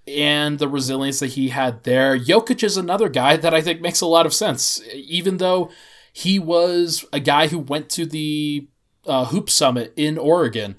and 0.07 0.59
the 0.59 0.69
resilience 0.69 1.21
that 1.21 1.33
he 1.33 1.51
had 1.51 1.85
there. 1.85 2.19
Jokic 2.19 2.63
is 2.63 2.79
another 2.79 3.11
guy 3.11 3.37
that 3.37 3.53
I 3.53 3.61
think 3.61 3.83
makes 3.83 4.01
a 4.01 4.07
lot 4.07 4.25
of 4.25 4.33
sense, 4.33 4.81
even 4.95 5.37
though 5.37 5.71
he 6.13 6.39
was 6.39 7.05
a 7.13 7.21
guy 7.21 7.49
who 7.49 7.59
went 7.59 7.91
to 7.91 8.07
the 8.07 8.69
uh, 9.07 9.27
Hoop 9.27 9.49
Summit 9.51 9.93
in 9.97 10.19
Oregon 10.19 10.79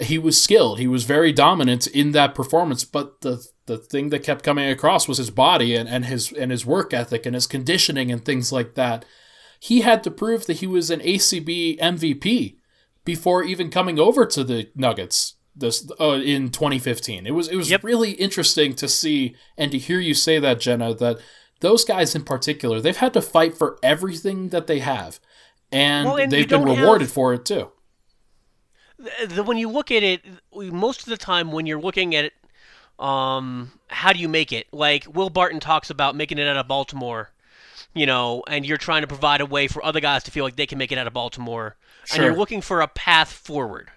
he 0.00 0.18
was 0.18 0.40
skilled. 0.40 0.78
He 0.78 0.86
was 0.86 1.04
very 1.04 1.32
dominant 1.32 1.86
in 1.86 2.12
that 2.12 2.34
performance, 2.34 2.84
but 2.84 3.20
the 3.22 3.46
the 3.66 3.78
thing 3.78 4.10
that 4.10 4.22
kept 4.22 4.44
coming 4.44 4.68
across 4.68 5.08
was 5.08 5.18
his 5.18 5.30
body 5.30 5.74
and, 5.74 5.88
and 5.88 6.04
his 6.04 6.32
and 6.32 6.50
his 6.50 6.66
work 6.66 6.92
ethic 6.92 7.26
and 7.26 7.34
his 7.34 7.46
conditioning 7.46 8.12
and 8.12 8.24
things 8.24 8.52
like 8.52 8.74
that. 8.74 9.04
He 9.58 9.80
had 9.80 10.04
to 10.04 10.10
prove 10.10 10.46
that 10.46 10.58
he 10.58 10.66
was 10.66 10.90
an 10.90 11.00
ACB 11.00 11.78
MVP 11.78 12.56
before 13.04 13.42
even 13.42 13.70
coming 13.70 13.98
over 13.98 14.26
to 14.26 14.44
the 14.44 14.70
Nuggets 14.74 15.34
this 15.54 15.90
uh, 15.98 16.20
in 16.22 16.50
2015. 16.50 17.26
It 17.26 17.32
was 17.32 17.48
it 17.48 17.56
was 17.56 17.70
yep. 17.70 17.82
really 17.82 18.12
interesting 18.12 18.74
to 18.74 18.88
see 18.88 19.34
and 19.56 19.70
to 19.72 19.78
hear 19.78 19.98
you 20.00 20.14
say 20.14 20.38
that 20.38 20.60
Jenna 20.60 20.94
that 20.94 21.18
those 21.60 21.84
guys 21.84 22.14
in 22.14 22.22
particular 22.22 22.80
they've 22.80 22.98
had 22.98 23.12
to 23.12 23.22
fight 23.22 23.56
for 23.56 23.78
everything 23.82 24.50
that 24.50 24.66
they 24.66 24.78
have 24.78 25.20
and, 25.72 26.06
well, 26.06 26.16
and 26.16 26.30
they've 26.30 26.48
been 26.48 26.64
rewarded 26.64 27.06
have, 27.06 27.12
for 27.12 27.34
it 27.34 27.44
too 27.44 27.70
the, 28.98 29.42
when 29.42 29.58
you 29.58 29.68
look 29.68 29.90
at 29.90 30.02
it, 30.02 30.22
most 30.54 31.00
of 31.00 31.06
the 31.06 31.16
time 31.16 31.52
when 31.52 31.66
you're 31.66 31.80
looking 31.80 32.14
at 32.14 32.26
it, 32.26 32.32
um, 32.98 33.72
how 33.88 34.12
do 34.12 34.18
you 34.18 34.28
make 34.28 34.52
it? 34.52 34.66
Like 34.72 35.06
Will 35.12 35.30
Barton 35.30 35.60
talks 35.60 35.90
about 35.90 36.16
making 36.16 36.38
it 36.38 36.48
out 36.48 36.56
of 36.56 36.66
Baltimore, 36.66 37.30
you 37.94 38.06
know, 38.06 38.42
and 38.48 38.64
you're 38.64 38.78
trying 38.78 39.02
to 39.02 39.06
provide 39.06 39.40
a 39.40 39.46
way 39.46 39.68
for 39.68 39.84
other 39.84 40.00
guys 40.00 40.22
to 40.24 40.30
feel 40.30 40.44
like 40.44 40.56
they 40.56 40.66
can 40.66 40.78
make 40.78 40.92
it 40.92 40.98
out 40.98 41.06
of 41.06 41.12
Baltimore, 41.12 41.76
sure. 42.04 42.16
and 42.16 42.24
you're 42.24 42.38
looking 42.38 42.60
for 42.60 42.80
a 42.80 42.88
path 42.88 43.30
forward, 43.30 43.90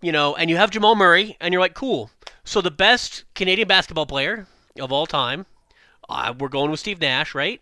you 0.00 0.12
know, 0.12 0.36
and 0.36 0.50
you 0.50 0.56
have 0.56 0.70
Jamal 0.70 0.94
Murray, 0.94 1.36
and 1.40 1.52
you're 1.52 1.60
like, 1.60 1.74
cool. 1.74 2.10
So 2.44 2.60
the 2.60 2.70
best 2.70 3.24
Canadian 3.34 3.66
basketball 3.66 4.06
player 4.06 4.46
of 4.78 4.92
all 4.92 5.06
time, 5.06 5.46
uh, 6.08 6.34
we're 6.38 6.48
going 6.48 6.70
with 6.70 6.80
Steve 6.80 7.00
Nash, 7.00 7.34
right? 7.34 7.60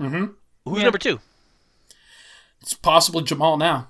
Mm-hmm. 0.00 0.26
Who's 0.64 0.78
yeah. 0.78 0.84
number 0.84 0.98
two? 0.98 1.20
It's 2.60 2.74
possibly 2.74 3.22
Jamal 3.22 3.56
now. 3.56 3.88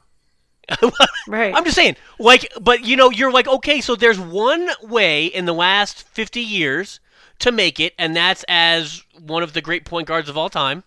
right. 1.28 1.54
I'm 1.54 1.64
just 1.64 1.76
saying, 1.76 1.96
like, 2.18 2.52
but 2.60 2.84
you 2.84 2.96
know, 2.96 3.10
you're 3.10 3.30
like, 3.30 3.46
okay, 3.46 3.80
so 3.80 3.94
there's 3.94 4.18
one 4.18 4.68
way 4.82 5.26
in 5.26 5.44
the 5.44 5.52
last 5.52 6.02
50 6.08 6.40
years 6.40 7.00
to 7.38 7.52
make 7.52 7.78
it, 7.78 7.94
and 7.98 8.16
that's 8.16 8.44
as 8.48 9.04
one 9.18 9.42
of 9.42 9.52
the 9.52 9.60
great 9.60 9.84
point 9.84 10.08
guards 10.08 10.28
of 10.28 10.36
all 10.36 10.50
time. 10.50 10.82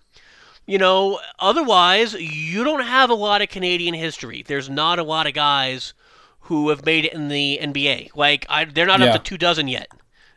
You 0.66 0.78
know, 0.78 1.20
otherwise, 1.40 2.14
you 2.14 2.64
don't 2.64 2.86
have 2.86 3.10
a 3.10 3.16
lot 3.16 3.42
of 3.42 3.50
Canadian 3.50 3.96
history. 3.96 4.44
There's 4.46 4.70
not 4.70 5.00
a 5.00 5.04
lot 5.04 5.26
of 5.26 5.34
guys 5.34 5.94
who 6.42 6.70
have 6.70 6.86
made 6.86 7.06
it 7.06 7.14
in 7.14 7.28
the 7.30 7.60
NBA. 7.62 8.16
Like, 8.16 8.46
I, 8.50 8.66
they're 8.66 8.86
not 8.86 9.00
yeah. 9.00 9.08
up 9.08 9.24
to 9.24 9.30
two 9.30 9.38
dozen 9.38 9.68
yet, 9.68 9.88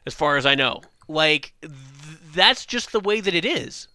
as 0.06 0.14
far 0.14 0.36
as 0.36 0.46
I 0.46 0.54
know. 0.54 0.80
Like, 1.08 1.52
th- 1.60 1.72
that's 2.34 2.66
just 2.66 2.92
the 2.92 3.00
way 3.00 3.20
that 3.20 3.34
it 3.34 3.44
is. 3.44 3.88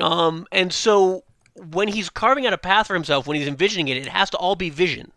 Um, 0.00 0.46
and 0.52 0.72
so 0.72 1.24
when 1.70 1.88
he's 1.88 2.10
carving 2.10 2.46
out 2.46 2.52
a 2.52 2.58
path 2.58 2.86
for 2.86 2.94
himself, 2.94 3.26
when 3.26 3.36
he's 3.36 3.48
envisioning 3.48 3.88
it, 3.88 3.96
it 3.96 4.08
has 4.08 4.30
to 4.30 4.36
all 4.36 4.56
be 4.56 4.70
vision. 4.70 5.12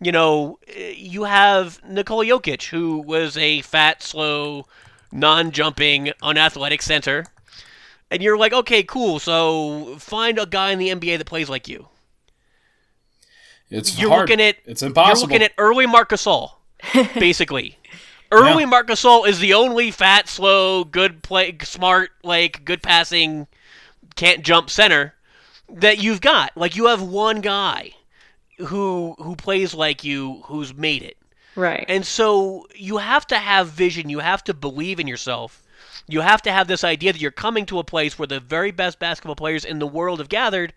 You 0.00 0.12
know, 0.12 0.58
you 0.76 1.24
have 1.24 1.80
Nikola 1.88 2.24
Jokic, 2.24 2.68
who 2.68 2.98
was 2.98 3.36
a 3.36 3.60
fat, 3.62 4.02
slow, 4.02 4.66
non-jumping, 5.12 6.12
unathletic 6.22 6.82
center, 6.82 7.26
and 8.10 8.22
you're 8.22 8.36
like, 8.36 8.52
okay, 8.52 8.82
cool. 8.82 9.18
So 9.18 9.96
find 9.98 10.38
a 10.38 10.46
guy 10.46 10.70
in 10.70 10.78
the 10.78 10.88
NBA 10.88 11.18
that 11.18 11.26
plays 11.26 11.48
like 11.48 11.68
you. 11.68 11.88
It's 13.70 13.98
you're 13.98 14.10
hard. 14.10 14.28
looking 14.28 14.44
at 14.44 14.56
it's 14.66 14.82
impossible. 14.82 15.18
You're 15.18 15.26
looking 15.28 15.42
at 15.42 15.52
early 15.58 15.86
Marc 15.86 16.10
Gasol, 16.10 16.52
basically. 17.14 17.78
Early 18.34 18.64
yeah. 18.64 18.68
Marc 18.68 18.88
Gasol 18.88 19.26
is 19.26 19.38
the 19.38 19.54
only 19.54 19.90
fat, 19.90 20.28
slow, 20.28 20.84
good 20.84 21.22
play, 21.22 21.56
smart, 21.62 22.10
like 22.22 22.64
good 22.64 22.82
passing, 22.82 23.46
can't 24.16 24.44
jump 24.44 24.70
center 24.70 25.14
that 25.68 26.02
you've 26.02 26.20
got. 26.20 26.56
Like 26.56 26.76
you 26.76 26.86
have 26.86 27.02
one 27.02 27.40
guy 27.40 27.92
who 28.58 29.14
who 29.18 29.36
plays 29.36 29.74
like 29.74 30.04
you 30.04 30.42
who's 30.46 30.74
made 30.74 31.02
it. 31.02 31.16
Right. 31.56 31.84
And 31.88 32.04
so 32.04 32.66
you 32.74 32.98
have 32.98 33.26
to 33.28 33.36
have 33.36 33.68
vision, 33.68 34.08
you 34.08 34.18
have 34.18 34.44
to 34.44 34.54
believe 34.54 35.00
in 35.00 35.06
yourself. 35.06 35.62
You 36.06 36.20
have 36.20 36.42
to 36.42 36.52
have 36.52 36.68
this 36.68 36.84
idea 36.84 37.12
that 37.12 37.20
you're 37.20 37.30
coming 37.30 37.64
to 37.66 37.78
a 37.78 37.84
place 37.84 38.18
where 38.18 38.26
the 38.26 38.40
very 38.40 38.70
best 38.70 38.98
basketball 38.98 39.36
players 39.36 39.64
in 39.64 39.78
the 39.78 39.86
world 39.86 40.18
have 40.18 40.28
gathered 40.28 40.74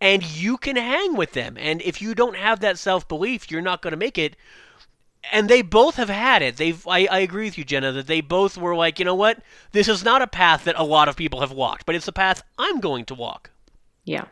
and 0.00 0.22
you 0.22 0.56
can 0.56 0.76
hang 0.76 1.14
with 1.14 1.32
them. 1.32 1.56
And 1.58 1.82
if 1.82 2.00
you 2.00 2.14
don't 2.14 2.36
have 2.36 2.60
that 2.60 2.78
self-belief, 2.78 3.50
you're 3.50 3.60
not 3.60 3.82
going 3.82 3.92
to 3.92 3.98
make 3.98 4.16
it. 4.16 4.36
And 5.32 5.48
they 5.48 5.62
both 5.62 5.96
have 5.96 6.08
had 6.08 6.42
it. 6.42 6.56
They've 6.56 6.86
I, 6.86 7.06
I 7.06 7.18
agree 7.20 7.44
with 7.44 7.58
you, 7.58 7.64
Jenna, 7.64 7.92
that 7.92 8.06
they 8.06 8.20
both 8.20 8.56
were 8.56 8.74
like, 8.74 8.98
you 8.98 9.04
know 9.04 9.14
what? 9.14 9.38
This 9.72 9.88
is 9.88 10.04
not 10.04 10.22
a 10.22 10.26
path 10.26 10.64
that 10.64 10.78
a 10.78 10.82
lot 10.84 11.08
of 11.08 11.16
people 11.16 11.40
have 11.40 11.52
walked, 11.52 11.86
but 11.86 11.94
it's 11.94 12.08
a 12.08 12.12
path 12.12 12.42
I'm 12.58 12.80
going 12.80 13.04
to 13.06 13.14
walk. 13.14 13.50
Yeah. 14.04 14.24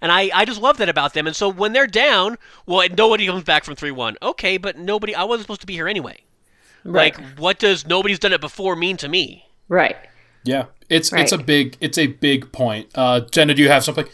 And 0.00 0.10
I, 0.12 0.30
I 0.34 0.44
just 0.44 0.60
love 0.60 0.76
that 0.78 0.88
about 0.88 1.14
them. 1.14 1.26
And 1.26 1.36
so 1.36 1.48
when 1.48 1.72
they're 1.72 1.86
down, 1.86 2.36
well, 2.66 2.86
nobody 2.96 3.26
comes 3.26 3.44
back 3.44 3.64
from 3.64 3.76
3 3.76 3.90
1. 3.90 4.18
Okay, 4.20 4.58
but 4.58 4.76
nobody, 4.76 5.14
I 5.14 5.24
wasn't 5.24 5.44
supposed 5.44 5.62
to 5.62 5.66
be 5.66 5.74
here 5.74 5.88
anyway. 5.88 6.18
Right. 6.84 7.16
Like, 7.16 7.38
what 7.38 7.58
does 7.58 7.86
nobody's 7.86 8.18
done 8.18 8.32
it 8.32 8.40
before 8.40 8.76
mean 8.76 8.96
to 8.98 9.08
me? 9.08 9.46
Right. 9.68 9.96
Yeah, 10.44 10.66
it's 10.90 11.10
it's 11.12 11.32
a 11.32 11.38
big 11.38 11.76
it's 11.80 11.96
a 11.96 12.06
big 12.06 12.52
point. 12.52 12.90
Uh, 12.94 13.20
Jenna, 13.20 13.54
do 13.54 13.62
you 13.62 13.68
have 13.68 13.82
something? 13.82 14.06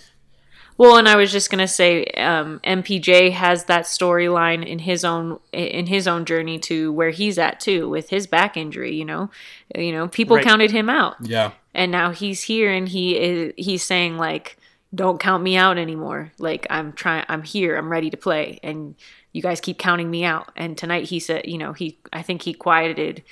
Well, 0.80 0.96
and 0.96 1.06
I 1.06 1.16
was 1.16 1.30
just 1.30 1.50
gonna 1.50 1.68
say, 1.68 2.06
um, 2.16 2.58
MPJ 2.64 3.32
has 3.32 3.64
that 3.64 3.84
storyline 3.84 4.66
in 4.66 4.78
his 4.78 5.04
own 5.04 5.38
in 5.52 5.88
his 5.88 6.08
own 6.08 6.24
journey 6.24 6.58
to 6.60 6.90
where 6.90 7.10
he's 7.10 7.36
at 7.36 7.60
too, 7.60 7.86
with 7.86 8.08
his 8.08 8.26
back 8.26 8.56
injury. 8.56 8.94
You 8.94 9.04
know, 9.04 9.30
you 9.76 9.92
know, 9.92 10.08
people 10.08 10.36
Right. 10.36 10.44
counted 10.46 10.70
him 10.70 10.88
out, 10.88 11.16
Yeah, 11.20 11.50
and 11.74 11.92
now 11.92 12.12
he's 12.12 12.44
here, 12.44 12.72
and 12.72 12.88
he 12.88 13.18
is 13.18 13.52
he's 13.58 13.82
saying 13.82 14.16
like, 14.16 14.56
"Don't 14.94 15.20
count 15.20 15.42
me 15.42 15.54
out 15.54 15.76
anymore. 15.76 16.32
Like 16.38 16.66
I'm 16.70 16.94
trying, 16.94 17.26
I'm 17.28 17.42
here, 17.42 17.76
I'm 17.76 17.92
ready 17.92 18.08
to 18.08 18.16
play, 18.16 18.58
and 18.62 18.94
you 19.34 19.42
guys 19.42 19.60
keep 19.60 19.76
counting 19.76 20.10
me 20.10 20.24
out." 20.24 20.50
And 20.56 20.78
tonight 20.78 21.10
he 21.10 21.20
said, 21.20 21.44
you 21.44 21.58
know, 21.58 21.74
he 21.74 21.98
I 22.10 22.22
think 22.22 22.40
he 22.40 22.54
quieted 22.54 23.22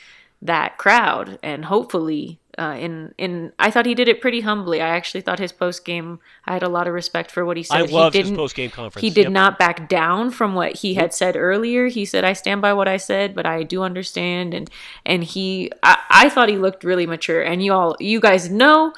that 0.42 0.76
crowd, 0.76 1.38
and 1.42 1.64
hopefully. 1.64 2.40
Uh, 2.58 2.74
in 2.76 3.14
in, 3.18 3.52
I 3.58 3.70
thought 3.70 3.86
he 3.86 3.94
did 3.94 4.08
it 4.08 4.20
pretty 4.20 4.40
humbly. 4.40 4.80
I 4.82 4.88
actually 4.88 5.20
thought 5.20 5.38
his 5.38 5.52
post 5.52 5.84
game. 5.84 6.18
I 6.44 6.54
had 6.54 6.62
a 6.64 6.68
lot 6.68 6.88
of 6.88 6.92
respect 6.94 7.30
for 7.30 7.44
what 7.44 7.56
he 7.56 7.62
said. 7.62 7.82
I 7.82 7.86
He 7.86 7.92
loved 7.94 8.16
his 8.16 8.24
didn't- 8.24 8.36
post 8.36 8.56
game 8.56 8.70
conference. 8.70 9.00
he 9.02 9.10
did 9.10 9.24
Yep. 9.26 9.32
not 9.32 9.58
back 9.60 9.88
down 9.88 10.30
from 10.30 10.54
what 10.56 10.76
he 10.78 10.94
had 10.94 11.14
said 11.14 11.36
earlier. 11.36 11.86
He 11.86 12.04
said, 12.04 12.24
"I 12.24 12.32
stand 12.32 12.60
by 12.60 12.72
what 12.72 12.88
I 12.88 12.96
said, 12.96 13.34
but 13.34 13.46
I 13.46 13.62
do 13.62 13.82
understand." 13.82 14.54
And 14.54 14.68
and 15.06 15.22
he, 15.22 15.70
I, 15.84 15.98
I 16.10 16.28
thought 16.28 16.48
he 16.48 16.56
looked 16.56 16.82
really 16.82 17.06
mature. 17.06 17.42
And 17.42 17.62
you 17.62 17.72
all, 17.72 17.96
you 18.00 18.18
guys 18.18 18.50
know, 18.50 18.92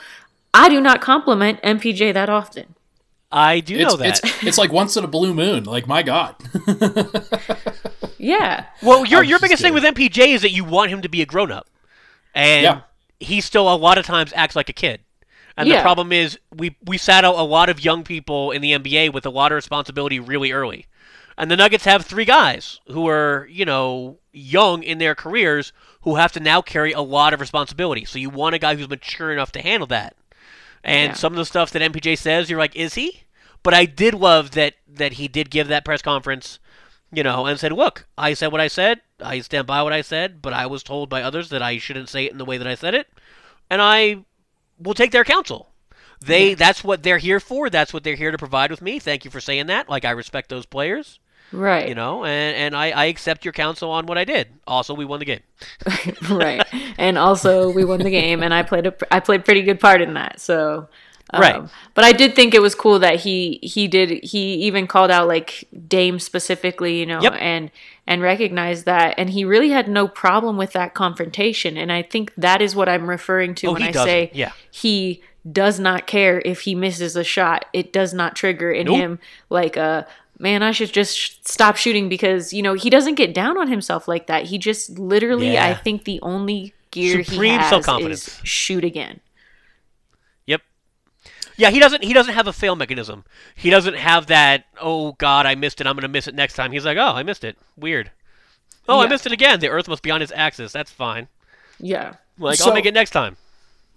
I 0.55 0.69
do 0.71 0.81
not 0.81 1.01
compliment 1.03 1.61
MPJ 1.63 2.15
that 2.15 2.31
often. 2.31 2.75
I 3.33 3.61
do 3.61 3.77
it's 3.77 3.85
know 3.93 3.97
that. 3.99 4.21
it's 4.25 4.43
it's 4.43 4.59
like 4.59 4.73
once 4.73 4.97
in 4.97 5.05
a 5.05 5.07
blue 5.07 5.35
moon. 5.35 5.65
Like 5.65 5.87
my 5.87 6.03
God, 6.03 6.35
Yeah, 8.19 8.67
Well, 8.83 9.05
your 9.07 9.23
your 9.23 9.39
just 9.39 9.43
biggest 9.43 9.63
thing 9.63 9.73
with. 9.75 9.85
MPJ 9.85 10.35
is 10.35 10.43
that 10.43 10.51
you 10.51 10.65
want 10.65 10.91
him 10.91 11.03
to 11.03 11.09
be 11.09 11.23
a 11.23 11.27
grown 11.27 11.51
up, 11.53 11.69
and 12.35 12.63
Yeah. 12.65 12.81
He 13.21 13.41
still 13.41 13.73
a 13.73 13.77
lot 13.77 13.99
of 13.99 14.05
times 14.07 14.33
acts 14.35 14.57
like 14.57 14.69
a 14.69 14.73
kid. 14.73 15.01
And 15.57 15.69
the 15.79 15.83
problem 15.83 16.11
is 16.13 16.39
we 16.55 16.77
we 16.85 16.97
sat 16.99 17.25
out 17.25 17.35
a 17.37 17.43
lot 17.43 17.69
of 17.69 17.85
young 17.85 18.03
people 18.03 18.51
in 18.51 18.63
the 18.63 18.73
NBA 18.73 19.13
with 19.13 19.27
a 19.27 19.31
lot 19.31 19.53
of 19.53 19.57
responsibility 19.57 20.19
really 20.19 20.53
early, 20.53 20.87
and 21.37 21.51
the 21.51 21.57
Nuggets 21.57 21.85
have 21.85 22.05
three 22.07 22.25
guys 22.25 22.81
who 22.89 23.07
are 23.09 23.47
you 23.51 23.65
know 23.67 24.19
young 24.33 24.83
in 24.83 24.99
their 24.99 25.15
careers 25.15 25.73
who 26.03 26.15
have 26.15 26.33
to 26.33 26.41
now 26.41 26.63
carry 26.63 26.93
a 26.93 27.01
lot 27.03 27.35
of 27.35 27.41
responsibility. 27.41 28.05
So 28.07 28.19
you 28.19 28.31
want 28.31 28.55
a 28.55 28.59
guy 28.59 28.75
who's 28.75 28.89
mature 28.89 29.33
enough 29.33 29.53
to 29.53 29.61
handle 29.61 29.87
that. 29.89 30.17
And 30.83 31.11
Yeah. 31.11 31.15
some 31.15 31.33
of 31.35 31.37
the 31.37 31.45
stuff 31.45 31.71
that 31.73 31.83
MPJ 31.83 32.17
says, 32.17 32.49
you're 32.49 32.59
like, 32.59 32.75
is 32.75 32.95
he? 32.95 33.25
But 33.63 33.75
I 33.75 33.85
did 33.85 34.15
love 34.15 34.53
that 34.53 34.75
that 34.89 35.15
he 35.15 35.29
did 35.29 35.51
give 35.51 35.69
that 35.69 35.85
press 35.85 36.01
conference, 36.01 36.59
you 37.13 37.23
know, 37.23 37.47
and 37.47 37.59
said, 37.59 37.73
look, 37.73 38.07
I 38.17 38.35
said 38.35 38.53
what 38.53 38.61
I 38.61 38.69
said. 38.69 39.01
I 39.21 39.41
stand 39.41 39.67
by 39.67 39.83
what 39.83 39.93
I 39.93 40.03
said, 40.03 40.41
but 40.41 40.53
I 40.53 40.67
was 40.67 40.83
told 40.83 41.09
by 41.09 41.23
others 41.23 41.51
that 41.51 41.63
I 41.63 41.79
shouldn't 41.79 42.09
say 42.09 42.27
it 42.27 42.33
in 42.33 42.39
the 42.39 42.45
way 42.45 42.59
that 42.59 42.67
I 42.67 42.75
said 42.75 42.95
it, 42.95 43.09
and 43.69 43.83
I 43.83 44.25
will 44.79 44.95
take 44.95 45.11
their 45.11 45.25
counsel. 45.25 45.71
They 46.23 46.55
that's 46.55 46.85
what 46.85 47.03
they're 47.03 47.19
here 47.19 47.41
for. 47.41 47.71
That's 47.71 47.95
what 47.95 48.05
they're 48.05 48.15
here 48.15 48.31
to 48.31 48.39
provide 48.39 48.71
with 48.71 48.83
me. 48.83 48.99
Thank 48.99 49.25
you 49.25 49.31
for 49.31 49.41
saying 49.41 49.67
that. 49.67 49.89
Like 49.89 50.05
I 50.05 50.11
respect 50.11 50.51
those 50.51 50.67
players, 50.67 51.19
right, 51.51 51.89
you 51.89 51.95
know, 51.95 52.25
and 52.25 52.57
and 52.57 52.77
I, 52.77 52.91
I 52.91 53.05
accept 53.07 53.45
your 53.45 53.53
counsel 53.53 53.91
on 53.91 54.07
what 54.07 54.19
I 54.19 54.25
did. 54.25 54.49
Also, 54.67 54.93
we 54.95 55.07
won 55.07 55.19
the 55.19 55.25
game. 55.25 55.41
right. 56.31 56.63
And 56.99 57.17
also, 57.17 57.71
we 57.71 57.85
won 57.85 58.01
the 58.01 58.11
game, 58.23 58.43
and 58.43 58.53
I 58.53 58.63
played 58.63 58.87
a 58.87 58.95
I 59.15 59.21
played 59.21 59.45
pretty 59.45 59.63
good 59.63 59.81
part 59.81 60.03
in 60.03 60.15
that. 60.15 60.41
So. 60.41 60.89
Um, 61.33 61.41
Right. 61.41 61.63
but 61.95 62.05
I 62.05 62.13
did 62.13 62.35
think 62.35 62.55
it 62.55 62.63
was 62.63 62.75
cool 62.75 62.99
that 63.01 63.21
he 63.21 63.59
he 63.63 63.87
did 63.89 64.23
he 64.25 64.55
even 64.67 64.87
called 64.87 65.11
out 65.11 65.29
like 65.29 65.65
Dame 65.89 66.19
specifically, 66.19 66.99
you 66.99 67.07
know, 67.07 67.21
Yep. 67.23 67.35
and 67.39 67.71
and 68.07 68.23
recognized 68.23 68.87
that, 68.87 69.15
and 69.19 69.31
he 69.31 69.45
really 69.45 69.69
had 69.71 69.87
no 69.89 70.09
problem 70.09 70.57
with 70.57 70.73
that 70.73 70.95
confrontation, 70.95 71.77
and 71.77 71.93
I 71.93 72.03
think 72.03 72.33
that 72.37 72.61
is 72.61 72.75
what 72.75 72.89
I'm 72.89 73.09
referring 73.09 73.55
to 73.57 73.69
Oh, 73.69 73.73
when 73.75 73.83
I 73.83 73.93
doesn't. 73.93 74.07
say 74.09 74.31
Yeah. 74.35 74.51
he 74.71 75.23
does 75.51 75.79
not 75.81 76.07
care 76.07 76.43
if 76.45 76.63
he 76.63 76.75
misses 76.75 77.17
a 77.17 77.25
shot. 77.25 77.65
It 77.73 77.93
does 77.93 78.13
not 78.13 78.35
trigger 78.37 78.71
in 78.73 78.87
Nope. 78.87 78.97
him 78.97 79.19
like 79.49 79.77
a 79.77 80.07
man. 80.39 80.63
I 80.63 80.73
should 80.73 80.93
just 80.93 81.17
sh- 81.17 81.31
stop 81.45 81.77
shooting 81.77 82.09
because 82.09 82.53
you 82.53 82.63
know 82.63 82.75
he 82.75 82.91
doesn't 82.91 83.15
get 83.15 83.33
down 83.33 83.57
on 83.57 83.69
himself 83.69 84.09
like 84.09 84.27
that. 84.27 84.47
He 84.47 84.59
just 84.59 84.99
literally, 84.99 85.57
I 85.59 85.75
think 85.75 86.05
the 86.05 86.19
only 86.23 86.75
gear 86.91 87.23
Supreme 87.23 87.53
he 87.53 87.57
has 87.59 87.87
is 88.03 88.41
shoot 88.43 88.85
again. 88.85 89.21
Yeah, 91.61 91.69
he 91.71 91.79
doesn't. 91.79 92.03
He 92.03 92.15
doesn't 92.15 92.33
have 92.33 92.47
a 92.47 92.55
fail 92.55 92.75
mechanism. 92.75 93.25
He 93.55 93.69
doesn't 93.69 93.95
have 93.97 94.29
that. 94.29 94.65
Oh 94.81 95.13
God, 95.13 95.45
I 95.45 95.55
missed 95.55 95.81
it. 95.83 95.87
I'm 95.87 95.95
gonna 95.95 96.09
miss 96.09 96.27
it 96.27 96.35
next 96.35 96.55
time. 96.55 96.73
He's 96.73 96.87
like, 96.87 96.97
oh, 96.97 97.13
I 97.15 97.23
missed 97.23 97.45
it. 97.45 97.59
Weird. 97.77 98.11
Oh, 98.89 99.01
I 99.01 99.07
missed 99.07 99.27
it 99.27 99.33
again. 99.33 99.61
The 99.61 99.69
Earth 99.69 99.87
must 99.87 100.03
be 100.03 100.11
on 100.11 100.23
its 100.23 100.33
axis. 100.35 100.73
That's 100.73 100.91
fine. 100.91 101.29
Yeah. 101.79 102.15
Like 102.39 102.57
So- 102.57 102.67
I'll 102.69 102.75
make 102.75 102.87
it 102.87 102.95
next 102.95 103.11
time. 103.11 103.37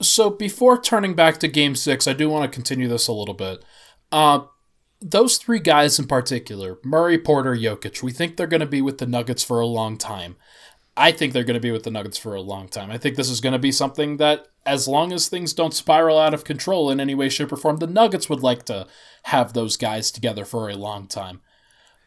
So 0.02 0.30
before 0.30 0.80
turning 0.82 1.14
back 1.14 1.38
to 1.40 1.48
Game 1.48 1.76
Six, 1.76 2.06
I 2.06 2.14
do 2.14 2.30
want 2.30 2.52
to 2.52 2.54
continue 2.54 2.90
this 2.90 3.08
a 3.08 3.14
little 3.14 3.34
bit. 3.34 3.64
Uh, 4.12 4.42
those 5.02 5.38
three 5.38 5.60
guys 5.60 5.98
in 6.00 6.08
particular, 6.08 6.80
Murray, 6.84 7.18
Porter, 7.18 7.56
Jokic, 7.56 8.04
we 8.04 8.12
think 8.12 8.36
they're 8.36 8.48
going 8.48 8.60
to 8.60 8.66
be 8.66 8.82
with 8.82 8.98
the 8.98 9.06
Nuggets 9.06 9.44
for 9.44 9.60
a 9.62 9.66
long 9.66 9.98
time. 9.98 10.36
I 10.96 11.12
think 11.12 11.34
they're 11.34 11.44
going 11.44 11.56
to 11.56 11.60
be 11.60 11.72
with 11.72 11.84
the 11.84 11.92
Nuggets 11.92 12.18
for 12.18 12.36
a 12.36 12.42
long 12.42 12.68
time. 12.68 12.92
I 12.92 12.98
think 13.00 13.16
this 13.16 13.30
is 13.30 13.42
going 13.42 13.54
to 13.54 13.60
be 13.60 13.72
something 13.72 14.18
that, 14.18 14.48
as 14.66 14.88
long 14.88 15.12
as 15.12 15.28
things 15.28 15.52
don't 15.54 15.74
spiral 15.74 16.20
out 16.20 16.34
of 16.36 16.44
control 16.44 16.92
in 16.92 17.00
any 17.00 17.16
way, 17.16 17.30
shape, 17.30 17.52
or 17.52 17.58
form, 17.58 17.78
the 17.78 17.88
Nuggets 17.88 18.30
would 18.30 18.44
like 18.44 18.64
to 18.66 18.88
have 19.24 19.54
those 19.54 19.76
guys 19.76 20.12
together 20.12 20.46
for 20.46 20.70
a 20.70 20.76
long 20.76 21.08
time. 21.08 21.42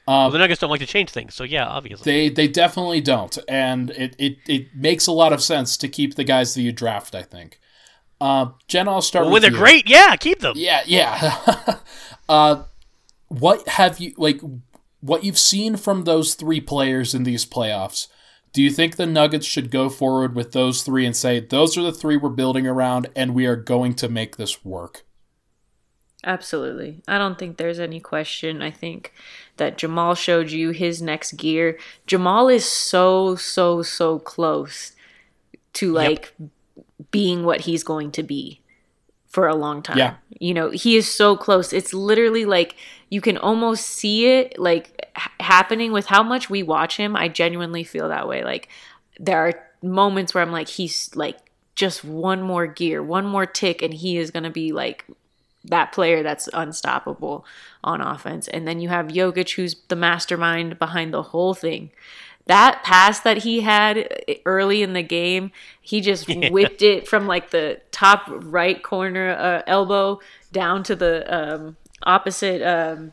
well, 0.07 0.31
the 0.31 0.39
Nuggets 0.39 0.61
don't 0.61 0.71
like 0.71 0.81
to 0.81 0.87
change 0.87 1.11
things, 1.11 1.35
so 1.35 1.43
yeah, 1.43 1.67
obviously. 1.67 2.05
They 2.13 2.29
they 2.35 2.49
definitely 2.49 3.01
don't, 3.01 3.37
and 3.49 3.91
it, 3.91 4.15
it, 4.21 4.37
it 4.47 4.67
makes 4.77 5.09
a 5.09 5.13
lot 5.13 5.33
of 5.33 5.43
sense 5.43 5.77
to 5.79 5.89
keep 5.89 6.15
the 6.15 6.25
guys 6.25 6.55
that 6.55 6.63
you 6.63 6.71
draft. 6.73 7.15
I 7.17 7.23
think. 7.23 7.59
Uh, 8.21 8.51
Jen, 8.69 8.89
I'll 8.89 9.03
start 9.03 9.25
Well, 9.27 9.33
when 9.33 9.43
they're 9.43 9.51
you. 9.51 9.59
great, 9.59 9.91
yeah, 9.91 10.15
keep 10.17 10.39
them. 10.41 10.55
Yeah, 10.57 10.83
yeah. 10.87 11.79
uh, 12.29 12.63
what 13.29 13.67
have 13.69 13.99
you 13.99 14.15
like? 14.17 14.41
What 15.01 15.25
you've 15.25 15.39
seen 15.39 15.77
from 15.77 16.05
those 16.05 16.35
three 16.35 16.61
players 16.61 17.15
in 17.15 17.25
these 17.25 17.45
playoffs? 17.45 18.07
Do 18.57 18.63
you 18.63 18.71
think 18.71 18.97
the 18.97 19.05
Nuggets 19.05 19.45
should 19.45 19.71
go 19.71 19.91
forward 19.91 20.35
with 20.35 20.53
those 20.53 20.83
three 20.83 21.05
and 21.05 21.15
say 21.15 21.41
those 21.41 21.77
are 21.77 21.83
the 21.83 21.93
three 21.93 22.17
we're 22.17 22.31
building 22.31 22.67
around, 22.67 23.07
and 23.15 23.35
we 23.35 23.45
are 23.45 23.55
going 23.55 23.93
to 23.97 24.09
make 24.09 24.39
this 24.39 24.65
work? 24.65 25.05
Absolutely. 26.25 27.03
I 27.07 27.19
don't 27.19 27.39
think 27.39 27.59
there's 27.59 27.79
any 27.79 28.01
question. 28.01 28.63
I 28.63 28.71
think 28.71 29.13
that 29.59 29.77
Jamal 29.77 30.15
showed 30.15 30.53
you 30.53 30.71
his 30.71 31.03
next 31.03 31.33
gear. 31.33 31.79
Jamal 32.07 32.49
is 32.49 32.65
so, 32.65 33.37
so, 33.37 33.83
so 33.83 34.21
close 34.21 34.93
to 35.75 35.93
like 35.93 36.35
being 37.11 37.45
what 37.45 37.61
he's 37.61 37.85
going 37.85 38.11
to 38.13 38.23
be 38.23 38.63
for 39.27 39.47
a 39.47 39.55
long 39.55 39.83
time. 39.83 39.99
Yeah. 39.99 40.15
You 40.39 40.55
know, 40.55 40.71
he 40.71 40.97
is 40.97 41.11
so 41.11 41.37
close. 41.37 41.73
It's 41.73 41.93
literally 41.93 42.45
like 42.45 42.77
you 43.11 43.21
can 43.21 43.37
almost 43.37 43.87
see 43.87 44.27
it 44.27 44.59
like 44.59 45.11
h- 45.17 45.29
happening 45.41 45.93
with 45.93 46.07
how 46.07 46.23
much 46.23 46.49
we 46.49 46.63
watch 46.63 46.97
him. 46.97 47.17
I 47.17 47.29
genuinely 47.29 47.85
feel 47.85 48.09
that 48.09 48.29
way. 48.29 48.45
Like 48.45 48.69
there 49.19 49.39
are 49.39 49.55
moments 49.83 50.35
where 50.35 50.43
I'm 50.43 50.53
like 50.53 50.69
he's 50.69 51.15
like 51.15 51.39
just 51.75 52.05
one 52.05 52.43
more 52.43 52.67
gear, 52.67 53.03
one 53.03 53.27
more 53.27 53.47
tick 53.47 53.83
and 53.83 53.93
he 53.93 54.17
is 54.17 54.31
going 54.31 54.45
to 54.45 54.51
be 54.51 54.73
like 54.73 55.05
that 55.65 55.93
player 55.93 56.23
that's 56.23 56.49
unstoppable 56.53 57.45
on 57.83 58.01
offense. 58.01 58.49
And 58.49 58.67
then 58.67 58.81
you 58.81 58.89
have 58.89 59.09
Jokic, 59.09 59.57
who's 59.57 59.77
the 59.89 59.97
mastermind 59.97 60.79
behind 60.79 61.13
the 61.13 61.23
whole 61.23 61.55
thing. 61.55 61.91
That 62.47 62.83
pass 62.85 63.21
that 63.21 63.39
he 63.39 63.61
had 63.61 64.23
early 64.45 64.83
in 64.83 64.93
the 64.93 65.03
game, 65.03 65.51
he 65.81 66.01
just 66.01 66.29
whipped 66.51 66.81
it 66.83 67.09
from 67.09 67.27
like 67.27 67.51
the 67.51 67.81
top 67.91 68.23
right 68.29 68.81
corner 68.83 69.31
uh, 69.31 69.63
elbow 69.67 70.21
down 70.53 70.85
to 70.85 70.95
the 70.95 71.25
um, 71.35 71.77
opposite 72.05 72.63
um, 72.63 73.13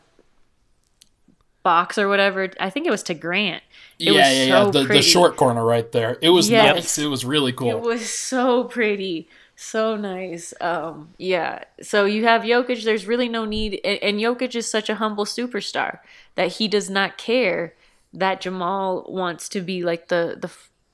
box 1.64 1.98
or 1.98 2.08
whatever. 2.08 2.48
I 2.60 2.70
think 2.70 2.86
it 2.86 2.90
was 2.90 3.02
to 3.04 3.14
Grant. 3.14 3.62
It 3.98 4.12
yeah, 4.12 4.12
was 4.12 4.36
yeah, 4.36 4.44
yeah. 4.64 4.70
The, 4.70 4.84
the 4.84 5.02
short 5.02 5.36
corner 5.36 5.64
right 5.64 5.90
there. 5.90 6.16
It 6.20 6.30
was 6.30 6.48
Yes. 6.48 6.74
nice. 6.74 6.98
It 6.98 7.06
was 7.06 7.24
really 7.24 7.52
cool. 7.52 7.70
It 7.70 7.80
was 7.80 8.08
so 8.08 8.64
pretty, 8.64 9.28
so 9.56 9.96
nice. 9.96 10.54
Um, 10.60 11.10
yeah. 11.18 11.64
So 11.82 12.04
you 12.04 12.24
have 12.24 12.42
Jokic. 12.42 12.84
There's 12.84 13.06
really 13.06 13.28
no 13.28 13.44
need, 13.44 13.80
and, 13.84 13.98
and 14.02 14.20
Jokic 14.20 14.54
is 14.54 14.70
such 14.70 14.88
a 14.88 14.96
humble 14.96 15.24
superstar 15.24 15.98
that 16.36 16.52
he 16.52 16.68
does 16.68 16.88
not 16.88 17.18
care 17.18 17.74
that 18.14 18.40
Jamal 18.40 19.04
wants 19.08 19.48
to 19.50 19.60
be 19.60 19.82
like 19.82 20.08
the 20.08 20.36
the 20.40 20.50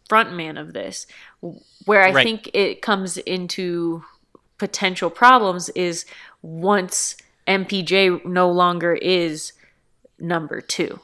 front 0.09 0.33
man 0.35 0.57
of 0.57 0.73
this. 0.73 1.07
Where 1.85 2.03
I 2.03 2.11
Right. 2.12 2.25
think 2.25 2.51
it 2.53 2.83
comes 2.83 3.16
into 3.18 4.05
potential 4.59 5.09
problems 5.11 5.68
is 5.71 6.05
once 6.43 7.16
MPJ 7.47 8.25
no 8.25 8.51
longer 8.51 8.95
is 8.95 9.53
number 10.18 10.61
two 10.61 11.01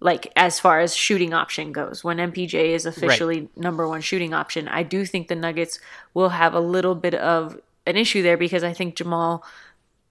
like 0.00 0.30
as 0.36 0.60
far 0.60 0.80
as 0.80 0.94
shooting 0.94 1.32
option 1.32 1.72
goes 1.72 2.04
when 2.04 2.18
mpj 2.18 2.52
is 2.54 2.84
officially 2.84 3.48
number 3.56 3.88
one 3.88 4.00
shooting 4.00 4.34
option 4.34 4.68
i 4.68 4.82
do 4.82 5.06
think 5.06 5.28
the 5.28 5.34
nuggets 5.34 5.78
will 6.14 6.30
have 6.30 6.52
a 6.52 6.60
little 6.60 6.94
bit 6.94 7.14
of 7.14 7.58
an 7.86 7.96
issue 7.96 8.22
there 8.22 8.36
because 8.36 8.62
i 8.64 8.72
think 8.72 8.94
jamal 8.96 9.42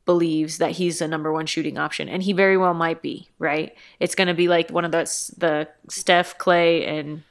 believes 0.06 0.60
that 0.60 0.72
he's 0.72 1.02
a 1.02 1.08
number 1.08 1.34
one 1.34 1.46
shooting 1.46 1.78
option 1.78 2.08
and 2.08 2.24
he 2.24 2.32
very 2.32 2.58
well 2.58 2.74
might 2.74 3.02
be 3.02 3.28
right 3.40 3.76
it's 4.00 4.14
going 4.14 4.28
to 4.28 4.34
be 4.34 4.48
like 4.48 4.70
one 4.70 4.86
of 4.86 4.92
those 4.92 5.34
the 5.38 5.68
steph 5.90 6.38
clay 6.38 6.86
and 6.86 7.24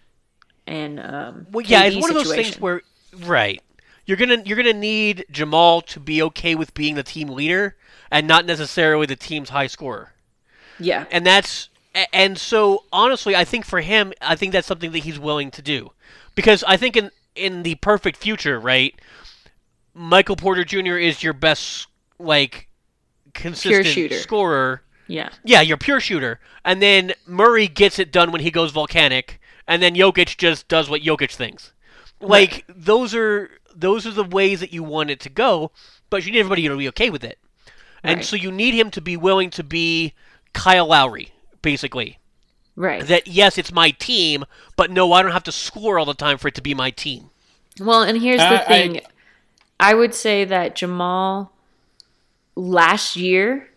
and 0.67 1.01
um, 1.01 1.47
Well, 1.51 1.65
yeah, 1.65 1.85
KD 1.85 1.87
it's 1.89 2.01
one 2.01 2.11
of 2.11 2.17
those 2.17 2.35
things 2.35 2.61
where 2.61 2.83
right. 3.27 3.61
You're 4.07 4.17
gonna 4.17 4.43
you're 4.45 4.57
gonna 4.57 4.73
need 4.73 5.25
Jamal 5.31 5.81
to 5.83 6.01
be 6.01 6.23
okay 6.23 6.55
with 6.55 6.75
being 6.75 6.95
the 6.95 7.03
team 7.03 7.29
leader 7.29 7.77
and 8.11 8.27
not 8.27 8.45
necessarily 8.45 9.07
the 9.07 9.17
team's 9.17 9.49
high 9.49 9.67
scorer. 9.67 10.13
yeah, 10.79 11.07
And 11.11 11.25
that's 11.25 11.71
and 12.13 12.37
so 12.37 12.85
honestly, 12.93 13.35
I 13.35 13.45
think 13.45 13.65
for 13.65 13.81
him, 13.81 14.13
I 14.21 14.37
think 14.37 14.53
that's 14.53 14.67
something 14.67 14.93
that 14.93 14.99
he's 14.99 15.19
willing 15.19 15.51
to 15.53 15.63
do. 15.63 15.93
Because 16.35 16.63
I 16.65 16.77
think 16.77 16.97
in 16.97 17.11
in 17.35 17.63
the 17.63 17.77
perfect 17.77 18.19
future, 18.19 18.61
right, 18.61 18.95
Michael 19.95 20.37
Porter 20.37 20.65
Jr. 20.65 20.97
is 20.97 21.23
your 21.23 21.33
best 21.33 21.87
like 22.19 22.69
consistent 23.33 23.87
shooter. 23.87 24.15
scorer. 24.19 24.83
yeah, 25.07 25.31
Yeah, 25.45 25.61
your 25.61 25.77
pure 25.77 26.01
shooter. 26.01 26.41
And 26.65 26.81
then 26.81 27.13
Murray 27.27 27.69
gets 27.69 27.99
it 27.99 28.13
done 28.13 28.31
when 28.33 28.41
he 28.41 28.51
goes 28.51 28.71
volcanic, 28.71 29.41
and 29.67 29.83
then 29.83 29.95
Jokic 29.95 30.37
just 30.37 30.69
does 30.69 30.89
what 30.89 31.03
Jokic 31.03 31.33
thinks. 31.33 31.73
Like 32.21 32.65
those 32.69 33.15
are 33.15 33.51
those 33.75 34.07
are 34.07 34.13
the 34.13 34.25
ways 34.25 34.61
that 34.61 34.73
you 34.73 34.83
want 34.83 35.11
it 35.11 35.21
to 35.21 35.29
go, 35.29 35.73
but 36.11 36.25
you 36.25 36.33
need 36.33 36.39
everybody 36.41 36.67
to 36.69 36.77
be 36.77 36.89
okay 36.89 37.11
with 37.11 37.25
it. 37.25 37.39
And 38.03 38.19
Right. 38.19 38.25
so 38.25 38.37
you 38.37 38.53
need 38.53 38.75
him 38.75 38.91
to 38.93 39.01
be 39.01 39.17
willing 39.17 39.51
to 39.51 39.65
be 39.65 40.15
Kyle 40.53 40.87
Lowry, 40.87 41.33
basically. 41.63 42.19
right. 42.77 43.05
That 43.07 43.27
yes, 43.27 43.59
it's 43.59 43.73
my 43.73 43.91
team, 43.91 44.45
but 44.77 44.91
no, 44.91 45.13
I 45.13 45.23
don't 45.23 45.33
have 45.33 45.43
to 45.45 45.53
score 45.53 45.99
all 45.99 46.05
the 46.07 46.15
time 46.15 46.39
for 46.39 46.49
it 46.49 46.55
to 46.55 46.63
be 46.63 46.73
my 46.75 46.91
team. 46.91 47.31
Well, 47.81 48.03
and 48.03 48.21
here's 48.23 48.41
I- 48.41 48.51
the 48.57 48.59
thing. 48.65 49.01
I, 49.81 49.95
would 49.95 50.15
say 50.15 50.45
that 50.45 50.77
Jamal 50.77 51.53
last 52.57 53.17
year, 53.17 53.69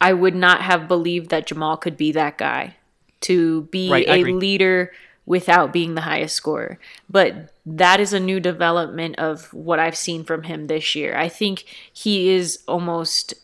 I 0.00 0.12
would 0.12 0.34
not 0.34 0.62
have 0.62 0.88
believed 0.88 1.30
that 1.30 1.46
Jamal 1.46 1.76
could 1.76 1.96
be 1.96 2.12
that 2.12 2.38
guy 2.38 2.76
to 3.22 3.62
be 3.62 3.88
Right, 3.88 4.06
a 4.08 4.24
leader 4.24 4.92
without 5.26 5.72
being 5.72 5.94
the 5.94 6.02
highest 6.02 6.34
scorer. 6.36 6.78
But 7.08 7.50
that 7.64 8.00
is 8.00 8.12
a 8.12 8.20
new 8.20 8.40
development 8.40 9.16
of 9.18 9.52
what 9.54 9.78
I've 9.78 9.96
seen 9.96 10.24
from 10.24 10.42
him 10.44 10.66
this 10.66 10.94
year. 10.94 11.16
I 11.16 11.28
think 11.28 11.64
he 11.92 12.28
is 12.30 12.58
almost 12.68 13.34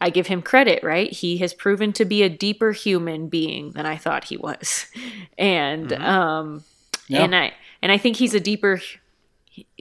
I 0.00 0.10
give 0.10 0.28
him 0.28 0.42
credit, 0.42 0.82
right? 0.82 1.10
He 1.12 1.38
has 1.38 1.52
proven 1.52 1.92
to 1.94 2.04
be 2.04 2.22
a 2.22 2.28
deeper 2.28 2.72
human 2.72 3.28
being 3.28 3.72
than 3.72 3.84
I 3.86 3.96
thought 3.96 4.24
he 4.24 4.36
was. 4.36 4.86
And 5.38 5.92
um 5.94 6.64
Yeah. 7.08 7.24
and 7.24 7.34
I 7.34 7.52
and 7.82 7.92
I 7.92 7.98
think 7.98 8.16
he's 8.16 8.34
a 8.34 8.40
deeper 8.40 8.80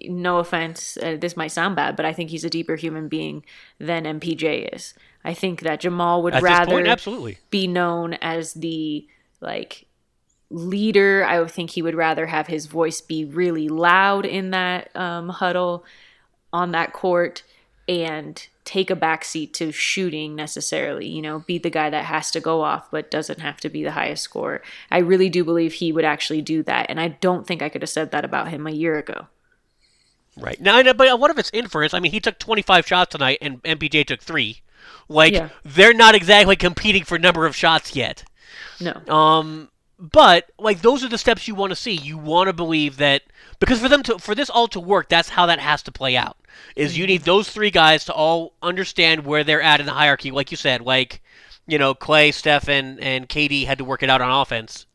no 0.04 0.40
offense, 0.40 0.98
uh, 0.98 1.18
this 1.20 1.36
might 1.36 1.52
sound 1.52 1.76
bad, 1.76 1.96
but 1.96 2.06
I 2.06 2.14
think 2.14 2.30
he's 2.30 2.44
a 2.44 2.50
deeper 2.50 2.76
human 2.76 3.08
being 3.08 3.44
than 3.80 4.04
MPJ 4.04 4.74
is. 4.74 4.94
I 5.24 5.34
think 5.34 5.62
that 5.62 5.80
Jamal 5.82 6.24
would 6.24 6.36
At 6.36 6.44
rather 6.44 6.72
point, 6.72 6.88
absolutely. 6.88 7.38
be 7.50 7.68
known 7.68 8.14
as 8.16 8.54
the 8.54 9.08
like 9.42 9.86
leader. 10.50 11.26
I 11.26 11.40
would 11.40 11.52
think 11.52 11.72
he 11.72 11.82
would 11.82 11.96
rather 11.96 12.28
have 12.28 12.48
his 12.48 12.66
voice 12.66 13.02
be 13.02 13.26
really 13.26 13.68
loud 13.68 14.26
in 14.26 14.52
that 14.52 14.96
um, 14.96 15.30
huddle 15.30 15.84
on 16.54 16.72
that 16.72 16.94
court 16.94 17.44
and 17.88 18.48
take 18.64 18.90
a 18.90 18.96
backseat 18.96 19.54
to 19.54 19.72
shooting 19.72 20.36
necessarily. 20.36 21.08
You 21.08 21.22
know, 21.22 21.40
be 21.40 21.58
the 21.58 21.70
guy 21.70 21.90
that 21.90 22.06
has 22.06 22.32
to 22.32 22.40
go 22.40 22.62
off 22.62 22.92
but 22.92 23.12
doesn't 23.12 23.40
have 23.40 23.58
to 23.62 23.70
be 23.70 23.84
the 23.84 23.92
highest 23.92 24.24
scorer. 24.24 24.62
I 24.92 25.00
really 25.00 25.30
do 25.30 25.44
believe 25.44 25.74
he 25.74 25.92
would 25.92 26.06
actually 26.06 26.42
do 26.42 26.64
that, 26.64 26.88
and 26.90 27.00
I 27.00 27.10
don't 27.10 27.48
think 27.48 27.62
I 27.62 27.70
could 27.70 27.82
have 27.82 27.90
said 27.90 28.12
that 28.12 28.26
about 28.26 28.50
him 28.50 28.68
a 28.68 28.72
year 28.72 28.98
ago. 28.98 29.28
Right. 30.40 30.60
Now, 30.62 30.78
I 30.78 30.82
know, 30.84 30.94
but 30.94 31.20
what 31.20 31.32
if 31.32 31.38
it's 31.40 31.52
inference? 31.54 31.94
I 31.94 32.00
mean, 32.00 32.12
he 32.12 32.20
took 32.20 32.38
25 32.40 32.86
shots 32.88 33.12
tonight, 33.12 33.40
and 33.42 33.62
MPJ 33.64 34.06
took 34.06 34.22
three. 34.22 34.62
Like, 35.10 35.34
Yeah. 35.34 35.50
they're 35.66 35.94
not 35.94 36.16
exactly 36.16 36.56
competing 36.56 37.04
for 37.04 37.18
number 37.18 37.46
of 37.46 37.56
shots 37.56 37.96
yet. 37.96 38.24
No. 38.80 38.94
Um, 39.14 39.70
but 40.00 40.52
like 40.60 40.82
those 40.82 41.04
are 41.04 41.10
the 41.10 41.18
steps 41.18 41.48
you 41.48 41.56
want 41.56 41.72
to 41.72 41.76
see. 41.76 41.92
You 41.94 42.18
want 42.18 42.48
to 42.48 42.54
believe 42.54 42.98
that 42.98 43.24
because 43.60 43.80
for 43.80 43.90
them 43.90 44.04
to 44.04 44.20
for 44.20 44.36
this 44.36 44.50
all 44.50 44.68
to 44.70 44.80
work, 44.80 45.10
that's 45.10 45.30
how 45.30 45.48
that 45.48 45.60
has 45.60 45.82
to 45.84 45.92
play 45.92 46.16
out. 46.16 46.38
Is 46.76 46.98
you 46.98 47.08
need 47.08 47.24
those 47.24 47.50
three 47.50 47.72
guys 47.72 48.06
to 48.06 48.14
all 48.14 48.54
understand 48.62 49.26
where 49.26 49.44
they're 49.44 49.62
at 49.62 49.80
in 49.80 49.86
the 49.88 49.94
hierarchy, 49.94 50.30
like 50.30 50.52
you 50.52 50.58
said. 50.58 50.82
Like, 50.82 51.22
you 51.66 51.80
know, 51.80 51.96
Clay, 51.96 52.32
Steph, 52.32 52.70
and 52.70 53.00
and 53.00 53.28
KD 53.28 53.66
had 53.66 53.80
to 53.80 53.84
work 53.86 54.04
it 54.04 54.10
out 54.10 54.22
on 54.22 54.30
offense. 54.32 54.86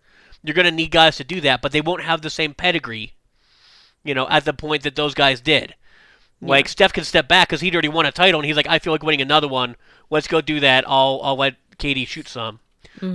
You're 0.44 0.54
gonna 0.54 0.70
need 0.70 0.92
guys 0.92 1.16
to 1.16 1.24
do 1.24 1.40
that, 1.40 1.62
but 1.62 1.72
they 1.72 1.80
won't 1.80 2.02
have 2.04 2.22
the 2.22 2.30
same 2.30 2.54
pedigree. 2.54 3.14
You 4.04 4.14
know, 4.14 4.28
at 4.28 4.44
the 4.44 4.52
point 4.52 4.82
that 4.82 4.96
those 4.96 5.14
guys 5.14 5.40
did. 5.40 5.74
Like 6.48 6.68
Steph 6.68 6.92
can 6.92 7.04
step 7.04 7.28
back 7.28 7.48
because 7.48 7.60
he'd 7.60 7.74
already 7.74 7.88
won 7.88 8.04
a 8.04 8.10
title, 8.12 8.40
and 8.40 8.46
he's 8.46 8.56
like, 8.56 8.66
I 8.68 8.80
feel 8.80 8.92
like 8.92 9.02
winning 9.04 9.20
another 9.20 9.46
one. 9.46 9.76
Let's 10.10 10.26
go 10.26 10.40
do 10.40 10.58
that. 10.60 10.84
I'll 10.88 11.20
I'll 11.22 11.36
let 11.36 11.54
KD 11.78 12.06
shoot 12.06 12.26
some. 12.28 12.58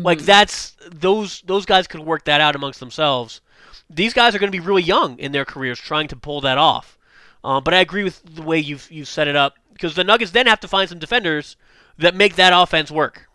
Like 0.03 0.19
that's 0.19 0.75
those 0.89 1.41
those 1.41 1.65
guys 1.65 1.87
could 1.87 2.01
work 2.01 2.23
that 2.25 2.39
out 2.41 2.55
amongst 2.55 2.79
themselves. 2.79 3.41
These 3.89 4.13
guys 4.13 4.33
are 4.33 4.39
going 4.39 4.51
to 4.51 4.57
be 4.57 4.65
really 4.65 4.81
young 4.81 5.17
in 5.19 5.31
their 5.33 5.45
careers 5.45 5.79
trying 5.79 6.07
to 6.09 6.15
pull 6.15 6.41
that 6.41 6.57
off. 6.57 6.97
Um, 7.43 7.63
but 7.63 7.73
I 7.73 7.79
agree 7.79 8.03
with 8.03 8.21
the 8.23 8.41
way 8.41 8.59
you've 8.59 8.89
you 8.91 9.05
set 9.05 9.27
it 9.27 9.35
up 9.35 9.55
because 9.73 9.95
the 9.95 10.03
Nuggets 10.03 10.31
then 10.31 10.47
have 10.47 10.59
to 10.61 10.67
find 10.67 10.89
some 10.89 10.99
defenders 10.99 11.55
that 11.97 12.15
make 12.15 12.35
that 12.35 12.53
offense 12.55 12.91
work. 12.91 13.29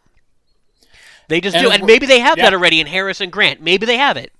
They 1.28 1.40
just 1.40 1.56
And 1.56 1.64
do, 1.64 1.70
and 1.70 1.84
maybe 1.84 2.06
they 2.06 2.20
have 2.20 2.36
that 2.38 2.52
already 2.52 2.80
in 2.80 2.86
Harris 2.86 3.20
and 3.20 3.30
Grant. 3.32 3.60
Maybe 3.62 3.86
they 3.86 3.96
have 3.96 4.16
it, 4.16 4.32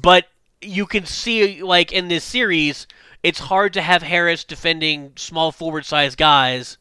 but 0.00 0.26
you 0.62 0.86
can 0.86 1.06
see 1.06 1.62
like 1.62 1.92
in 1.92 2.08
this 2.08 2.24
series, 2.24 2.86
it's 3.22 3.38
hard 3.40 3.72
to 3.74 3.82
have 3.82 4.02
Harris 4.02 4.44
defending 4.44 5.12
small 5.16 5.52
forward 5.52 5.84
sized 5.86 6.18
guys, 6.18 6.78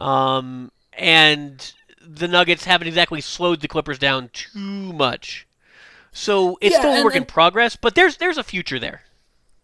um, 0.00 0.70
and 0.92 1.72
the 2.00 2.28
Nuggets 2.28 2.64
haven't 2.64 2.88
exactly 2.88 3.20
slowed 3.20 3.60
the 3.60 3.68
Clippers 3.68 3.98
down 3.98 4.30
too 4.32 4.92
much. 4.92 5.46
So 6.12 6.58
it's 6.60 6.74
Yeah, 6.74 6.78
still 6.78 6.94
a 6.94 6.98
work 6.98 7.16
in 7.16 7.24
progress, 7.24 7.76
but 7.76 7.94
there's 7.94 8.16
there's 8.18 8.38
a 8.38 8.44
future 8.44 8.78
there. 8.78 9.02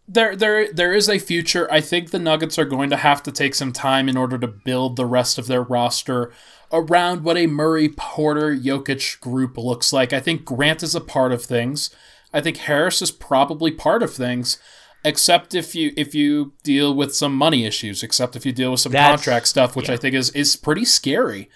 there 0.09 0.37
there 0.37 0.73
there 0.73 0.93
is 0.93 1.09
a 1.09 1.19
future. 1.19 1.71
I 1.71 1.81
think 1.81 2.11
the 2.11 2.19
Nuggets 2.19 2.59
are 2.59 2.65
going 2.65 2.91
to 2.91 2.97
have 2.97 3.23
to 3.25 3.33
take 3.33 3.55
some 3.55 3.73
time 3.73 4.09
in 4.09 4.17
order 4.17 4.39
to 4.39 4.47
build 4.47 4.97
the 4.97 5.07
rest 5.07 5.39
of 5.39 5.47
their 5.49 5.63
roster 5.63 6.33
around 6.73 7.25
what 7.25 7.37
a 7.37 7.47
Murray 7.47 7.89
Porter 7.89 8.55
Jokic 8.55 9.21
group 9.21 9.57
looks 9.59 9.93
like. 9.93 10.13
I 10.13 10.21
think 10.21 10.45
Grant 10.45 10.83
is 10.83 10.95
a 10.95 11.01
part 11.01 11.33
of 11.33 11.45
things. 11.45 11.91
I 12.33 12.41
think 12.41 12.57
Harris 12.59 13.01
is 13.03 13.11
probably 13.11 13.71
part 13.71 14.03
of 14.03 14.13
things, 14.13 14.59
except 15.05 15.55
if 15.55 15.75
you 15.75 15.93
if 15.97 16.15
you 16.15 16.53
deal 16.63 16.95
with 16.95 17.15
some 17.15 17.35
money 17.35 17.65
issues, 17.65 18.03
except 18.03 18.37
if 18.37 18.45
you 18.45 18.53
deal 18.53 18.71
with 18.73 18.81
some 18.81 18.93
That's- 18.93 19.11
contract 19.11 19.49
stuff, 19.49 19.77
which 19.77 19.89
I 19.91 19.97
think 19.97 20.15
is 20.15 20.31
is 20.31 20.57
pretty 20.57 20.85
scary. 20.85 21.49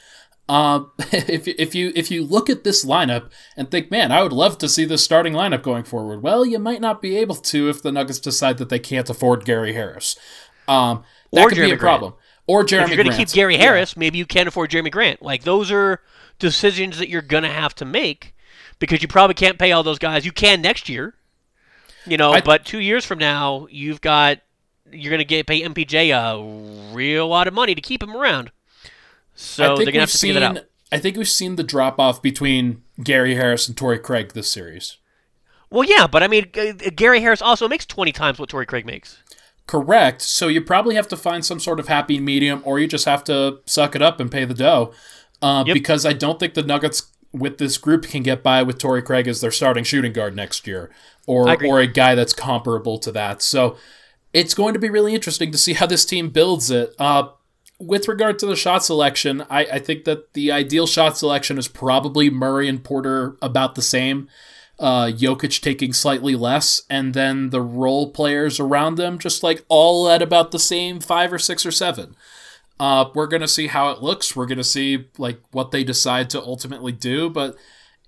Uh, 0.49 0.85
if 1.13 1.47
if 1.47 1.75
you 1.75 1.93
if 1.95 2.11
you 2.11 2.25
look 2.25 2.51
at 2.51 2.65
this 2.65 2.85
lineup 2.85 3.31
and 3.57 3.71
think, 3.71 3.91
man, 3.91 4.11
I 4.11 4.23
would 4.23 4.33
love 4.33 4.59
to 4.59 4.69
see 4.69 4.85
this 4.85 5.05
starting 5.05 5.33
lineup 5.33 5.63
going 5.63 5.85
forward. 5.85 6.23
Well, 6.23 6.45
you 6.45 6.59
might 6.59 6.81
not 6.81 7.01
be 7.01 7.17
able 7.19 7.37
to 7.37 7.69
if 7.69 7.83
the 7.83 7.93
Nuggets 7.93 8.19
decide 8.19 8.59
that 8.59 8.69
they 8.69 8.81
can't 8.81 9.09
afford 9.09 9.45
Gary 9.45 9.75
Harris. 9.75 10.17
Um, 10.67 11.05
that 11.33 11.45
Or 11.45 11.49
could 11.49 11.59
Jerami 11.59 11.67
be 11.67 11.73
a 11.73 11.77
problem. 11.77 12.15
Or 12.49 12.65
Jerami 12.65 12.83
if 12.83 12.89
you're 12.89 12.97
going 13.05 13.11
to 13.11 13.17
keep 13.17 13.29
Gary 13.33 13.55
Yeah. 13.55 13.61
Harris, 13.63 13.97
maybe 13.97 14.19
you 14.19 14.27
can't 14.27 14.49
afford 14.49 14.71
Jerami 14.71 14.91
Grant. 14.91 15.23
Like 15.23 15.45
those 15.45 15.71
are 15.71 16.01
decisions 16.41 16.99
that 16.99 17.09
you're 17.09 17.23
going 17.23 17.45
to 17.45 17.49
have 17.49 17.75
to 17.77 17.85
make 17.85 18.35
because 18.81 19.01
you 19.03 19.07
probably 19.09 19.35
can't 19.35 19.59
pay 19.59 19.71
all 19.71 19.85
those 19.85 19.99
guys. 20.01 20.25
You 20.25 20.33
can 20.33 20.61
next 20.61 20.89
year, 20.89 21.15
you 22.07 22.17
know, 22.17 22.33
I- 22.33 22.41
but 22.41 22.65
two 22.67 22.81
years 22.81 23.05
from 23.05 23.19
now, 23.19 23.69
you've 23.71 24.01
got 24.01 24.39
you're 24.93 25.11
going 25.11 25.19
to 25.21 25.25
get 25.25 25.47
pay 25.47 25.63
MPJ 25.63 26.11
a 26.11 26.93
real 26.93 27.29
lot 27.29 27.47
of 27.47 27.55
money 27.55 27.77
to 27.77 27.81
keep 27.81 28.03
him 28.03 28.17
around. 28.17 28.51
So 29.37 29.77
they're 29.77 29.85
going 29.85 29.93
to 29.95 30.01
have 30.01 30.11
to 30.11 30.19
seen. 30.19 30.35
figure 30.35 30.49
that 30.49 30.57
out. 30.59 30.65
I 30.93 30.99
think 30.99 31.17
we've 31.17 31.29
seen 31.29 31.55
the 31.55 31.63
drop 31.63 32.01
off 32.01 32.21
between 32.21 32.83
Gary 33.03 33.37
Harris 33.37 33.69
and 33.69 33.77
Torrey 33.77 34.01
Craig 34.01 34.33
this 34.33 34.51
series. 34.53 34.97
Well, 35.71 35.85
yeah, 35.85 36.09
but 36.09 36.25
I 36.25 36.27
mean, 36.27 36.51
Gary 36.97 37.21
Harris 37.21 37.41
also 37.41 37.69
makes 37.69 37.87
20 37.87 38.11
times 38.11 38.41
what 38.41 38.49
Torrey 38.49 38.67
Craig 38.67 38.85
makes. 38.85 39.19
Correct. 39.69 40.21
So 40.21 40.49
you 40.49 40.61
probably 40.61 40.97
have 40.97 41.07
to 41.09 41.17
find 41.17 41.45
some 41.45 41.61
sort 41.61 41.79
of 41.79 41.87
happy 41.87 42.19
medium, 42.19 42.61
or 42.65 42.81
you 42.81 42.89
just 42.89 43.05
have 43.05 43.23
to 43.25 43.61
suck 43.67 43.95
it 43.95 44.03
up 44.03 44.19
and 44.19 44.33
pay 44.33 44.45
the 44.45 44.55
dough. 44.55 44.93
Uh, 45.41 45.63
Yep. 45.65 45.75
Because 45.75 46.05
I 46.05 46.13
don't 46.13 46.41
think 46.41 46.55
the 46.55 46.65
Nuggets 46.65 47.07
with 47.33 47.59
this 47.59 47.79
group 47.79 48.05
can 48.05 48.23
get 48.23 48.43
by 48.43 48.63
with 48.63 48.79
Torrey 48.79 49.03
Craig 49.03 49.29
as 49.29 49.41
their 49.41 49.51
starting 49.51 49.85
shooting 49.85 50.13
guard 50.13 50.35
next 50.35 50.67
year, 50.67 50.91
or 51.27 51.49
or 51.65 51.81
a 51.81 51.87
guy 51.87 52.15
that's 52.15 52.33
comparable 52.33 52.99
to 52.99 53.13
that. 53.13 53.43
So 53.43 53.77
it's 54.33 54.55
going 54.55 54.75
to 54.75 54.81
be 54.81 54.91
really 54.91 55.15
interesting 55.15 55.51
to 55.53 55.59
see 55.59 55.75
how 55.75 55.87
this 55.87 56.05
team 56.05 56.31
builds 56.31 56.71
it. 56.71 56.95
Uh, 56.99 57.29
with 57.79 58.09
regard 58.09 58.39
to 58.39 58.47
the 58.47 58.57
shot 58.57 58.85
selection, 58.85 59.43
I, 59.49 59.65
I 59.65 59.79
think 59.79 60.05
that 60.05 60.35
the 60.35 60.53
ideal 60.53 60.87
shot 60.87 61.17
selection 61.17 61.57
is 61.57 61.67
probably 61.67 62.29
Murray 62.31 62.69
and 62.69 62.85
Porter 62.85 63.37
about 63.41 63.75
the 63.75 63.83
same. 63.83 64.29
Uh, 64.79 65.07
Jokic 65.07 65.61
taking 65.61 65.93
slightly 65.93 66.35
less, 66.35 66.83
and 66.89 67.13
then 67.13 67.51
the 67.51 67.61
role 67.61 68.11
players 68.11 68.59
around 68.59 68.95
them 68.95 69.19
just 69.19 69.43
like 69.43 69.65
all 69.69 70.09
at 70.09 70.23
about 70.23 70.53
the 70.53 70.59
same 70.59 71.01
five 71.01 71.33
or 71.33 71.39
six 71.39 71.67
or 71.67 71.71
seven. 71.71 72.17
Uh, 72.81 73.11
we're 73.15 73.27
gonna 73.27 73.47
see 73.47 73.67
how 73.69 73.91
it 73.91 74.03
looks. 74.03 74.35
We're 74.35 74.47
gonna 74.47 74.65
see 74.65 75.07
like 75.19 75.41
what 75.53 75.71
they 75.71 75.85
decide 75.85 76.31
to 76.31 76.41
ultimately 76.43 76.93
do, 76.93 77.29
but 77.31 77.57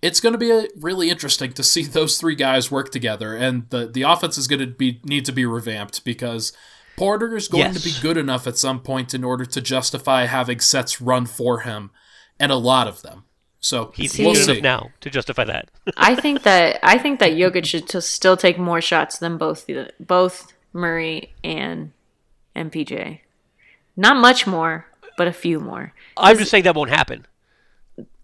it's 0.03 0.19
going 0.19 0.33
to 0.33 0.39
be 0.39 0.51
a, 0.51 0.67
really 0.81 1.09
interesting 1.11 1.53
to 1.53 1.63
see 1.73 1.85
those 1.85 2.19
three 2.19 2.35
guys 2.35 2.71
work 2.71 2.91
together, 2.91 3.37
and 3.37 3.71
the 3.71 3.87
the 3.87 4.03
offense 4.03 4.37
is 4.37 4.49
going 4.49 4.61
to 4.61 4.67
be 4.67 5.01
need 5.05 5.25
to 5.27 5.33
be 5.33 5.47
revamped 5.47 6.05
because 6.05 6.53
Porter 6.97 7.37
is 7.37 7.49
going 7.49 7.73
to 7.73 7.81
be 7.81 7.93
good 8.03 8.17
enough 8.17 8.47
at 8.47 8.59
some 8.59 8.81
point 8.81 9.15
in 9.15 9.25
order 9.25 9.45
to 9.45 9.61
justify 9.61 10.27
having 10.27 10.61
sets 10.61 11.01
run 11.01 11.27
for 11.27 11.61
him, 11.61 11.91
and 12.41 12.51
a 12.53 12.57
lot 12.57 12.89
of 12.89 13.03
them. 13.03 13.25
So 13.61 13.93
He's 13.95 14.13
See- 14.13 14.25
we'll 14.25 14.35
good 14.35 14.45
see. 14.45 14.53
enough 14.59 14.63
now 14.63 14.91
to 15.03 15.09
justify 15.11 15.45
that. 15.45 15.71
I 15.97 16.17
think 16.17 16.43
that 16.43 16.81
I 16.83 16.99
think 16.99 17.21
that 17.21 17.33
Jokic 17.33 17.65
should 17.65 17.89
t- 17.89 18.01
still 18.01 18.37
take 18.37 18.59
more 18.59 18.81
shots 18.81 19.19
than 19.19 19.39
both 19.39 19.67
the, 19.67 19.93
both 20.01 20.53
Murray 20.73 21.33
and 21.45 21.93
MPJ. 22.57 23.21
Not 23.97 24.17
much 24.17 24.47
more, 24.47 24.87
but 25.17 25.29
a 25.29 25.33
few 25.33 25.61
more. 25.61 25.93
I'm 26.17 26.39
just 26.39 26.51
saying 26.51 26.65
that 26.65 26.75
won't 26.75 26.91
happen. 26.91 27.27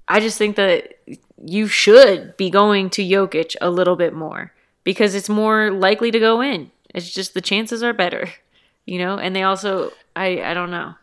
I 0.09 0.21
just 0.21 0.39
think 0.39 0.57
that 0.57 0.99
you 1.45 1.67
should 1.67 2.37
be 2.37 2.51
going 2.51 2.91
to 2.91 3.03
Jokic 3.03 3.55
a 3.61 3.71
little 3.71 3.97
bit 3.97 4.15
more 4.15 4.53
because 4.85 5.15
it's 5.15 5.29
more 5.29 5.71
likely 5.71 6.11
to 6.11 6.19
go 6.19 6.41
in. 6.41 6.71
It's 6.95 7.11
just 7.11 7.35
the 7.35 7.41
chances 7.41 7.83
are 7.83 7.93
better, 7.93 8.31
you 8.87 8.99
know. 8.99 9.19
And 9.19 9.37
they 9.37 9.43
also, 9.43 9.93
I 10.17 10.43
I 10.43 10.55
don't 10.55 10.71
know. 10.71 10.95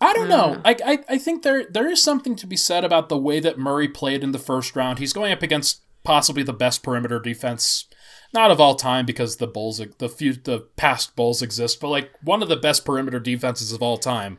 I 0.00 0.12
don't 0.12 0.28
know. 0.28 0.56
Mm. 0.56 0.60
I, 0.64 0.92
I 0.92 0.98
I 1.10 1.18
think 1.18 1.42
there 1.42 1.64
there 1.70 1.88
is 1.88 2.02
something 2.02 2.34
to 2.36 2.46
be 2.46 2.56
said 2.56 2.84
about 2.84 3.08
the 3.08 3.16
way 3.16 3.38
that 3.40 3.58
Murray 3.58 3.88
played 3.88 4.24
in 4.24 4.32
the 4.32 4.38
first 4.38 4.74
round. 4.74 4.98
He's 4.98 5.12
going 5.12 5.32
up 5.32 5.42
against 5.42 5.80
possibly 6.02 6.42
the 6.42 6.52
best 6.52 6.82
perimeter 6.82 7.20
defense, 7.20 7.86
not 8.34 8.50
of 8.50 8.60
all 8.60 8.74
time 8.74 9.06
because 9.06 9.36
the 9.36 9.46
Bulls 9.46 9.80
the 9.98 10.08
few 10.08 10.34
the 10.34 10.60
past 10.76 11.16
Bulls 11.16 11.40
exist, 11.40 11.80
but 11.80 11.88
like 11.88 12.10
one 12.22 12.42
of 12.42 12.48
the 12.48 12.56
best 12.56 12.84
perimeter 12.84 13.20
defenses 13.20 13.72
of 13.72 13.82
all 13.82 13.96
time. 13.96 14.38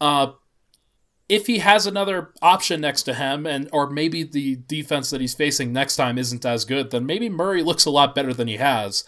Uh, 0.00 0.32
if 1.28 1.46
he 1.46 1.58
has 1.58 1.86
another 1.86 2.32
option 2.42 2.80
next 2.80 3.04
to 3.04 3.14
him, 3.14 3.46
and 3.46 3.68
or 3.72 3.88
maybe 3.88 4.24
the 4.24 4.56
defense 4.66 5.10
that 5.10 5.20
he's 5.20 5.34
facing 5.34 5.72
next 5.72 5.94
time 5.94 6.18
isn't 6.18 6.44
as 6.44 6.64
good, 6.64 6.90
then 6.90 7.06
maybe 7.06 7.28
Murray 7.28 7.62
looks 7.62 7.84
a 7.84 7.90
lot 7.90 8.14
better 8.16 8.34
than 8.34 8.48
he 8.48 8.56
has. 8.56 9.04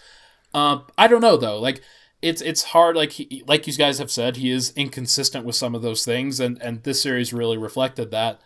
Um, 0.53 0.85
I 0.97 1.07
don't 1.07 1.21
know 1.21 1.35
though. 1.35 1.59
Like 1.59 1.81
it's 2.21 2.41
it's 2.41 2.63
hard. 2.63 2.95
Like 2.95 3.11
he, 3.11 3.43
like 3.47 3.67
you 3.67 3.73
guys 3.73 3.99
have 3.99 4.11
said, 4.11 4.37
he 4.37 4.49
is 4.51 4.71
inconsistent 4.77 5.45
with 5.45 5.55
some 5.55 5.75
of 5.75 5.81
those 5.81 6.05
things, 6.05 6.39
and 6.39 6.61
and 6.61 6.83
this 6.83 7.01
series 7.01 7.33
really 7.33 7.57
reflected 7.57 8.11
that. 8.11 8.39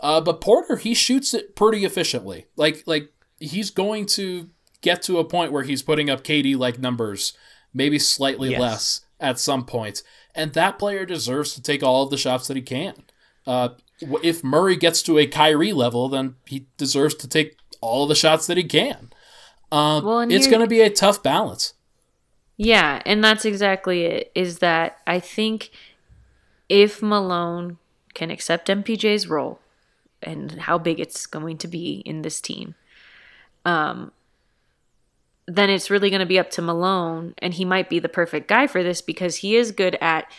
Uh, 0.00 0.20
but 0.20 0.40
Porter, 0.40 0.76
he 0.76 0.92
shoots 0.92 1.32
it 1.32 1.56
pretty 1.56 1.84
efficiently. 1.84 2.46
Like 2.56 2.82
like 2.86 3.12
he's 3.40 3.70
going 3.70 4.04
to 4.06 4.50
get 4.82 5.02
to 5.02 5.18
a 5.18 5.24
point 5.24 5.52
where 5.52 5.62
he's 5.62 5.82
putting 5.82 6.10
up 6.10 6.22
KD 6.22 6.56
like 6.56 6.78
numbers, 6.78 7.32
maybe 7.72 7.98
slightly 7.98 8.50
Yes. 8.50 8.60
less 8.60 9.00
at 9.18 9.38
some 9.38 9.64
point, 9.64 10.02
and 10.34 10.52
that 10.52 10.78
player 10.78 11.06
deserves 11.06 11.54
to 11.54 11.62
take 11.62 11.82
all 11.82 12.02
of 12.04 12.10
the 12.10 12.16
shots 12.18 12.46
that 12.48 12.56
he 12.56 12.62
can. 12.62 12.94
Uh, 13.46 13.70
if 14.22 14.42
Murray 14.44 14.76
gets 14.76 15.02
to 15.04 15.18
a 15.18 15.26
Kyrie 15.26 15.72
level, 15.72 16.08
then 16.08 16.34
he 16.46 16.66
deserves 16.76 17.14
to 17.16 17.28
take 17.28 17.56
all 17.80 18.02
of 18.04 18.08
the 18.08 18.14
shots 18.14 18.46
that 18.48 18.56
he 18.56 18.64
can. 18.64 19.10
Uh, 19.70 20.00
Well, 20.04 20.20
it's 20.20 20.46
going 20.46 20.60
to 20.60 20.66
be 20.66 20.80
a 20.80 20.90
tough 20.90 21.22
balance. 21.22 21.74
Yeah, 22.56 23.00
and 23.06 23.24
that's 23.24 23.44
exactly 23.44 24.02
it. 24.04 24.30
Is 24.34 24.58
that 24.58 24.98
I 25.06 25.18
think 25.20 25.70
if 26.68 27.00
Malone 27.02 27.78
can 28.14 28.30
accept 28.30 28.68
MPJ's 28.68 29.26
role 29.28 29.60
and 30.22 30.52
how 30.62 30.78
big 30.78 31.00
it's 31.00 31.26
going 31.26 31.58
to 31.58 31.68
be 31.68 32.02
in 32.04 32.22
this 32.22 32.40
team, 32.40 32.74
um, 33.64 34.12
then 35.46 35.70
it's 35.70 35.90
really 35.90 36.10
going 36.10 36.20
to 36.20 36.26
be 36.26 36.38
up 36.38 36.50
to 36.52 36.62
Malone, 36.62 37.34
and 37.38 37.54
he 37.54 37.64
might 37.64 37.88
be 37.88 37.98
the 37.98 38.08
perfect 38.08 38.48
guy 38.48 38.66
for 38.66 38.82
this 38.82 39.02
because 39.02 39.36
he 39.36 39.56
is 39.56 39.72
good 39.72 39.96
at 40.00 40.30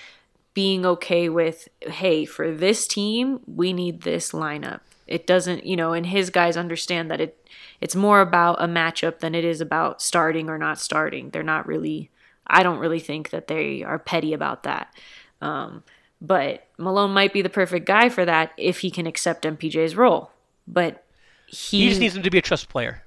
being 0.54 0.86
okay 0.86 1.30
with, 1.30 1.68
hey, 1.82 2.26
for 2.26 2.52
this 2.52 2.88
team, 2.88 3.40
we 3.48 3.74
need 3.74 4.02
this 4.02 4.32
lineup. 4.32 4.82
It 5.08 5.28
doesn't, 5.28 5.66
you 5.66 5.76
know, 5.76 5.94
and 5.94 6.06
his 6.06 6.30
guys 6.30 6.56
understand 6.58 7.12
that 7.12 7.20
it 7.20 7.40
it's 7.82 7.96
more 7.96 8.22
about 8.22 8.62
a 8.64 8.68
matchup 8.68 9.20
than 9.20 9.36
it 9.36 9.44
is 9.44 9.60
about 9.60 10.02
starting 10.02 10.50
or 10.50 10.58
not 10.58 10.80
starting. 10.80 11.32
They're 11.32 11.44
not 11.44 11.68
really 11.68 12.10
I 12.48 12.64
don't 12.64 12.80
really 12.80 13.00
think 13.00 13.30
that 13.32 13.48
they 13.48 13.84
are 13.84 14.00
petty 14.00 14.34
about 14.34 14.64
that. 14.64 14.94
Um, 15.42 15.84
but 16.22 16.68
Malone 16.78 17.12
might 17.12 17.34
be 17.34 17.42
the 17.42 17.50
perfect 17.50 17.86
guy 17.86 18.10
for 18.10 18.24
that 18.26 18.54
if 18.58 18.80
he 18.80 18.90
can 18.90 19.06
accept 19.08 19.44
MPJ's 19.44 19.96
role. 19.96 20.32
But 20.68 21.04
he, 21.48 21.82
He 21.82 21.90
just 21.90 22.00
needs 22.00 22.16
him 22.16 22.24
to 22.24 22.30
be 22.30 22.38
a 22.38 22.42
trust 22.42 22.70
player. 22.70 23.04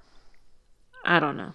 I 1.04 1.18
don't 1.18 1.36
know. 1.36 1.54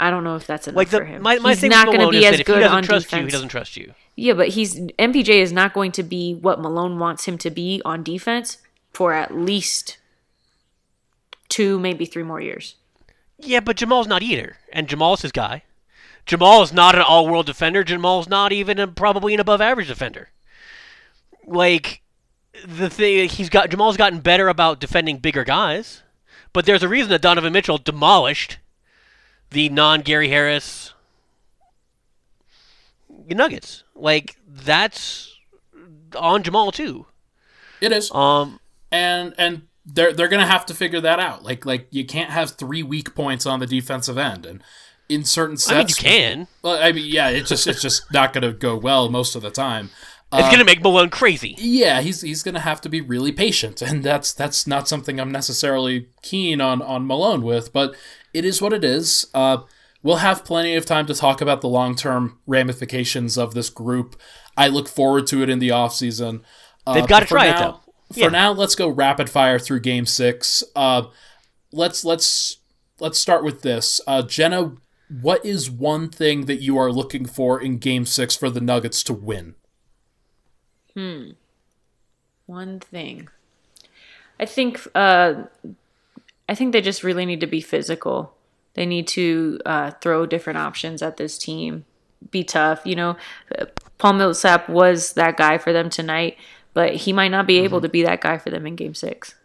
I 0.00 0.10
don't 0.10 0.24
know 0.24 0.36
if 0.36 0.46
that's 0.46 0.66
enough 0.66 0.76
Like 0.76 0.88
the 0.90 0.98
for 0.98 1.04
him. 1.04 1.22
my, 1.22 1.38
my 1.38 1.54
he's 1.54 1.62
not 1.64 1.86
going 1.86 2.00
to 2.00 2.08
be 2.08 2.24
as 2.26 2.32
that 2.32 2.32
if 2.32 2.38
he 2.38 2.44
good 2.44 2.62
on 2.62 2.82
trust 2.82 3.06
defense. 3.06 3.20
you, 3.20 3.26
he 3.26 3.32
doesn't 3.32 3.48
trust 3.48 3.76
you. 3.76 3.94
Yeah, 4.16 4.32
but 4.32 4.48
he's 4.48 4.78
MPJ 4.80 5.28
is 5.28 5.52
not 5.52 5.72
going 5.72 5.92
to 5.92 6.02
be 6.02 6.34
what 6.34 6.60
Malone 6.60 6.98
wants 6.98 7.26
him 7.26 7.38
to 7.38 7.50
be 7.50 7.80
on 7.84 8.02
defense 8.02 8.58
for 8.92 9.12
at 9.12 9.34
least 9.34 9.98
two, 11.48 11.78
maybe 11.78 12.06
three 12.06 12.22
more 12.22 12.40
years. 12.40 12.76
Yeah, 13.38 13.60
but 13.60 13.76
Jamal's 13.76 14.06
not 14.06 14.22
either, 14.22 14.56
and 14.72 14.88
Jamal's 14.88 15.22
his 15.22 15.32
guy. 15.32 15.62
Jamal 16.26 16.62
is 16.62 16.72
not 16.72 16.94
an 16.94 17.00
all-world 17.02 17.46
defender. 17.46 17.82
Jamal's 17.82 18.28
not 18.28 18.52
even 18.52 18.78
a, 18.78 18.86
probably 18.86 19.34
an 19.34 19.40
above-average 19.40 19.88
defender. 19.88 20.28
Like 21.46 22.02
the 22.66 22.90
thing, 22.90 23.28
he's 23.28 23.48
got 23.48 23.70
Jamal's 23.70 23.96
gotten 23.96 24.20
better 24.20 24.48
about 24.48 24.80
defending 24.80 25.18
bigger 25.18 25.44
guys, 25.44 26.02
but 26.52 26.66
there's 26.66 26.82
a 26.82 26.88
reason 26.88 27.10
that 27.10 27.22
Donovan 27.22 27.52
Mitchell 27.52 27.78
demolished 27.78 28.58
the 29.50 29.68
non-Gary 29.68 30.28
Harris 30.28 30.94
Nuggets. 33.28 33.84
Like 33.94 34.36
that's 34.46 35.36
on 36.16 36.42
Jamal 36.42 36.72
too. 36.72 37.06
It 37.80 37.92
is. 37.92 38.10
Um, 38.12 38.60
and 38.90 39.34
and 39.38 39.62
they're 39.86 40.12
they're 40.12 40.28
gonna 40.28 40.46
have 40.46 40.66
to 40.66 40.74
figure 40.74 41.00
that 41.00 41.20
out. 41.20 41.42
Like 41.42 41.64
like 41.64 41.88
you 41.90 42.04
can't 42.04 42.30
have 42.30 42.52
three 42.52 42.82
weak 42.82 43.14
points 43.14 43.46
on 43.46 43.60
the 43.60 43.66
defensive 43.66 44.18
end, 44.18 44.46
and 44.46 44.62
in 45.08 45.24
certain 45.24 45.56
sets, 45.56 45.72
I 45.72 45.78
mean, 45.78 45.88
you 45.88 45.94
can. 45.94 46.48
Well, 46.62 46.82
I 46.82 46.92
mean, 46.92 47.06
yeah, 47.06 47.28
it's 47.28 47.48
just 47.48 47.66
it's 47.66 47.82
just 47.82 48.12
not 48.12 48.32
gonna 48.32 48.52
go 48.52 48.76
well 48.76 49.08
most 49.08 49.34
of 49.34 49.42
the 49.42 49.50
time. 49.50 49.90
It's 50.32 50.48
gonna 50.48 50.64
make 50.64 50.80
Malone 50.80 51.10
crazy. 51.10 51.56
Yeah, 51.58 52.02
he's 52.02 52.20
he's 52.20 52.44
gonna 52.44 52.60
have 52.60 52.80
to 52.82 52.88
be 52.88 53.00
really 53.00 53.32
patient, 53.32 53.82
and 53.82 54.04
that's 54.04 54.32
that's 54.32 54.64
not 54.66 54.86
something 54.86 55.18
I'm 55.18 55.32
necessarily 55.32 56.08
keen 56.22 56.60
on 56.60 56.80
on 56.82 57.06
Malone 57.06 57.42
with. 57.42 57.72
But 57.72 57.96
it 58.34 58.44
is 58.44 58.60
what 58.62 58.72
it 58.72 58.84
is. 58.84 59.26
Uh, 59.34 59.58
we'll 60.02 60.16
have 60.16 60.44
plenty 60.44 60.74
of 60.76 60.84
time 60.86 61.06
to 61.06 61.14
talk 61.14 61.40
about 61.40 61.60
the 61.60 61.68
long 61.68 61.94
term 61.94 62.38
ramifications 62.46 63.36
of 63.38 63.54
this 63.54 63.70
group. 63.70 64.16
I 64.56 64.68
look 64.68 64.88
forward 64.88 65.26
to 65.28 65.42
it 65.42 65.48
in 65.50 65.58
the 65.58 65.70
off 65.70 65.94
season. 65.94 66.42
Uh, 66.86 66.94
They've 66.94 67.06
gotta 67.06 67.24
but 67.24 67.28
for 67.28 67.34
try 67.34 67.46
it, 67.46 67.50
now- 67.52 67.60
though. 67.60 67.80
For 68.12 68.20
Yeah. 68.20 68.28
now, 68.28 68.50
let's 68.52 68.74
go 68.74 68.88
rapid 68.88 69.30
fire 69.30 69.58
through 69.60 69.80
Game 69.80 70.04
Six. 70.04 70.64
Uh, 70.74 71.04
let's 71.72 72.04
let's 72.04 72.56
let's 72.98 73.20
start 73.20 73.44
with 73.44 73.62
this. 73.62 74.00
Uh, 74.04 74.22
Jenna, 74.22 74.72
what 75.20 75.44
is 75.46 75.70
one 75.70 76.08
thing 76.08 76.46
that 76.46 76.60
you 76.60 76.76
are 76.76 76.90
looking 76.90 77.24
for 77.24 77.60
in 77.60 77.78
Game 77.78 78.04
Six 78.04 78.34
for 78.34 78.50
the 78.50 78.60
Nuggets 78.60 79.04
to 79.04 79.12
win? 79.12 79.54
Hmm. 80.96 81.30
One 82.46 82.80
thing. 82.80 83.28
I 84.40 84.44
think 84.46 84.80
uh 84.94 85.44
I 86.50 86.54
think 86.56 86.72
they 86.72 86.80
just 86.80 87.04
really 87.04 87.24
need 87.24 87.38
to 87.40 87.46
be 87.46 87.60
physical. 87.60 88.34
They 88.74 88.84
need 88.84 89.06
to 89.08 89.60
uh, 89.64 89.92
throw 90.02 90.26
different 90.26 90.58
options 90.58 91.00
at 91.00 91.16
this 91.16 91.38
team. 91.38 91.84
Be 92.32 92.42
tough. 92.42 92.82
You 92.84 92.96
know, 92.96 93.16
Paul 93.98 94.14
Millsap 94.14 94.68
was 94.68 95.12
that 95.12 95.36
guy 95.36 95.58
for 95.58 95.72
them 95.72 95.88
tonight, 95.88 96.36
but 96.74 96.96
he 96.96 97.12
might 97.12 97.30
not 97.30 97.46
be 97.46 97.58
able 97.58 97.80
to 97.80 97.88
be 97.88 98.02
that 98.02 98.20
guy 98.20 98.36
for 98.36 98.50
them 98.50 98.66
in 98.66 98.74
game 98.74 98.94
six. 98.94 99.36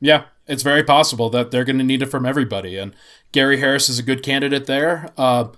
Yeah, 0.00 0.24
it's 0.46 0.62
very 0.62 0.82
possible 0.82 1.28
that 1.28 1.50
they're 1.50 1.66
going 1.66 1.76
to 1.76 1.84
need 1.84 2.00
it 2.00 2.06
from 2.06 2.24
everybody. 2.24 2.78
And 2.78 2.94
Gary 3.32 3.60
Harris 3.60 3.90
is 3.90 3.98
a 3.98 4.02
good 4.02 4.22
candidate 4.22 4.64
there. 4.64 5.10
Uh, 5.18 5.48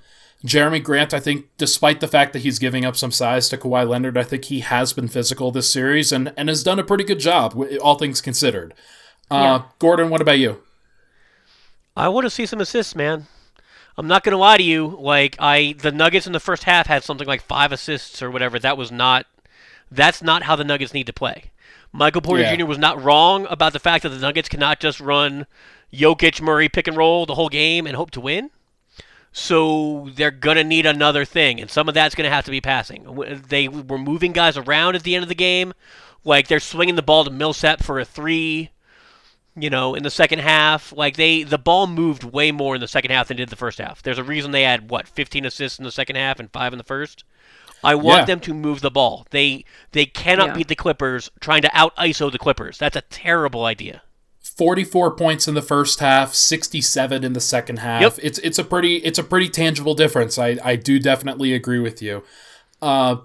Jerami 0.45 0.83
Grant, 0.83 1.15
I 1.15 1.21
think, 1.21 1.47
despite 1.57 2.01
the 2.01 2.09
fact 2.09 2.33
that 2.33 2.43
he's 2.43 2.59
giving 2.59 2.85
up 2.85 2.97
some 2.97 3.13
size 3.13 3.49
to 3.51 3.57
Kawhi 3.57 3.89
Leonard, 3.89 4.19
I 4.19 4.25
think 4.25 4.47
he 4.47 4.59
has 4.59 4.93
been 4.93 5.07
physical 5.07 5.53
this 5.53 5.71
series 5.71 6.11
and, 6.11 6.33
and 6.37 6.49
has 6.49 6.65
done 6.65 6.81
a 6.81 6.85
pretty 6.85 7.05
good 7.05 7.21
job, 7.21 7.57
all 7.81 7.95
things 7.95 8.21
considered. 8.21 8.75
Uh, 9.31 9.63
Gordon, 9.79 10.11
what 10.11 10.21
about 10.21 10.39
you? 10.39 10.63
I 11.97 12.09
want 12.09 12.25
to 12.27 12.31
see 12.31 12.47
some 12.47 12.61
assists, 12.61 12.95
man. 12.95 13.27
I'm 13.97 14.07
not 14.07 14.23
gonna 14.23 14.37
lie 14.39 14.57
to 14.57 14.63
you. 14.63 14.97
Like 15.01 15.35
I, 15.41 15.75
the 15.77 15.91
Nuggets 15.91 16.27
in 16.27 16.33
the 16.33 16.39
first 16.41 16.63
half 16.65 16.87
had 16.87 17.03
something 17.03 17.27
like 17.27 17.43
five 17.43 17.73
assists 17.73 18.23
or 18.23 18.31
whatever. 18.31 18.59
That 18.59 18.79
was 18.79 18.93
not. 18.93 19.27
That's 19.91 20.23
not 20.23 20.45
how 20.45 20.55
the 20.55 20.65
Nuggets 20.65 20.95
need 20.95 21.07
to 21.09 21.13
play. 21.13 21.51
Michael 21.93 22.21
Porter 22.21 22.43
Yeah. 22.43 22.55
Jr. 22.55 22.67
was 22.67 22.79
not 22.79 23.03
wrong 23.03 23.47
about 23.51 23.73
the 23.73 23.81
fact 23.81 24.05
that 24.05 24.11
the 24.11 24.19
Nuggets 24.19 24.49
cannot 24.49 24.79
just 24.79 25.01
run 25.01 25.47
Jokic, 25.93 26.41
Murray 26.41 26.69
pick 26.69 26.87
and 26.87 26.97
roll 26.97 27.27
the 27.27 27.35
whole 27.35 27.49
game 27.49 27.87
and 27.87 27.97
hope 27.97 28.13
to 28.13 28.21
win. 28.21 28.51
So 29.33 30.11
they're 30.15 30.31
gonna 30.31 30.65
need 30.65 30.87
another 30.87 31.25
thing, 31.25 31.61
and 31.61 31.69
some 31.69 31.89
of 31.89 31.95
that's 31.95 32.15
gonna 32.15 32.31
have 32.31 32.45
to 32.45 32.51
be 32.53 32.61
passing. 32.61 33.05
They 33.49 33.67
were 33.67 33.99
moving 33.99 34.33
guys 34.33 34.57
around 34.57 34.95
at 34.95 35.03
the 35.03 35.17
end 35.17 35.25
of 35.25 35.29
the 35.29 35.35
game, 35.35 35.75
like 36.25 36.47
they're 36.47 36.61
swinging 36.61 36.95
the 36.95 37.03
ball 37.03 37.25
to 37.25 37.31
Millsap 37.31 37.83
for 37.83 37.99
a 37.99 38.05
three 38.05 38.71
you 39.63 39.71
know, 39.71 39.95
in 39.95 40.03
the 40.03 40.11
second 40.11 40.39
half. 40.41 40.93
Like 40.93 41.17
they 41.17 41.43
the 41.43 41.59
ball 41.59 41.87
moved 41.87 42.25
way 42.25 42.53
more 42.53 42.75
in 42.75 42.81
the 42.81 42.89
second 42.89 43.11
half 43.11 43.29
than 43.29 43.37
did 43.37 43.49
the 43.49 43.57
first 43.57 43.79
half. 43.79 44.03
There's 44.03 44.19
a 44.19 44.25
reason 44.25 44.51
they 44.51 44.63
had 44.63 44.91
what 44.91 45.09
15 45.09 45.45
assists 45.45 45.79
in 45.79 45.85
the 45.85 45.91
second 45.93 46.17
half 46.17 46.39
and 46.41 46.51
5 46.53 46.73
in 46.73 46.79
the 46.79 46.85
first. 46.85 47.25
I 47.85 47.95
want 47.95 48.21
Yeah. 48.21 48.25
them 48.25 48.41
to 48.41 48.55
move 48.55 48.81
the 48.81 48.91
ball. 48.91 49.27
They 49.31 49.65
they 49.93 50.07
cannot 50.07 50.49
Yeah. 50.49 50.55
beat 50.55 50.69
the 50.69 50.75
Clippers 50.75 51.31
trying 51.41 51.63
to 51.63 51.71
out 51.73 51.95
ISO 51.97 52.31
the 52.31 52.39
Clippers. 52.39 52.79
That's 52.79 52.97
a 52.97 53.03
terrible 53.03 53.65
idea. 53.65 54.03
44 54.41 55.13
points 55.15 55.47
in 55.47 55.55
the 55.55 55.63
first 55.63 56.01
half, 56.01 56.35
67 56.35 57.23
in 57.23 57.33
the 57.33 57.41
second 57.41 57.79
half. 57.79 58.03
Yep. 58.03 58.19
It's 58.23 58.39
it's 58.41 58.59
a 58.59 58.65
pretty 58.65 58.97
it's 58.97 59.19
a 59.19 59.23
pretty 59.23 59.49
tangible 59.49 59.95
difference. 59.95 60.39
I, 60.39 60.59
I 60.65 60.75
do 60.77 60.99
definitely 60.99 61.53
agree 61.55 61.79
with 61.79 62.03
you. 62.03 62.25
Uh, 62.83 63.17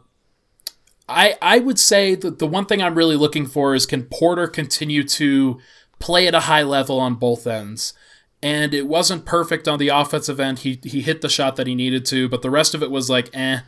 I 1.10 1.36
I 1.42 1.60
would 1.60 1.80
say 1.80 2.16
that 2.16 2.40
the 2.40 2.48
one 2.48 2.66
thing 2.66 2.82
I'm 2.82 2.96
really 2.96 3.16
looking 3.16 3.46
for 3.46 3.74
is 3.76 3.86
can 3.86 4.04
Porter 4.04 4.48
continue 4.48 5.04
to 5.04 5.60
play 6.04 6.28
at 6.28 6.36
a 6.36 6.41
high 6.41 6.64
level 6.64 6.99
on 6.99 7.16
both 7.16 7.47
ends. 7.47 7.93
And 8.41 8.74
it 8.74 8.88
wasn't 8.88 9.26
perfect 9.26 9.70
on 9.70 9.80
the 9.80 9.88
offensive 9.88 10.38
end. 10.38 10.60
He 10.60 10.78
he 10.84 11.01
hit 11.01 11.22
the 11.22 11.30
shot 11.30 11.56
that 11.56 11.66
he 11.66 11.76
needed 11.76 12.06
to, 12.08 12.28
but 12.28 12.41
the 12.41 12.51
rest 12.51 12.76
of 12.76 12.84
it 12.84 12.91
was 12.91 13.10
like 13.10 13.30
eh. 13.34 13.62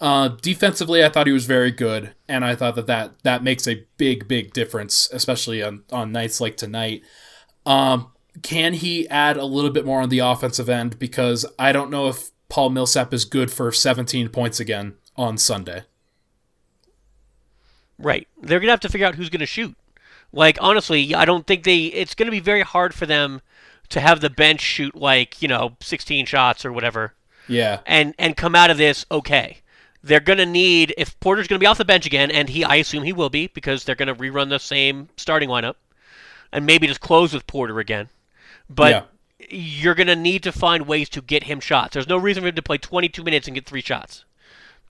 Uh, 0.00 0.28
defensively, 0.40 1.04
I 1.04 1.08
thought 1.08 1.26
he 1.26 1.32
was 1.32 1.46
very 1.46 1.72
good, 1.72 2.14
and 2.28 2.44
I 2.44 2.54
thought 2.54 2.76
that 2.76 2.86
that, 2.86 3.22
that 3.22 3.42
makes 3.42 3.66
a 3.66 3.86
big, 3.96 4.28
big 4.28 4.52
difference, 4.52 5.08
especially 5.12 5.62
on, 5.62 5.84
on 5.90 6.12
nights 6.12 6.40
like 6.40 6.56
tonight. 6.56 7.02
Um, 7.64 8.12
can 8.42 8.74
he 8.74 9.08
add 9.08 9.36
a 9.36 9.44
little 9.44 9.70
bit 9.70 9.86
more 9.86 10.02
on 10.02 10.08
the 10.08 10.18
offensive 10.18 10.68
end? 10.68 10.98
Because 10.98 11.46
I 11.58 11.72
don't 11.72 11.90
know 11.90 12.08
if 12.08 12.30
Paul 12.48 12.70
Millsap 12.70 13.14
is 13.14 13.24
good 13.24 13.50
for 13.52 13.70
17 13.72 14.28
points 14.28 14.60
again 14.60 14.94
on 15.16 15.38
Sunday. 15.38 15.84
Right. 17.98 18.28
They're 18.42 18.58
going 18.58 18.68
to 18.68 18.72
have 18.72 18.80
to 18.80 18.88
figure 18.88 19.06
out 19.06 19.14
who's 19.14 19.30
going 19.30 19.40
to 19.40 19.46
shoot. 19.46 19.76
Like, 20.34 20.58
honestly, 20.60 21.14
I 21.14 21.24
don't 21.24 21.46
think 21.46 21.64
they. 21.64 21.84
It's 21.86 22.14
going 22.14 22.26
to 22.26 22.30
be 22.32 22.40
very 22.40 22.62
hard 22.62 22.94
for 22.94 23.06
them 23.06 23.40
to 23.90 24.00
have 24.00 24.20
the 24.20 24.30
bench 24.30 24.60
shoot, 24.60 24.94
like, 24.96 25.40
you 25.40 25.48
know, 25.48 25.76
16 25.80 26.26
shots 26.26 26.64
or 26.64 26.72
whatever. 26.72 27.14
Yeah. 27.48 27.80
And, 27.86 28.14
and 28.18 28.36
come 28.36 28.54
out 28.54 28.70
of 28.70 28.78
this 28.78 29.04
okay. 29.10 29.58
They're 30.02 30.20
going 30.20 30.38
to 30.38 30.46
need, 30.46 30.92
if 30.98 31.18
Porter's 31.20 31.46
going 31.46 31.58
to 31.58 31.62
be 31.62 31.66
off 31.66 31.78
the 31.78 31.84
bench 31.84 32.04
again, 32.04 32.30
and 32.30 32.48
he, 32.48 32.64
I 32.64 32.76
assume 32.76 33.04
he 33.04 33.12
will 33.12 33.30
be, 33.30 33.46
because 33.48 33.84
they're 33.84 33.94
going 33.94 34.08
to 34.08 34.14
rerun 34.14 34.48
the 34.50 34.58
same 34.58 35.08
starting 35.16 35.48
lineup, 35.48 35.76
and 36.52 36.66
maybe 36.66 36.86
just 36.86 37.00
close 37.00 37.32
with 37.32 37.46
Porter 37.46 37.78
again. 37.78 38.08
But 38.68 38.90
Yeah. 38.90 39.02
you're 39.50 39.94
going 39.94 40.06
to 40.08 40.16
need 40.16 40.42
to 40.42 40.52
find 40.52 40.86
ways 40.86 41.08
to 41.10 41.20
get 41.22 41.44
him 41.44 41.60
shots. 41.60 41.94
There's 41.94 42.08
no 42.08 42.16
reason 42.18 42.42
for 42.42 42.48
him 42.48 42.54
to 42.56 42.62
play 42.62 42.78
22 42.78 43.22
minutes 43.22 43.46
and 43.46 43.54
get 43.54 43.66
three 43.66 43.80
shots. 43.82 44.24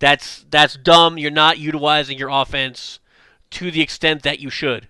That's 0.00 0.44
that's 0.50 0.74
dumb. 0.76 1.18
You're 1.18 1.30
not 1.30 1.58
utilizing 1.58 2.18
your 2.18 2.28
offense 2.28 2.98
to 3.50 3.70
the 3.70 3.80
extent 3.80 4.22
that 4.24 4.40
you 4.40 4.50
should. 4.50 4.88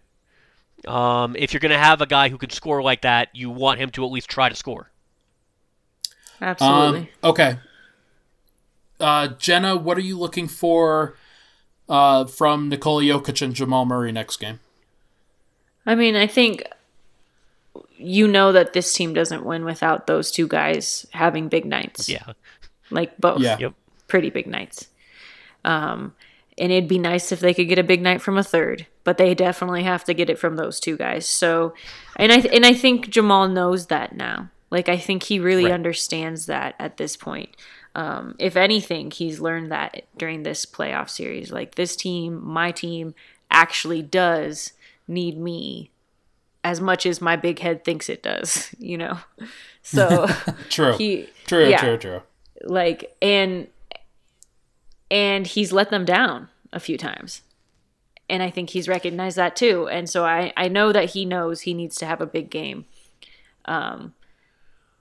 Um, 0.86 1.36
if 1.36 1.52
you're 1.52 1.60
going 1.60 1.72
to 1.72 1.78
have 1.78 2.00
a 2.00 2.06
guy 2.06 2.28
who 2.28 2.38
can 2.38 2.50
score 2.50 2.82
like 2.82 3.02
that, 3.02 3.28
you 3.32 3.50
want 3.50 3.80
him 3.80 3.90
to 3.90 4.04
at 4.04 4.10
least 4.10 4.28
try 4.28 4.48
to 4.48 4.54
score. 4.54 4.90
Absolutely. 6.40 7.00
Um, 7.22 7.30
okay. 7.30 7.56
Uh, 9.00 9.28
Jenna, 9.28 9.76
what 9.76 9.96
are 9.96 10.02
you 10.02 10.18
looking 10.18 10.48
for 10.48 11.16
uh, 11.88 12.26
from 12.26 12.68
Nikola 12.68 13.02
Jokic 13.02 13.42
and 13.42 13.54
Jamal 13.54 13.84
Murray 13.84 14.12
next 14.12 14.36
game? 14.38 14.60
I 15.86 15.94
mean, 15.94 16.16
I 16.16 16.26
think 16.26 16.64
you 17.96 18.26
know 18.28 18.52
that 18.52 18.72
this 18.72 18.92
team 18.92 19.14
doesn't 19.14 19.44
win 19.44 19.64
without 19.64 20.06
those 20.06 20.30
two 20.30 20.48
guys 20.48 21.06
having 21.12 21.48
big 21.48 21.64
nights. 21.64 22.08
Yeah. 22.08 22.32
Like 22.90 23.16
both. 23.18 23.40
Yeah. 23.40 23.58
Yep. 23.58 23.74
Pretty 24.08 24.30
big 24.30 24.46
nights. 24.46 24.88
Um, 25.64 26.14
and 26.58 26.70
it'd 26.70 26.88
be 26.88 26.98
nice 26.98 27.32
if 27.32 27.40
they 27.40 27.54
could 27.54 27.68
get 27.68 27.78
a 27.78 27.84
big 27.84 28.02
night 28.02 28.20
from 28.20 28.38
a 28.38 28.44
third, 28.44 28.86
but 29.04 29.18
they 29.18 29.34
definitely 29.34 29.82
have 29.84 30.04
to 30.04 30.14
get 30.14 30.28
it 30.30 30.38
from 30.38 30.56
those 30.56 30.80
two 30.80 30.96
guys. 30.96 31.26
So, 31.26 31.74
and 32.16 32.32
I 32.32 32.38
and 32.38 32.64
I 32.66 32.72
think 32.74 33.08
Jamal 33.10 33.48
knows 33.48 33.86
that 33.86 34.16
now. 34.16 34.50
Like 34.70 34.88
I 34.88 34.96
think 34.96 35.24
he 35.24 35.38
really 35.38 35.64
Right. 35.64 35.72
understands 35.72 36.46
that 36.46 36.74
at 36.80 36.96
this 36.96 37.16
point. 37.16 37.50
Um, 37.94 38.34
if 38.40 38.56
anything, 38.56 39.12
he's 39.12 39.38
learned 39.38 39.70
that 39.70 40.02
during 40.16 40.42
this 40.42 40.66
playoff 40.66 41.08
series. 41.08 41.52
Like 41.52 41.76
this 41.76 41.94
team, 41.94 42.44
my 42.44 42.72
team, 42.72 43.14
actually 43.50 44.02
does 44.02 44.72
need 45.06 45.38
me 45.38 45.90
as 46.64 46.80
much 46.80 47.06
as 47.06 47.20
my 47.20 47.36
big 47.36 47.60
head 47.60 47.84
thinks 47.84 48.08
it 48.08 48.22
does. 48.22 48.74
You 48.80 48.98
know, 48.98 49.18
so 49.82 50.26
True. 50.70 50.96
he 50.96 51.28
true, 51.46 51.68
yeah 51.68 51.78
true, 51.80 51.96
true. 51.98 52.22
like 52.64 53.14
and 53.22 53.68
and 55.10 55.46
he's 55.46 55.72
let 55.72 55.90
them 55.90 56.04
down 56.04 56.48
a 56.72 56.80
few 56.80 56.98
times 56.98 57.42
and 58.28 58.42
i 58.42 58.50
think 58.50 58.70
he's 58.70 58.88
recognized 58.88 59.36
that 59.36 59.56
too 59.56 59.88
and 59.88 60.08
so 60.08 60.24
i 60.24 60.52
i 60.56 60.68
know 60.68 60.92
that 60.92 61.10
he 61.10 61.24
knows 61.24 61.62
he 61.62 61.74
needs 61.74 61.96
to 61.96 62.06
have 62.06 62.20
a 62.20 62.26
big 62.26 62.50
game 62.50 62.84
um 63.66 64.14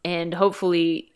and 0.05 0.33
hopefully 0.33 1.13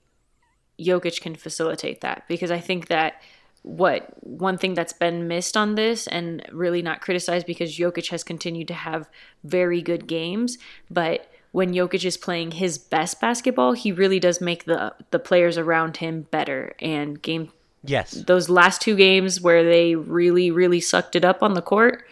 Jokic 0.79 1.21
can 1.21 1.35
facilitate 1.35 2.01
that 2.01 2.23
because 2.27 2.51
I 2.51 2.59
think 2.59 2.87
that 2.87 3.21
what 3.63 4.07
one 4.21 4.57
thing 4.57 4.73
that's 4.73 4.93
been 4.93 5.27
missed 5.27 5.57
on 5.57 5.75
this 5.75 6.07
and 6.07 6.45
really 6.51 6.81
not 6.81 7.01
criticized 7.01 7.45
because 7.45 7.77
Jokic 7.77 8.09
has 8.09 8.23
continued 8.23 8.67
to 8.69 8.73
have 8.73 9.09
very 9.43 9.81
good 9.81 10.07
games, 10.07 10.57
but 10.89 11.29
when 11.51 11.73
Jokic 11.73 12.05
is 12.05 12.17
playing 12.17 12.51
his 12.51 12.77
best 12.77 13.19
basketball, 13.19 13.73
he 13.73 13.91
really 13.91 14.19
does 14.19 14.39
make 14.39 14.65
the 14.65 14.93
the 15.11 15.19
players 15.19 15.57
around 15.57 15.97
him 15.97 16.27
better. 16.29 16.75
And 16.79 17.21
game 17.21 17.51
Yes. 17.87 18.11
those 18.11 18.49
last 18.49 18.81
two 18.81 18.95
games 18.95 19.41
where 19.41 19.63
they 19.63 19.95
really 19.95 20.51
really 20.51 20.81
sucked 20.81 21.15
it 21.15 21.25
up 21.25 21.41
on 21.41 21.53
the 21.53 21.61
court, 21.61 22.05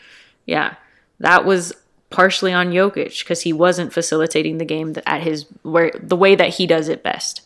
yeah, 0.46 0.76
that 1.20 1.46
was 1.46 1.74
partially 2.10 2.54
on 2.54 2.72
Jokic 2.72 3.20
because 3.20 3.42
he 3.42 3.54
wasn't 3.54 3.94
facilitating 3.94 4.58
the 4.58 4.66
game 4.66 4.96
at 5.06 5.22
his 5.22 5.46
where 5.64 5.92
the 6.02 6.16
way 6.16 6.36
that 6.36 6.56
he 6.56 6.66
does 6.66 6.88
it 6.88 7.04
best. 7.04 7.42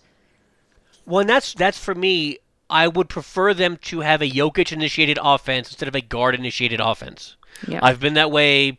Well, 1.05 1.21
and 1.21 1.29
that's 1.29 1.53
that's 1.53 1.77
for 1.77 1.95
me. 1.95 2.37
I 2.69 2.87
would 2.87 3.09
prefer 3.09 3.55
them 3.55 3.77
to 3.77 4.01
have 4.01 4.21
a 4.21 4.29
Jokic 4.29 4.71
initiated 4.71 5.17
offense 5.19 5.69
instead 5.69 5.87
of 5.87 5.95
a 5.95 6.01
guard 6.01 6.35
initiated 6.35 6.79
offense. 6.79 7.35
Yeah. 7.67 7.79
I've 7.81 7.99
been 7.99 8.13
that 8.13 8.29
way 8.29 8.77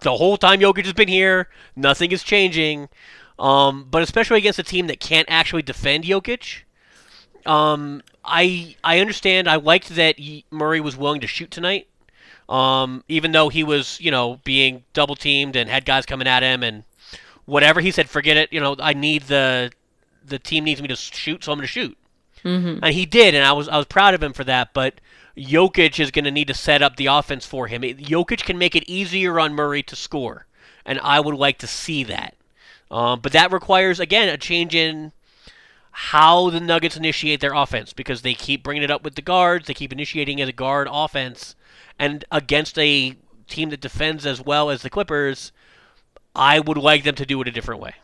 the 0.00 0.16
whole 0.16 0.36
time 0.36 0.60
Jokic 0.60 0.84
has 0.84 0.92
been 0.92 1.08
here. 1.08 1.48
Nothing 1.74 2.12
is 2.12 2.22
changing. 2.22 2.90
Um, 3.38 3.86
but 3.90 4.02
especially 4.02 4.38
against 4.38 4.58
a 4.58 4.62
team 4.62 4.86
that 4.88 5.00
can't 5.00 5.28
actually 5.30 5.62
defend 5.62 6.04
Jokic. 6.04 6.62
Um, 7.46 8.02
I 8.24 8.76
I 8.84 8.98
understand. 9.00 9.48
I 9.48 9.56
liked 9.56 9.88
that 9.90 10.16
Murray 10.50 10.80
was 10.80 10.96
willing 10.96 11.20
to 11.20 11.26
shoot 11.26 11.50
tonight. 11.50 11.88
Um, 12.48 13.02
even 13.08 13.32
though 13.32 13.48
he 13.48 13.64
was, 13.64 14.00
you 14.00 14.10
know, 14.10 14.40
being 14.44 14.84
double 14.92 15.16
teamed 15.16 15.56
and 15.56 15.68
had 15.68 15.84
guys 15.84 16.06
coming 16.06 16.28
at 16.28 16.42
him 16.42 16.62
and 16.62 16.84
whatever, 17.44 17.80
he 17.80 17.90
said, 17.90 18.08
"Forget 18.08 18.36
it. 18.36 18.52
You 18.52 18.60
know, 18.60 18.76
I 18.78 18.92
need 18.92 19.22
the 19.24 19.72
the 20.24 20.38
team 20.38 20.64
needs 20.64 20.80
me 20.82 20.88
to 20.88 20.96
shoot, 20.96 21.44
so 21.44 21.52
I'm 21.52 21.58
going 21.58 21.66
to 21.66 21.72
shoot." 21.72 21.96
And 22.82 22.94
he 22.94 23.06
did, 23.06 23.34
and 23.34 23.44
I 23.44 23.52
was 23.52 23.68
I 23.68 23.76
was 23.76 23.86
proud 23.86 24.14
of 24.14 24.22
him 24.22 24.32
for 24.32 24.44
that. 24.44 24.72
But 24.74 25.00
Jokic 25.36 25.98
is 25.98 26.10
going 26.12 26.24
to 26.26 26.30
need 26.30 26.46
to 26.48 26.54
set 26.54 26.82
up 26.82 26.96
the 26.96 27.06
offense 27.06 27.44
for 27.46 27.66
him. 27.66 27.82
It- 27.82 27.98
Jokic 27.98 28.44
can 28.44 28.58
make 28.58 28.76
it 28.76 28.88
easier 28.88 29.40
on 29.40 29.52
Murray 29.54 29.82
to 29.84 29.96
score, 29.96 30.46
and 30.84 31.00
I 31.02 31.18
would 31.20 31.34
like 31.34 31.58
to 31.58 31.66
see 31.66 32.04
that. 32.04 32.34
Um, 32.90 33.18
but 33.20 33.32
that 33.32 33.50
requires 33.52 33.98
again 33.98 34.28
a 34.28 34.36
change 34.36 34.74
in 34.74 35.10
how 35.98 36.50
the 36.50 36.60
Nuggets 36.60 36.94
initiate 36.94 37.40
their 37.40 37.54
offense 37.54 37.94
because 37.94 38.20
they 38.20 38.34
keep 38.34 38.62
bringing 38.62 38.82
it 38.82 38.90
up 38.90 39.02
with 39.02 39.14
the 39.14 39.22
guards. 39.22 39.66
They 39.66 39.72
keep 39.72 39.92
initiating 39.94 40.42
as 40.42 40.48
a 40.50 40.52
guard 40.52 40.88
offense, 40.90 41.56
and 41.98 42.22
against 42.30 42.78
a 42.78 43.16
team 43.48 43.70
that 43.70 43.80
defends 43.80 44.26
as 44.26 44.38
well 44.44 44.68
as 44.68 44.82
the 44.82 44.90
Clippers, 44.90 45.52
I 46.34 46.60
would 46.60 46.76
like 46.76 47.04
them 47.04 47.14
to 47.14 47.24
do 47.24 47.40
it 47.40 47.48
a 47.48 47.50
different 47.50 47.80
way. 47.80 47.94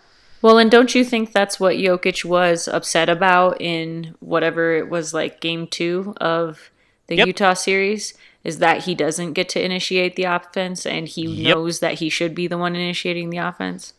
Well, 0.40 0.56
and 0.56 0.70
don't 0.70 0.94
you 0.94 1.04
think 1.04 1.32
that's 1.32 1.60
what 1.60 1.76
Jokic 1.76 2.24
was 2.24 2.66
upset 2.66 3.10
about 3.10 3.60
in 3.60 4.14
whatever 4.20 4.74
it 4.74 4.88
was 4.88 5.12
like 5.12 5.40
game 5.40 5.66
two 5.66 6.14
of 6.18 6.70
the 7.08 7.16
Yep. 7.16 7.26
Utah 7.26 7.54
series? 7.54 8.14
Is 8.42 8.58
that 8.58 8.84
he 8.84 8.94
doesn't 8.94 9.34
get 9.34 9.50
to 9.50 9.62
initiate 9.62 10.16
the 10.16 10.24
offense 10.24 10.86
and 10.86 11.06
he 11.06 11.26
Yep. 11.26 11.56
knows 11.56 11.80
that 11.80 11.98
he 11.98 12.08
should 12.08 12.34
be 12.34 12.46
the 12.46 12.56
one 12.58 12.74
initiating 12.74 13.28
the 13.28 13.36
offense? 13.36 13.92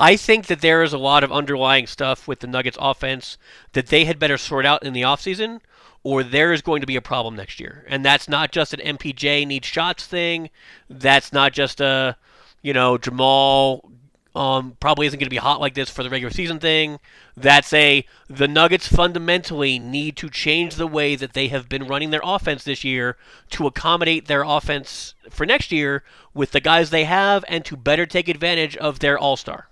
I 0.00 0.16
think 0.16 0.46
that 0.46 0.60
there 0.60 0.84
is 0.84 0.92
a 0.92 0.98
lot 0.98 1.24
of 1.24 1.32
underlying 1.32 1.88
stuff 1.88 2.28
with 2.28 2.38
the 2.38 2.46
Nuggets 2.46 2.78
offense 2.80 3.36
that 3.72 3.88
they 3.88 4.04
had 4.04 4.20
better 4.20 4.38
sort 4.38 4.64
out 4.64 4.84
in 4.84 4.92
the 4.92 5.02
offseason, 5.02 5.60
or 6.04 6.22
there 6.22 6.52
is 6.52 6.62
going 6.62 6.80
to 6.82 6.86
be 6.86 6.94
a 6.94 7.02
problem 7.02 7.34
next 7.34 7.58
year. 7.58 7.84
And 7.88 8.04
that's 8.04 8.28
not 8.28 8.52
just 8.52 8.72
an 8.72 8.96
MPJ 8.96 9.44
needs 9.44 9.66
shots 9.66 10.06
thing. 10.06 10.50
That's 10.88 11.32
not 11.32 11.52
just 11.52 11.80
a, 11.80 12.16
you 12.62 12.72
know, 12.72 12.96
Jamal 12.96 13.90
um, 14.36 14.76
probably 14.78 15.08
isn't 15.08 15.18
going 15.18 15.26
to 15.26 15.30
be 15.30 15.36
hot 15.36 15.60
like 15.60 15.74
this 15.74 15.90
for 15.90 16.04
the 16.04 16.10
regular 16.10 16.32
season 16.32 16.60
thing. 16.60 17.00
That's 17.36 17.72
a 17.72 18.06
the 18.30 18.46
Nuggets 18.46 18.86
fundamentally 18.86 19.80
need 19.80 20.16
to 20.18 20.30
change 20.30 20.76
the 20.76 20.86
way 20.86 21.16
that 21.16 21.32
they 21.32 21.48
have 21.48 21.68
been 21.68 21.88
running 21.88 22.10
their 22.10 22.20
offense 22.22 22.62
this 22.62 22.84
year 22.84 23.16
to 23.50 23.66
accommodate 23.66 24.26
their 24.28 24.44
offense 24.44 25.14
for 25.28 25.44
next 25.44 25.72
year 25.72 26.04
with 26.34 26.52
the 26.52 26.60
guys 26.60 26.90
they 26.90 27.02
have 27.04 27.44
and 27.48 27.64
to 27.64 27.76
better 27.76 28.06
take 28.06 28.28
advantage 28.28 28.76
of 28.76 29.00
their 29.00 29.18
all 29.18 29.36
star. 29.36 29.66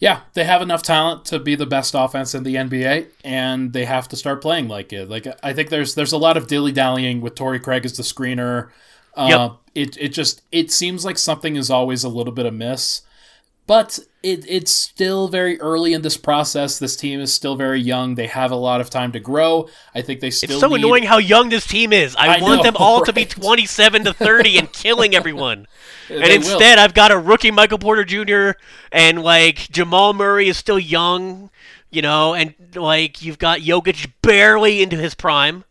Yeah, 0.00 0.20
they 0.34 0.44
have 0.44 0.60
enough 0.60 0.82
talent 0.82 1.24
to 1.26 1.38
be 1.38 1.54
the 1.54 1.66
best 1.66 1.94
offense 1.96 2.34
in 2.34 2.42
the 2.42 2.56
NBA, 2.56 3.06
and 3.24 3.72
they 3.72 3.84
have 3.84 4.08
to 4.08 4.16
start 4.16 4.42
playing 4.42 4.68
like 4.68 4.92
it. 4.92 5.08
Like 5.08 5.26
I 5.42 5.52
think 5.52 5.70
there's 5.70 5.94
there's 5.94 6.12
a 6.12 6.18
lot 6.18 6.36
of 6.36 6.46
dilly 6.46 6.72
dallying 6.72 7.20
with 7.20 7.34
Torrey 7.36 7.60
Craig 7.60 7.84
as 7.84 7.96
the 7.96 8.02
screener. 8.02 8.70
Uh, 9.14 9.26
Yep. 9.30 9.52
It 9.74 9.96
it 9.98 10.08
just 10.08 10.42
it 10.52 10.70
seems 10.70 11.04
like 11.04 11.18
something 11.18 11.56
is 11.56 11.70
always 11.70 12.04
a 12.04 12.08
little 12.08 12.32
bit 12.32 12.46
amiss, 12.46 13.02
but 13.66 13.98
it 14.24 14.44
it's 14.48 14.70
still 14.72 15.28
very 15.28 15.60
early 15.60 15.92
in 15.92 16.02
this 16.02 16.16
process. 16.16 16.78
This 16.78 16.96
team 16.96 17.20
is 17.20 17.32
still 17.32 17.54
very 17.56 17.80
young. 17.80 18.14
They 18.14 18.26
have 18.26 18.50
a 18.50 18.56
lot 18.56 18.80
of 18.80 18.88
time 18.90 19.12
to 19.12 19.20
grow. 19.20 19.68
I 19.94 20.00
think 20.02 20.20
they 20.20 20.30
still 20.30 20.50
It's 20.52 20.60
so 20.60 20.68
need- 20.68 20.76
annoying 20.78 21.02
how 21.04 21.18
young 21.18 21.50
this 21.50 21.66
team 21.66 21.92
is. 21.92 22.16
I, 22.16 22.38
I 22.38 22.40
want 22.40 22.56
know, 22.58 22.62
them 22.64 22.76
all 22.78 23.04
to 23.04 23.12
be 23.12 23.24
27 23.26 24.04
to 24.04 24.12
30 24.12 24.58
and 24.58 24.72
killing 24.72 25.14
everyone. 25.14 25.66
and 26.08 26.22
They 26.24 26.28
will. 26.28 26.34
instead, 26.36 26.78
I've 26.78 26.94
got 26.94 27.12
a 27.12 27.18
rookie 27.18 27.50
Michael 27.50 27.78
Porter 27.78 28.04
Jr. 28.04 28.58
and 28.90 29.22
like 29.22 29.68
Jamal 29.70 30.12
Murray 30.14 30.48
is 30.48 30.56
still 30.56 30.78
young, 30.78 31.50
you 31.90 32.02
know, 32.02 32.34
and 32.34 32.54
like 32.74 33.22
you've 33.22 33.38
got 33.38 33.60
Jokic 33.60 34.10
barely 34.22 34.82
into 34.82 34.96
his 34.96 35.14
prime. 35.14 35.64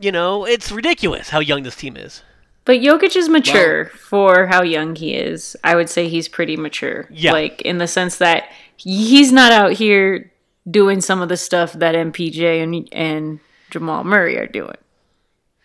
you 0.00 0.12
know, 0.12 0.44
it's 0.44 0.70
ridiculous 0.70 1.30
how 1.30 1.40
young 1.40 1.62
this 1.62 1.76
team 1.76 1.96
is. 1.96 2.22
But 2.68 2.80
Jokic 2.80 3.16
is 3.16 3.30
mature 3.30 3.86
for 3.86 4.46
how 4.48 4.62
young 4.62 4.94
he 4.94 5.14
is. 5.14 5.56
I 5.64 5.74
would 5.74 5.88
say 5.88 6.06
he's 6.06 6.28
pretty 6.28 6.54
mature. 6.54 7.08
Yeah. 7.10 7.32
Like 7.32 7.62
in 7.62 7.78
the 7.78 7.86
sense 7.86 8.18
that 8.18 8.50
he's 8.76 9.32
not 9.32 9.52
out 9.52 9.72
here 9.72 10.30
doing 10.70 11.00
some 11.00 11.22
of 11.22 11.30
the 11.30 11.38
stuff 11.38 11.72
that 11.72 11.94
MPJ 11.94 12.62
and 12.62 12.86
and 12.92 13.40
Jamal 13.70 14.04
Murray 14.04 14.36
are 14.36 14.46
doing. 14.46 14.76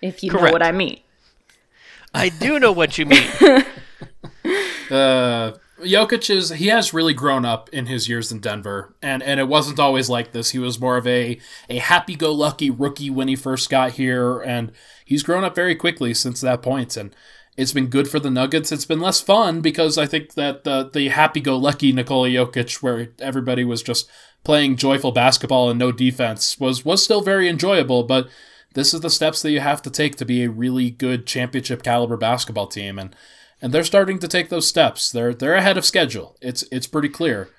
If 0.02 0.24
you 0.24 0.32
know 0.32 0.44
what 0.44 0.64
I 0.64 0.72
mean. 0.72 1.02
I 2.14 2.30
do 2.30 2.58
know 2.58 2.72
what 2.72 2.98
you 2.98 3.06
mean. 3.06 3.30
Uh, 4.92 5.54
Jokic 5.80 6.30
is 6.30 6.50
he 6.50 6.68
has 6.68 6.94
really 6.94 7.14
grown 7.14 7.46
up 7.46 7.70
in 7.72 7.88
his 7.88 8.08
years 8.08 8.32
in 8.32 8.40
Denver, 8.40 8.94
and 9.02 9.24
and 9.24 9.40
it 9.40 9.48
wasn't 9.48 9.80
always 9.80 10.10
like 10.10 10.32
this. 10.34 10.52
He 10.52 10.60
was 10.60 10.80
more 10.80 10.98
of 10.98 11.08
a 11.08 11.40
a 11.70 11.78
happy 11.78 12.16
go 12.16 12.32
lucky 12.32 12.70
rookie 12.70 13.10
when 13.10 13.28
he 13.28 13.36
first 13.36 13.70
got 13.70 13.94
here, 13.94 14.40
and 14.40 14.72
he's 15.06 15.24
grown 15.24 15.44
up 15.44 15.56
very 15.56 15.76
quickly 15.76 16.14
since 16.14 16.42
that. 16.42 16.66
And 16.66 17.16
it's 17.56 17.74
been 17.74 17.88
good 17.88 18.08
for 18.08 18.20
the 18.20 18.32
Nuggets. 18.32 18.72
It's 18.72 18.86
been 18.86 19.00
less 19.00 19.22
fun 19.22 19.62
because 19.62 19.98
I 19.98 20.06
think 20.06 20.34
that 20.34 20.64
the 20.64 20.90
the 20.92 21.10
happy 21.10 21.40
go 21.40 21.58
lucky 21.58 21.92
Nikola 21.92 22.30
Jokic, 22.30 22.82
where 22.82 23.10
everybody 23.20 23.64
was 23.64 23.84
just 23.84 24.10
playing 24.44 24.76
joyful 24.76 25.12
basketball 25.12 25.70
and 25.70 25.80
no 25.80 25.92
defense, 25.92 26.60
was 26.60 26.84
was 26.84 27.04
still 27.04 27.22
very 27.22 27.48
enjoyable, 27.48 28.04
but. 28.04 28.28
This 28.76 28.92
is 28.92 29.02
the 29.02 29.12
steps 29.12 29.44
that 29.44 29.52
you 29.52 29.60
have 29.60 29.84
to 29.84 29.92
take 29.92 30.16
to 30.16 30.26
be 30.26 30.42
a 30.42 30.50
really 30.50 30.90
good 30.90 31.28
championship 31.28 31.84
caliber 31.84 32.18
basketball 32.18 32.66
team, 32.66 32.98
and 32.98 33.16
and 33.62 33.72
they're 33.72 33.84
starting 33.84 34.18
to 34.18 34.28
take 34.28 34.50
those 34.50 34.68
steps. 34.68 35.12
They're 35.12 35.34
they're 35.34 35.54
ahead 35.54 35.78
of 35.78 35.86
schedule. 35.86 36.36
It's 36.42 36.64
it's 36.72 36.88
pretty 36.88 37.10
clear. 37.10 37.50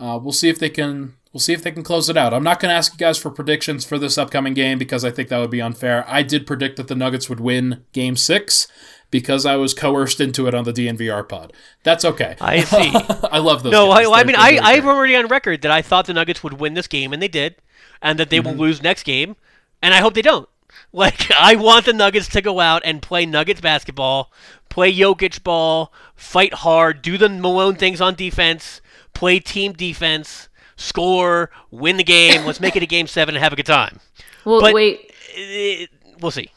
Uh, 0.00 0.18
we'll 0.20 0.32
see 0.32 0.48
if 0.48 0.58
they 0.58 0.70
can 0.70 1.14
we'll 1.32 1.40
see 1.40 1.52
if 1.52 1.62
they 1.62 1.70
can 1.70 1.82
close 1.82 2.08
it 2.08 2.16
out. 2.16 2.32
I'm 2.32 2.42
not 2.42 2.58
going 2.58 2.70
to 2.70 2.76
ask 2.76 2.92
you 2.92 2.98
guys 2.98 3.18
for 3.18 3.30
predictions 3.30 3.84
for 3.84 3.98
this 3.98 4.18
upcoming 4.18 4.54
game 4.54 4.78
because 4.78 5.04
I 5.04 5.10
think 5.10 5.28
that 5.28 5.38
would 5.38 5.50
be 5.50 5.60
unfair. 5.60 6.04
I 6.08 6.22
did 6.22 6.46
predict 6.46 6.76
that 6.76 6.88
the 6.88 6.94
Nuggets 6.94 7.28
would 7.28 7.40
win 7.40 7.84
Game 7.92 8.16
Six 8.16 8.66
because 9.10 9.44
I 9.44 9.56
was 9.56 9.74
coerced 9.74 10.20
into 10.20 10.46
it 10.46 10.54
on 10.54 10.64
the 10.64 10.72
DNVR 10.72 11.28
pod. 11.28 11.52
That's 11.82 12.04
okay. 12.04 12.36
I 12.40 12.60
see. 12.60 12.92
I 13.30 13.38
love 13.38 13.62
those. 13.62 13.72
No, 13.72 13.90
I. 13.90 14.20
I 14.20 14.24
mean, 14.24 14.36
I, 14.36 14.80
great. 14.80 14.84
already 14.84 15.16
on 15.16 15.26
record 15.28 15.62
that 15.62 15.70
I 15.70 15.82
thought 15.82 16.06
the 16.06 16.14
Nuggets 16.14 16.42
would 16.42 16.54
win 16.54 16.74
this 16.74 16.86
game, 16.86 17.12
and 17.12 17.22
they 17.22 17.28
did, 17.28 17.56
and 18.00 18.18
that 18.18 18.30
they 18.30 18.40
will 18.40 18.54
lose 18.54 18.82
next 18.82 19.02
game, 19.02 19.36
and 19.82 19.94
I 19.94 19.98
hope 19.98 20.14
they 20.14 20.22
don't. 20.22 20.48
Like, 20.92 21.30
I 21.30 21.54
want 21.54 21.84
the 21.84 21.92
Nuggets 21.92 22.26
to 22.30 22.42
go 22.42 22.58
out 22.58 22.82
and 22.84 23.00
play 23.00 23.24
Nuggets 23.24 23.60
basketball, 23.60 24.32
play 24.70 24.92
Jokic 24.92 25.44
ball, 25.44 25.92
fight 26.16 26.52
hard, 26.52 27.00
do 27.00 27.16
the 27.16 27.28
Malone 27.28 27.76
things 27.76 28.00
on 28.00 28.16
defense, 28.16 28.80
play 29.14 29.38
team 29.40 29.72
defense, 29.72 30.48
score, 30.76 31.50
win 31.70 31.96
the 31.96 32.04
game. 32.04 32.44
Let's 32.44 32.60
make 32.60 32.76
it 32.76 32.82
a 32.82 32.86
game 32.86 33.06
seven 33.06 33.34
and 33.34 33.42
have 33.42 33.52
a 33.52 33.56
good 33.56 33.66
time. 33.66 34.00
Well, 34.44 34.60
But- 34.60 34.74
wait. 34.74 35.12
Eh, 35.36 35.86
we'll 36.20 36.30
see. 36.30 36.50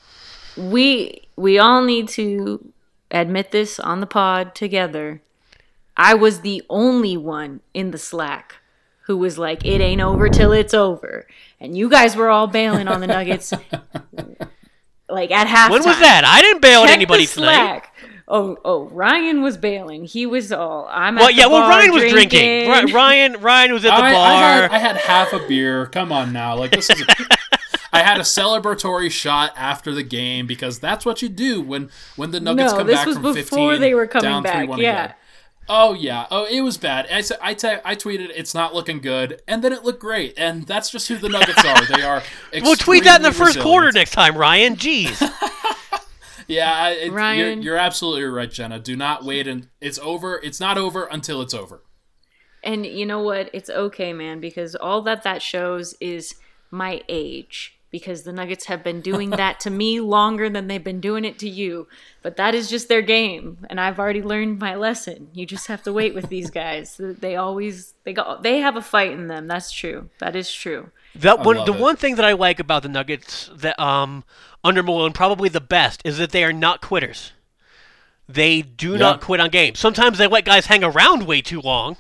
we 0.58 1.22
we 1.36 1.58
all 1.60 1.82
need 1.84 2.08
to 2.10 2.72
admit 3.12 3.52
this 3.52 3.80
on 3.80 4.00
the 4.00 4.06
pod 4.08 4.56
together. 4.56 5.22
I 5.98 6.14
was 6.16 6.42
the 6.42 6.64
only 6.70 7.18
one 7.18 7.62
in 7.74 7.92
the 7.92 7.98
Slack 8.00 8.56
who 9.06 9.18
was 9.18 9.38
like, 9.38 9.64
"It 9.66 9.80
ain't 9.82 10.02
over 10.02 10.30
till 10.30 10.52
it's 10.52 10.74
over," 10.74 11.28
and 11.60 11.78
you 11.78 11.88
guys 11.90 12.16
were 12.16 12.30
all 12.30 12.48
bailing 12.48 12.88
on 12.88 13.00
the 13.02 13.08
Nuggets, 13.08 13.54
like 15.10 15.32
at 15.32 15.48
half. 15.48 15.70
When 15.72 15.84
was 15.84 16.00
that? 16.00 16.24
I 16.26 16.42
didn't 16.42 16.62
bail 16.62 16.82
on 16.82 16.88
Check 16.88 16.96
anybody 16.96 17.26
the 17.26 17.34
tonight. 17.34 17.84
Slack. 18.26 18.36
Oh, 18.36 18.58
oh, 18.64 18.86
Ryan 18.90 19.42
was 19.42 19.58
bailing. 19.58 20.06
He 20.06 20.26
was 20.26 20.52
all. 20.52 20.88
I'm. 20.90 21.16
Well, 21.16 21.26
at 21.26 21.32
the 21.32 21.34
yeah, 21.36 21.48
well, 21.48 21.62
bar 21.62 21.70
Ryan 21.70 21.92
was 21.94 22.12
drinking. 22.12 22.66
drinking. 22.70 22.94
Ryan, 22.94 23.42
Ryan 23.42 23.74
was 23.74 23.86
at 23.86 23.96
the 23.96 24.04
I, 24.04 24.14
bar. 24.14 24.24
I 24.24 24.38
had, 24.38 24.72
I 24.72 24.78
had 24.78 24.98
half 24.98 25.34
a 25.34 25.48
beer. 25.48 25.88
Come 25.88 26.12
on 26.12 26.34
now, 26.34 26.56
like 26.56 26.72
this 26.72 26.90
is. 26.90 27.02
A, 27.02 27.06
I 27.94 28.00
had 28.00 28.18
a 28.18 28.24
celebratory 28.24 29.12
shot 29.12 29.54
after 29.56 29.94
the 29.94 30.02
game 30.02 30.48
because 30.48 30.80
that's 30.80 31.06
what 31.06 31.22
you 31.22 31.30
do 31.30 31.62
when 31.62 31.92
when 32.16 32.32
the 32.32 32.40
Nuggets 32.40 32.72
No, 32.72 32.80
come 32.80 32.88
this 32.88 32.96
back 32.98 33.06
was 33.06 33.16
from 33.18 33.24
before 33.36 33.72
15 33.72 33.82
they 33.82 33.94
were 33.94 34.08
coming 34.08 34.24
down 34.24 34.44
back, 34.44 34.68
yeah. 34.70 34.74
again. 34.74 35.14
Oh 35.70 35.94
yeah. 35.94 36.28
Oh, 36.30 36.46
it 36.46 36.62
was 36.62 36.78
bad. 36.78 37.08
I 37.12 37.22
said 37.22 37.38
I, 37.42 37.54
tweeted 37.54 38.32
it's 38.36 38.54
not 38.54 38.74
looking 38.74 39.00
good, 39.00 39.42
and 39.48 39.64
then 39.64 39.72
it 39.72 39.84
looked 39.84 40.02
great, 40.02 40.34
and 40.38 40.66
that's 40.66 40.90
just 40.90 41.08
who 41.08 41.18
the 41.18 41.30
Nuggets 41.30 41.64
are. 41.64 41.86
They 41.86 42.04
are. 42.04 42.24
We'll 42.62 42.76
tweet 42.76 43.06
that 43.06 43.18
in 43.18 43.22
the 43.22 43.30
extremely 43.30 43.54
first 43.54 43.64
quarter 43.64 43.92
next 43.92 44.12
time, 44.12 44.38
Ryan. 44.38 44.76
Jeez. 44.76 45.20
Yeah, 46.48 46.72
I- 46.74 46.90
it, 46.92 47.06
you're, 47.08 47.16
Ryan. 47.16 47.62
you're 47.62 47.78
absolutely 47.78 48.24
right, 48.24 48.52
Jenna. 48.52 48.80
Do 48.80 48.96
not 48.96 49.24
wait, 49.24 49.48
and 49.48 49.70
it's 49.82 50.00
over. 50.00 50.40
It's 50.44 50.60
not 50.60 50.78
over 50.78 51.06
until 51.06 51.42
it's 51.42 51.54
over. 51.54 51.84
And 52.64 52.86
you 52.86 53.06
know 53.06 53.22
what? 53.22 53.50
It's 53.54 53.70
okay, 53.70 54.14
man, 54.14 54.40
because 54.40 54.74
all 54.76 55.02
that 55.04 55.24
that 55.24 55.42
shows 55.42 55.96
is 56.00 56.36
my 56.72 57.02
age. 57.10 57.78
Because 57.92 58.24
the 58.24 58.34
Nuggets 58.34 58.66
have 58.66 58.84
been 58.84 59.02
doing 59.02 59.30
that 59.42 59.60
to 59.60 59.70
me 59.70 60.00
longer 60.00 60.50
than 60.50 60.66
they've 60.68 60.84
been 60.84 61.00
doing 61.00 61.26
it 61.26 61.38
to 61.40 61.48
you. 61.50 61.88
But 62.24 62.38
that 62.38 62.56
is 62.56 62.68
just 62.68 62.88
their 62.90 63.04
game, 63.04 63.60
and 63.70 63.80
I've 63.80 64.00
already 64.00 64.24
learned 64.24 64.58
my 64.60 64.74
lesson. 64.74 65.28
You 65.34 65.46
just 65.46 65.68
have 65.68 65.84
to 65.84 65.94
wait 65.94 66.16
with 66.16 66.30
these 66.30 66.50
guys. 66.64 67.00
They 67.00 67.36
always 67.36 67.94
they 68.04 68.14
go 68.14 68.40
they 68.42 68.60
have 68.62 68.76
a 68.78 68.82
fight 68.82 69.12
in 69.12 69.28
them. 69.28 69.48
That's 69.48 69.72
true. 69.72 70.10
That 70.20 70.36
is 70.36 70.52
true. 70.52 70.90
That 71.18 71.46
one, 71.46 71.58
the 71.58 71.74
it. 71.76 71.80
one 71.80 71.96
thing 71.96 72.16
that 72.16 72.26
I 72.26 72.32
like 72.34 72.60
about 72.60 72.82
the 72.82 72.90
Nuggets 72.90 73.52
that 73.58 73.80
um 73.80 74.24
under 74.64 74.82
Malone 74.84 75.14
probably 75.14 75.50
the 75.50 75.62
best 75.62 76.02
is 76.06 76.18
that 76.18 76.32
they 76.32 76.44
are 76.44 76.54
not 76.54 76.82
quitters. 76.82 77.32
They 78.28 78.62
do 78.62 78.98
not 78.98 79.20
quit 79.22 79.40
on 79.42 79.50
games. 79.50 79.80
Sometimes 79.80 80.18
they 80.18 80.28
let 80.28 80.46
guys 80.46 80.68
hang 80.68 80.84
around 80.84 81.28
way 81.28 81.42
too 81.42 81.60
long. 81.62 81.98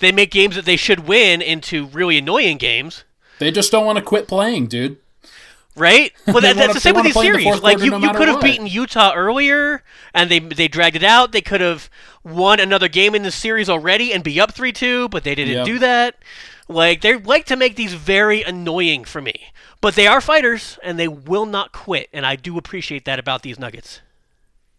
They 0.00 0.10
make 0.12 0.30
games 0.30 0.56
that 0.56 0.64
they 0.64 0.76
should 0.76 1.06
win 1.06 1.40
into 1.40 1.86
really 1.86 2.18
annoying 2.18 2.56
games, 2.58 3.04
They 3.38 3.50
just 3.52 3.70
don't 3.70 3.86
want 3.86 3.96
to 3.96 4.02
quit 4.02 4.26
playing, 4.26 4.66
dude. 4.66 4.96
right? 5.76 6.12
Well, 6.26 6.40
that, 6.40 6.56
that's 6.56 6.58
wanna- 6.58 6.72
the 6.74 6.80
same 6.80 6.94
with 6.96 7.04
these 7.04 7.16
in 7.16 7.22
the 7.22 7.26
series. 7.40 7.60
Like 7.62 7.78
you, 7.80 7.90
no 7.90 7.98
you 7.98 8.10
could 8.12 8.28
have 8.28 8.40
beaten 8.40 8.66
Utah 8.66 9.12
earlier, 9.14 9.82
and 10.14 10.30
they 10.30 10.38
they 10.40 10.68
dragged 10.68 10.96
it 10.96 11.04
out. 11.04 11.32
They 11.32 11.40
could 11.40 11.60
have 11.60 11.88
won 12.24 12.58
another 12.60 12.88
game 12.88 13.14
in 13.14 13.22
the 13.22 13.30
series 13.30 13.68
already 13.68 14.12
and 14.12 14.24
be 14.24 14.40
up 14.40 14.52
three 14.52 14.72
two, 14.72 15.08
but 15.10 15.22
they 15.24 15.34
didn't 15.34 15.54
Yep. 15.54 15.66
do 15.66 15.78
that. 15.78 16.16
Like 16.68 17.00
they 17.02 17.16
like 17.16 17.46
to 17.46 17.56
make 17.56 17.76
these 17.76 17.94
very 17.94 18.42
annoying 18.42 19.04
for 19.04 19.20
me, 19.20 19.49
but 19.80 19.94
they 19.94 20.06
are 20.06 20.20
fighters 20.20 20.78
and 20.82 20.98
they 20.98 21.08
will 21.08 21.46
not 21.46 21.72
quit, 21.72 22.08
and 22.12 22.26
I 22.26 22.36
do 22.36 22.58
appreciate 22.58 23.04
that 23.04 23.18
about 23.18 23.42
these 23.42 23.58
Nuggets. 23.58 24.00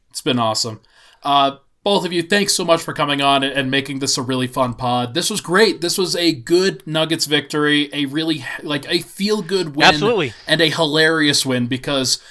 It's 0.09 0.21
been 0.21 0.39
awesome. 0.39 0.81
Uh, 1.23 1.57
both 1.83 2.05
of 2.05 2.13
you, 2.13 2.21
thanks 2.21 2.53
so 2.53 2.63
much 2.63 2.81
for 2.81 2.93
coming 2.93 3.21
on 3.21 3.43
and, 3.43 3.53
and 3.53 3.71
making 3.71 3.99
this 3.99 4.17
a 4.17 4.21
really 4.21 4.47
fun 4.47 4.75
pod. 4.75 5.13
This 5.13 5.29
was 5.29 5.41
great. 5.41 5.81
This 5.81 5.97
was 5.97 6.15
a 6.15 6.31
good 6.31 6.85
Nuggets 6.85 7.25
victory, 7.25 7.89
a 7.91 8.05
really 8.05 8.45
like 8.61 8.87
a 8.87 8.99
feel 8.99 9.41
good 9.41 9.75
win, 9.75 9.87
Absolutely. 9.87 10.33
and 10.47 10.61
a 10.61 10.69
hilarious 10.69 11.45
win 11.45 11.67
because 11.67 12.21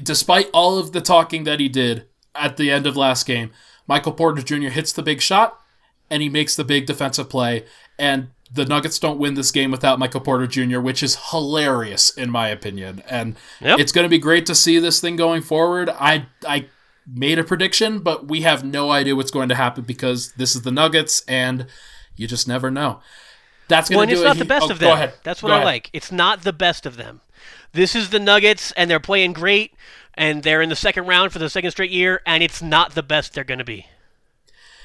despite 0.00 0.48
all 0.52 0.78
of 0.78 0.92
the 0.92 1.00
talking 1.00 1.44
that 1.44 1.58
he 1.60 1.68
did 1.68 2.06
at 2.34 2.56
the 2.56 2.70
end 2.70 2.86
of 2.86 2.96
last 2.96 3.26
game, 3.26 3.50
Michael 3.86 4.12
Porter 4.12 4.42
Jr. 4.42 4.68
hits 4.68 4.92
the 4.92 5.02
big 5.02 5.20
shot 5.20 5.60
and 6.08 6.22
he 6.22 6.28
makes 6.28 6.54
the 6.54 6.64
big 6.64 6.86
defensive 6.86 7.28
play, 7.28 7.64
and 7.98 8.28
the 8.54 8.64
Nuggets 8.66 8.98
don't 8.98 9.18
win 9.18 9.34
this 9.34 9.50
game 9.50 9.70
without 9.70 9.98
Michael 9.98 10.20
Porter 10.20 10.46
Jr., 10.46 10.80
which 10.80 11.02
is 11.02 11.16
hilarious 11.30 12.10
in 12.10 12.30
my 12.30 12.48
opinion. 12.48 13.02
And 13.08 13.36
Yep. 13.60 13.78
it's 13.78 13.92
going 13.92 14.04
to 14.04 14.08
be 14.10 14.18
great 14.18 14.44
to 14.46 14.54
see 14.54 14.78
this 14.78 15.00
thing 15.00 15.16
going 15.16 15.42
forward. 15.42 15.88
I 15.90 16.26
I 16.46 16.66
made 17.06 17.38
a 17.38 17.44
prediction, 17.44 18.00
but 18.00 18.28
we 18.28 18.42
have 18.42 18.62
no 18.64 18.90
idea 18.90 19.16
what's 19.16 19.30
going 19.30 19.48
to 19.48 19.54
happen 19.54 19.84
because 19.84 20.32
this 20.32 20.54
is 20.54 20.62
the 20.62 20.70
Nuggets, 20.70 21.22
and 21.26 21.66
you 22.16 22.26
just 22.26 22.46
never 22.46 22.70
know. 22.70 23.00
That's 23.68 23.88
going 23.88 24.02
and 24.02 24.10
to 24.10 24.14
it's 24.16 24.22
not 24.24 24.36
it. 24.36 24.38
the 24.40 24.44
best 24.44 24.66
Oh, 24.68 24.70
of 24.72 24.78
go 24.80 24.86
them. 24.88 24.96
ahead. 24.96 25.14
That's 25.24 25.42
what 25.42 25.48
Go 25.48 25.54
I 25.54 25.56
ahead. 25.58 25.66
like. 25.66 25.90
It's 25.92 26.12
not 26.12 26.42
the 26.42 26.52
best 26.52 26.84
of 26.84 26.96
them. 26.96 27.22
This 27.72 27.94
is 27.94 28.10
the 28.10 28.18
Nuggets, 28.20 28.70
and 28.72 28.90
they're 28.90 29.00
playing 29.00 29.32
great, 29.32 29.72
and 30.14 30.42
they're 30.42 30.60
in 30.60 30.68
the 30.68 30.76
second 30.76 31.06
round 31.06 31.32
for 31.32 31.38
the 31.38 31.48
second 31.48 31.70
straight 31.70 31.90
year, 31.90 32.20
and 32.26 32.42
it's 32.42 32.60
not 32.60 32.94
the 32.94 33.02
best 33.02 33.32
they're 33.32 33.44
going 33.44 33.58
to 33.58 33.64
be. 33.64 33.86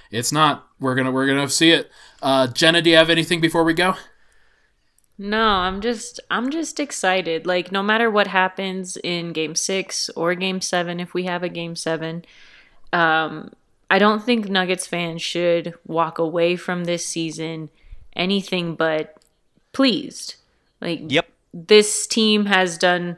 It's 0.09 0.31
not. 0.31 0.67
We're 0.79 0.95
gonna 0.95 1.11
we're 1.11 1.27
gonna 1.27 1.49
see 1.49 1.71
it. 1.71 1.91
Uh, 2.21 2.47
Jenna, 2.47 2.81
do 2.81 2.89
you 2.89 2.95
have 2.95 3.09
anything 3.09 3.41
before 3.41 3.63
we 3.63 3.73
go? 3.73 3.95
No, 5.17 5.41
I'm 5.47 5.81
just 5.81 6.19
I'm 6.29 6.51
just 6.51 6.79
excited. 6.79 7.47
Like 7.47 7.71
no 7.71 7.81
matter 7.81 8.09
what 8.11 8.27
happens 8.27 8.97
in 8.97 9.33
game 9.33 9.55
6 9.55 10.09
or 10.11 10.35
game 10.35 10.61
7 10.61 10.99
if 10.99 11.13
we 11.13 11.23
have 11.23 11.43
a 11.43 11.49
game 11.49 11.75
7, 11.75 12.23
um 12.93 13.51
I 13.89 13.99
don't 13.99 14.23
think 14.23 14.49
Nuggets 14.49 14.85
fans 14.85 15.21
should 15.21 15.73
walk 15.85 16.19
away 16.19 16.55
from 16.55 16.83
this 16.85 17.05
season 17.05 17.69
anything 18.15 18.75
but 18.75 19.17
pleased. 19.73 20.35
Like 20.81 21.03
Yep. 21.07 21.27
this 21.53 22.05
team 22.05 22.45
has 22.45 22.77
done 22.77 23.17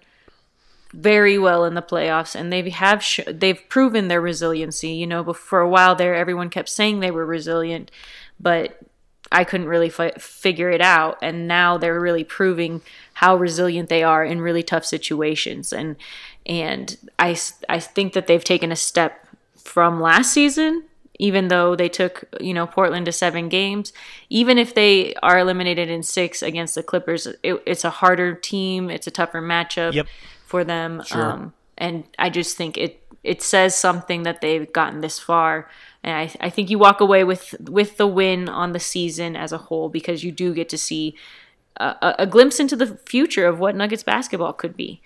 very 0.93 1.38
well 1.38 1.66
in 1.66 1.76
the 1.76 1.82
playoffs 1.82 2.34
and 2.36 2.52
they 2.52 2.68
have 2.70 3.04
sh- 3.04 3.20
they've 3.28 3.62
proven 3.70 4.08
their 4.08 4.22
resiliency 4.22 4.89
you 4.89 5.06
know 5.06 5.24
but 5.24 5.36
for 5.38 5.60
a 5.60 5.70
while 5.70 5.95
there 5.95 6.16
everyone 6.16 6.50
kept 6.50 6.68
saying 6.68 7.00
they 7.00 7.12
were 7.12 7.26
resilient 7.28 7.91
but 8.39 8.80
I 9.32 9.44
couldn't 9.44 9.68
really 9.68 9.90
fi- 9.90 10.12
figure 10.18 10.70
it 10.72 10.82
out 10.82 11.18
and 11.22 11.48
now 11.48 11.78
they're 11.78 12.00
really 12.00 12.24
proving 12.24 12.82
how 13.14 13.36
resilient 13.36 13.90
they 13.90 14.02
are 14.04 14.24
in 14.24 14.42
really 14.42 14.64
tough 14.64 14.86
situations 14.86 15.72
and 15.74 15.96
and 16.46 16.98
I 17.20 17.38
I 17.68 17.80
think 17.80 18.14
that 18.14 18.28
they've 18.28 18.44
taken 18.44 18.72
a 18.72 18.76
step 18.76 19.28
from 19.58 20.02
last 20.02 20.34
season 20.34 20.86
even 21.22 21.50
though 21.50 21.76
they 21.76 21.90
took 21.90 22.24
you 22.40 22.54
know 22.54 22.66
Portland 22.66 23.06
to 23.06 23.12
seven 23.12 23.50
games 23.50 23.94
even 24.30 24.58
if 24.58 24.74
they 24.74 25.14
are 25.16 25.38
eliminated 25.40 25.90
in 25.90 26.02
six 26.02 26.42
against 26.42 26.76
the 26.76 26.84
Clippers 26.84 27.28
it, 27.44 27.62
it's 27.66 27.84
a 27.84 27.90
harder 27.90 28.34
team 28.34 28.90
it's 28.90 29.06
a 29.08 29.12
tougher 29.12 29.42
matchup 29.42 29.94
Yep. 29.94 30.08
for 30.46 30.64
them. 30.64 31.04
Sure. 31.06 31.32
Um, 31.32 31.54
and 31.78 32.04
I 32.18 32.30
just 32.30 32.58
think 32.58 32.78
it 32.78 33.04
it 33.24 33.42
says 33.42 33.76
something 33.76 34.24
that 34.24 34.40
they've 34.42 34.72
gotten 34.72 35.02
this 35.02 35.20
far. 35.20 35.70
And 36.04 36.16
I, 36.16 36.47
I 36.47 36.50
think 36.50 36.70
you 36.70 36.80
walk 36.80 37.02
away 37.02 37.24
with 37.24 37.56
with 37.60 37.97
the 37.97 38.08
win 38.08 38.47
on 38.47 38.72
the 38.72 38.80
season 38.80 39.36
as 39.36 39.52
a 39.52 39.58
whole 39.58 39.89
because 39.89 40.24
you 40.24 40.32
do 40.32 40.54
get 40.54 40.70
to 40.70 40.78
see 40.78 41.16
a, 41.78 42.16
a, 42.20 42.28
glimpse 42.28 42.60
into 42.60 42.76
the 42.76 42.97
future 43.06 43.47
of 43.47 43.60
what 43.60 43.76
Nuggets 43.76 44.04
basketball 44.04 44.54
could 44.54 44.76
be. 44.76 45.02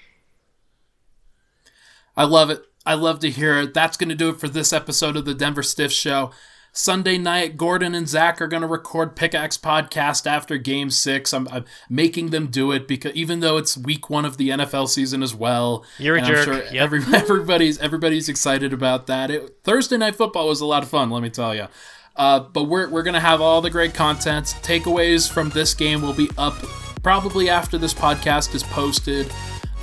I 2.16 2.26
love 2.26 2.50
it. 2.50 2.64
I 2.86 2.96
love 2.96 3.20
to 3.20 3.30
hear 3.30 3.60
it. 3.60 3.74
That's 3.74 3.98
going 3.98 4.10
to 4.10 4.16
do 4.16 4.30
it 4.30 4.40
for 4.40 4.48
this 4.48 4.74
episode 4.74 5.16
of 5.16 5.26
the 5.26 5.34
Denver 5.34 5.64
Stiff 5.64 5.92
Show. 5.92 6.32
Sunday 6.76 7.20
night, 7.20 7.56
Gordon 7.56 7.94
and 7.94 8.10
Zach 8.10 8.42
are 8.42 8.48
going 8.48 8.62
to 8.62 8.68
record 8.68 9.16
Pickaxe 9.16 9.60
podcast 9.60 10.26
after 10.26 10.58
Game 10.58 10.90
Six. 10.90 11.32
I'm, 11.32 11.48
I'm, 11.50 11.66
making 11.88 12.32
them 12.32 12.48
do 12.48 12.72
it 12.72 12.88
because 12.88 13.14
even 13.14 13.42
though 13.42 13.58
it's 13.58 13.78
Week 13.78 14.10
One 14.10 14.26
of 14.26 14.38
the 14.38 14.50
NFL 14.50 14.90
season 14.90 15.22
as 15.22 15.36
well, 15.36 15.86
you're 16.00 16.16
a 16.16 16.22
jerk. 16.22 16.40
I'm 16.40 16.44
sure 16.46 16.64
yep. 16.64 16.76
every, 16.76 17.02
everybody's 17.14 17.78
everybody's 17.78 18.28
excited 18.28 18.74
about 18.74 19.06
that. 19.06 19.30
It, 19.30 19.60
Thursday 19.64 19.98
night 19.98 20.16
football 20.16 20.48
was 20.48 20.62
a 20.62 20.66
lot 20.66 20.82
of 20.82 20.90
fun. 20.90 21.12
Let 21.12 21.22
me 21.22 21.30
tell 21.30 21.54
you. 21.54 21.68
Uh, 22.16 22.40
but 22.40 22.64
we're 22.64 22.90
we're 22.90 23.04
gonna 23.04 23.20
have 23.20 23.40
all 23.40 23.62
the 23.62 23.70
great 23.70 23.94
content. 23.94 24.56
Takeaways 24.64 25.32
from 25.32 25.52
this 25.52 25.76
game 25.76 26.02
will 26.02 26.14
be 26.14 26.30
up 26.40 26.56
probably 27.04 27.52
after 27.52 27.78
this 27.78 27.94
podcast 27.94 28.56
is 28.56 28.64
posted. 28.64 29.32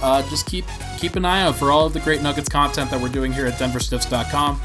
Uh, 0.02 0.28
just 0.28 0.44
keep 0.44 0.64
keep 0.98 1.14
an 1.14 1.24
eye 1.24 1.42
out 1.42 1.54
for 1.54 1.70
all 1.70 1.86
of 1.86 1.92
the 1.92 2.00
great 2.00 2.20
Nuggets 2.20 2.48
content 2.48 2.90
that 2.90 3.00
we're 3.00 3.08
doing 3.08 3.32
here 3.32 3.46
at 3.46 3.54
DenverStiffs.com 3.60 4.60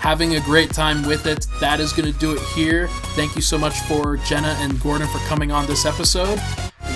having 0.00 0.36
a 0.36 0.40
great 0.40 0.70
time 0.70 1.06
with 1.06 1.26
it. 1.26 1.46
That 1.60 1.78
is 1.78 1.92
going 1.92 2.12
to 2.12 2.18
do 2.18 2.32
it 2.32 2.40
here. 2.54 2.88
Thank 3.14 3.36
you 3.36 3.42
so 3.42 3.58
much 3.58 3.78
for 3.80 4.16
Jenna 4.16 4.56
and 4.58 4.80
Gordon 4.80 5.06
for 5.08 5.18
coming 5.28 5.52
on 5.52 5.66
this 5.66 5.84
episode. 5.84 6.40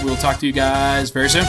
We'll 0.02 0.16
talk 0.16 0.38
to 0.40 0.46
you 0.46 0.52
guys 0.52 1.10
very 1.10 1.28
soon. 1.28 1.44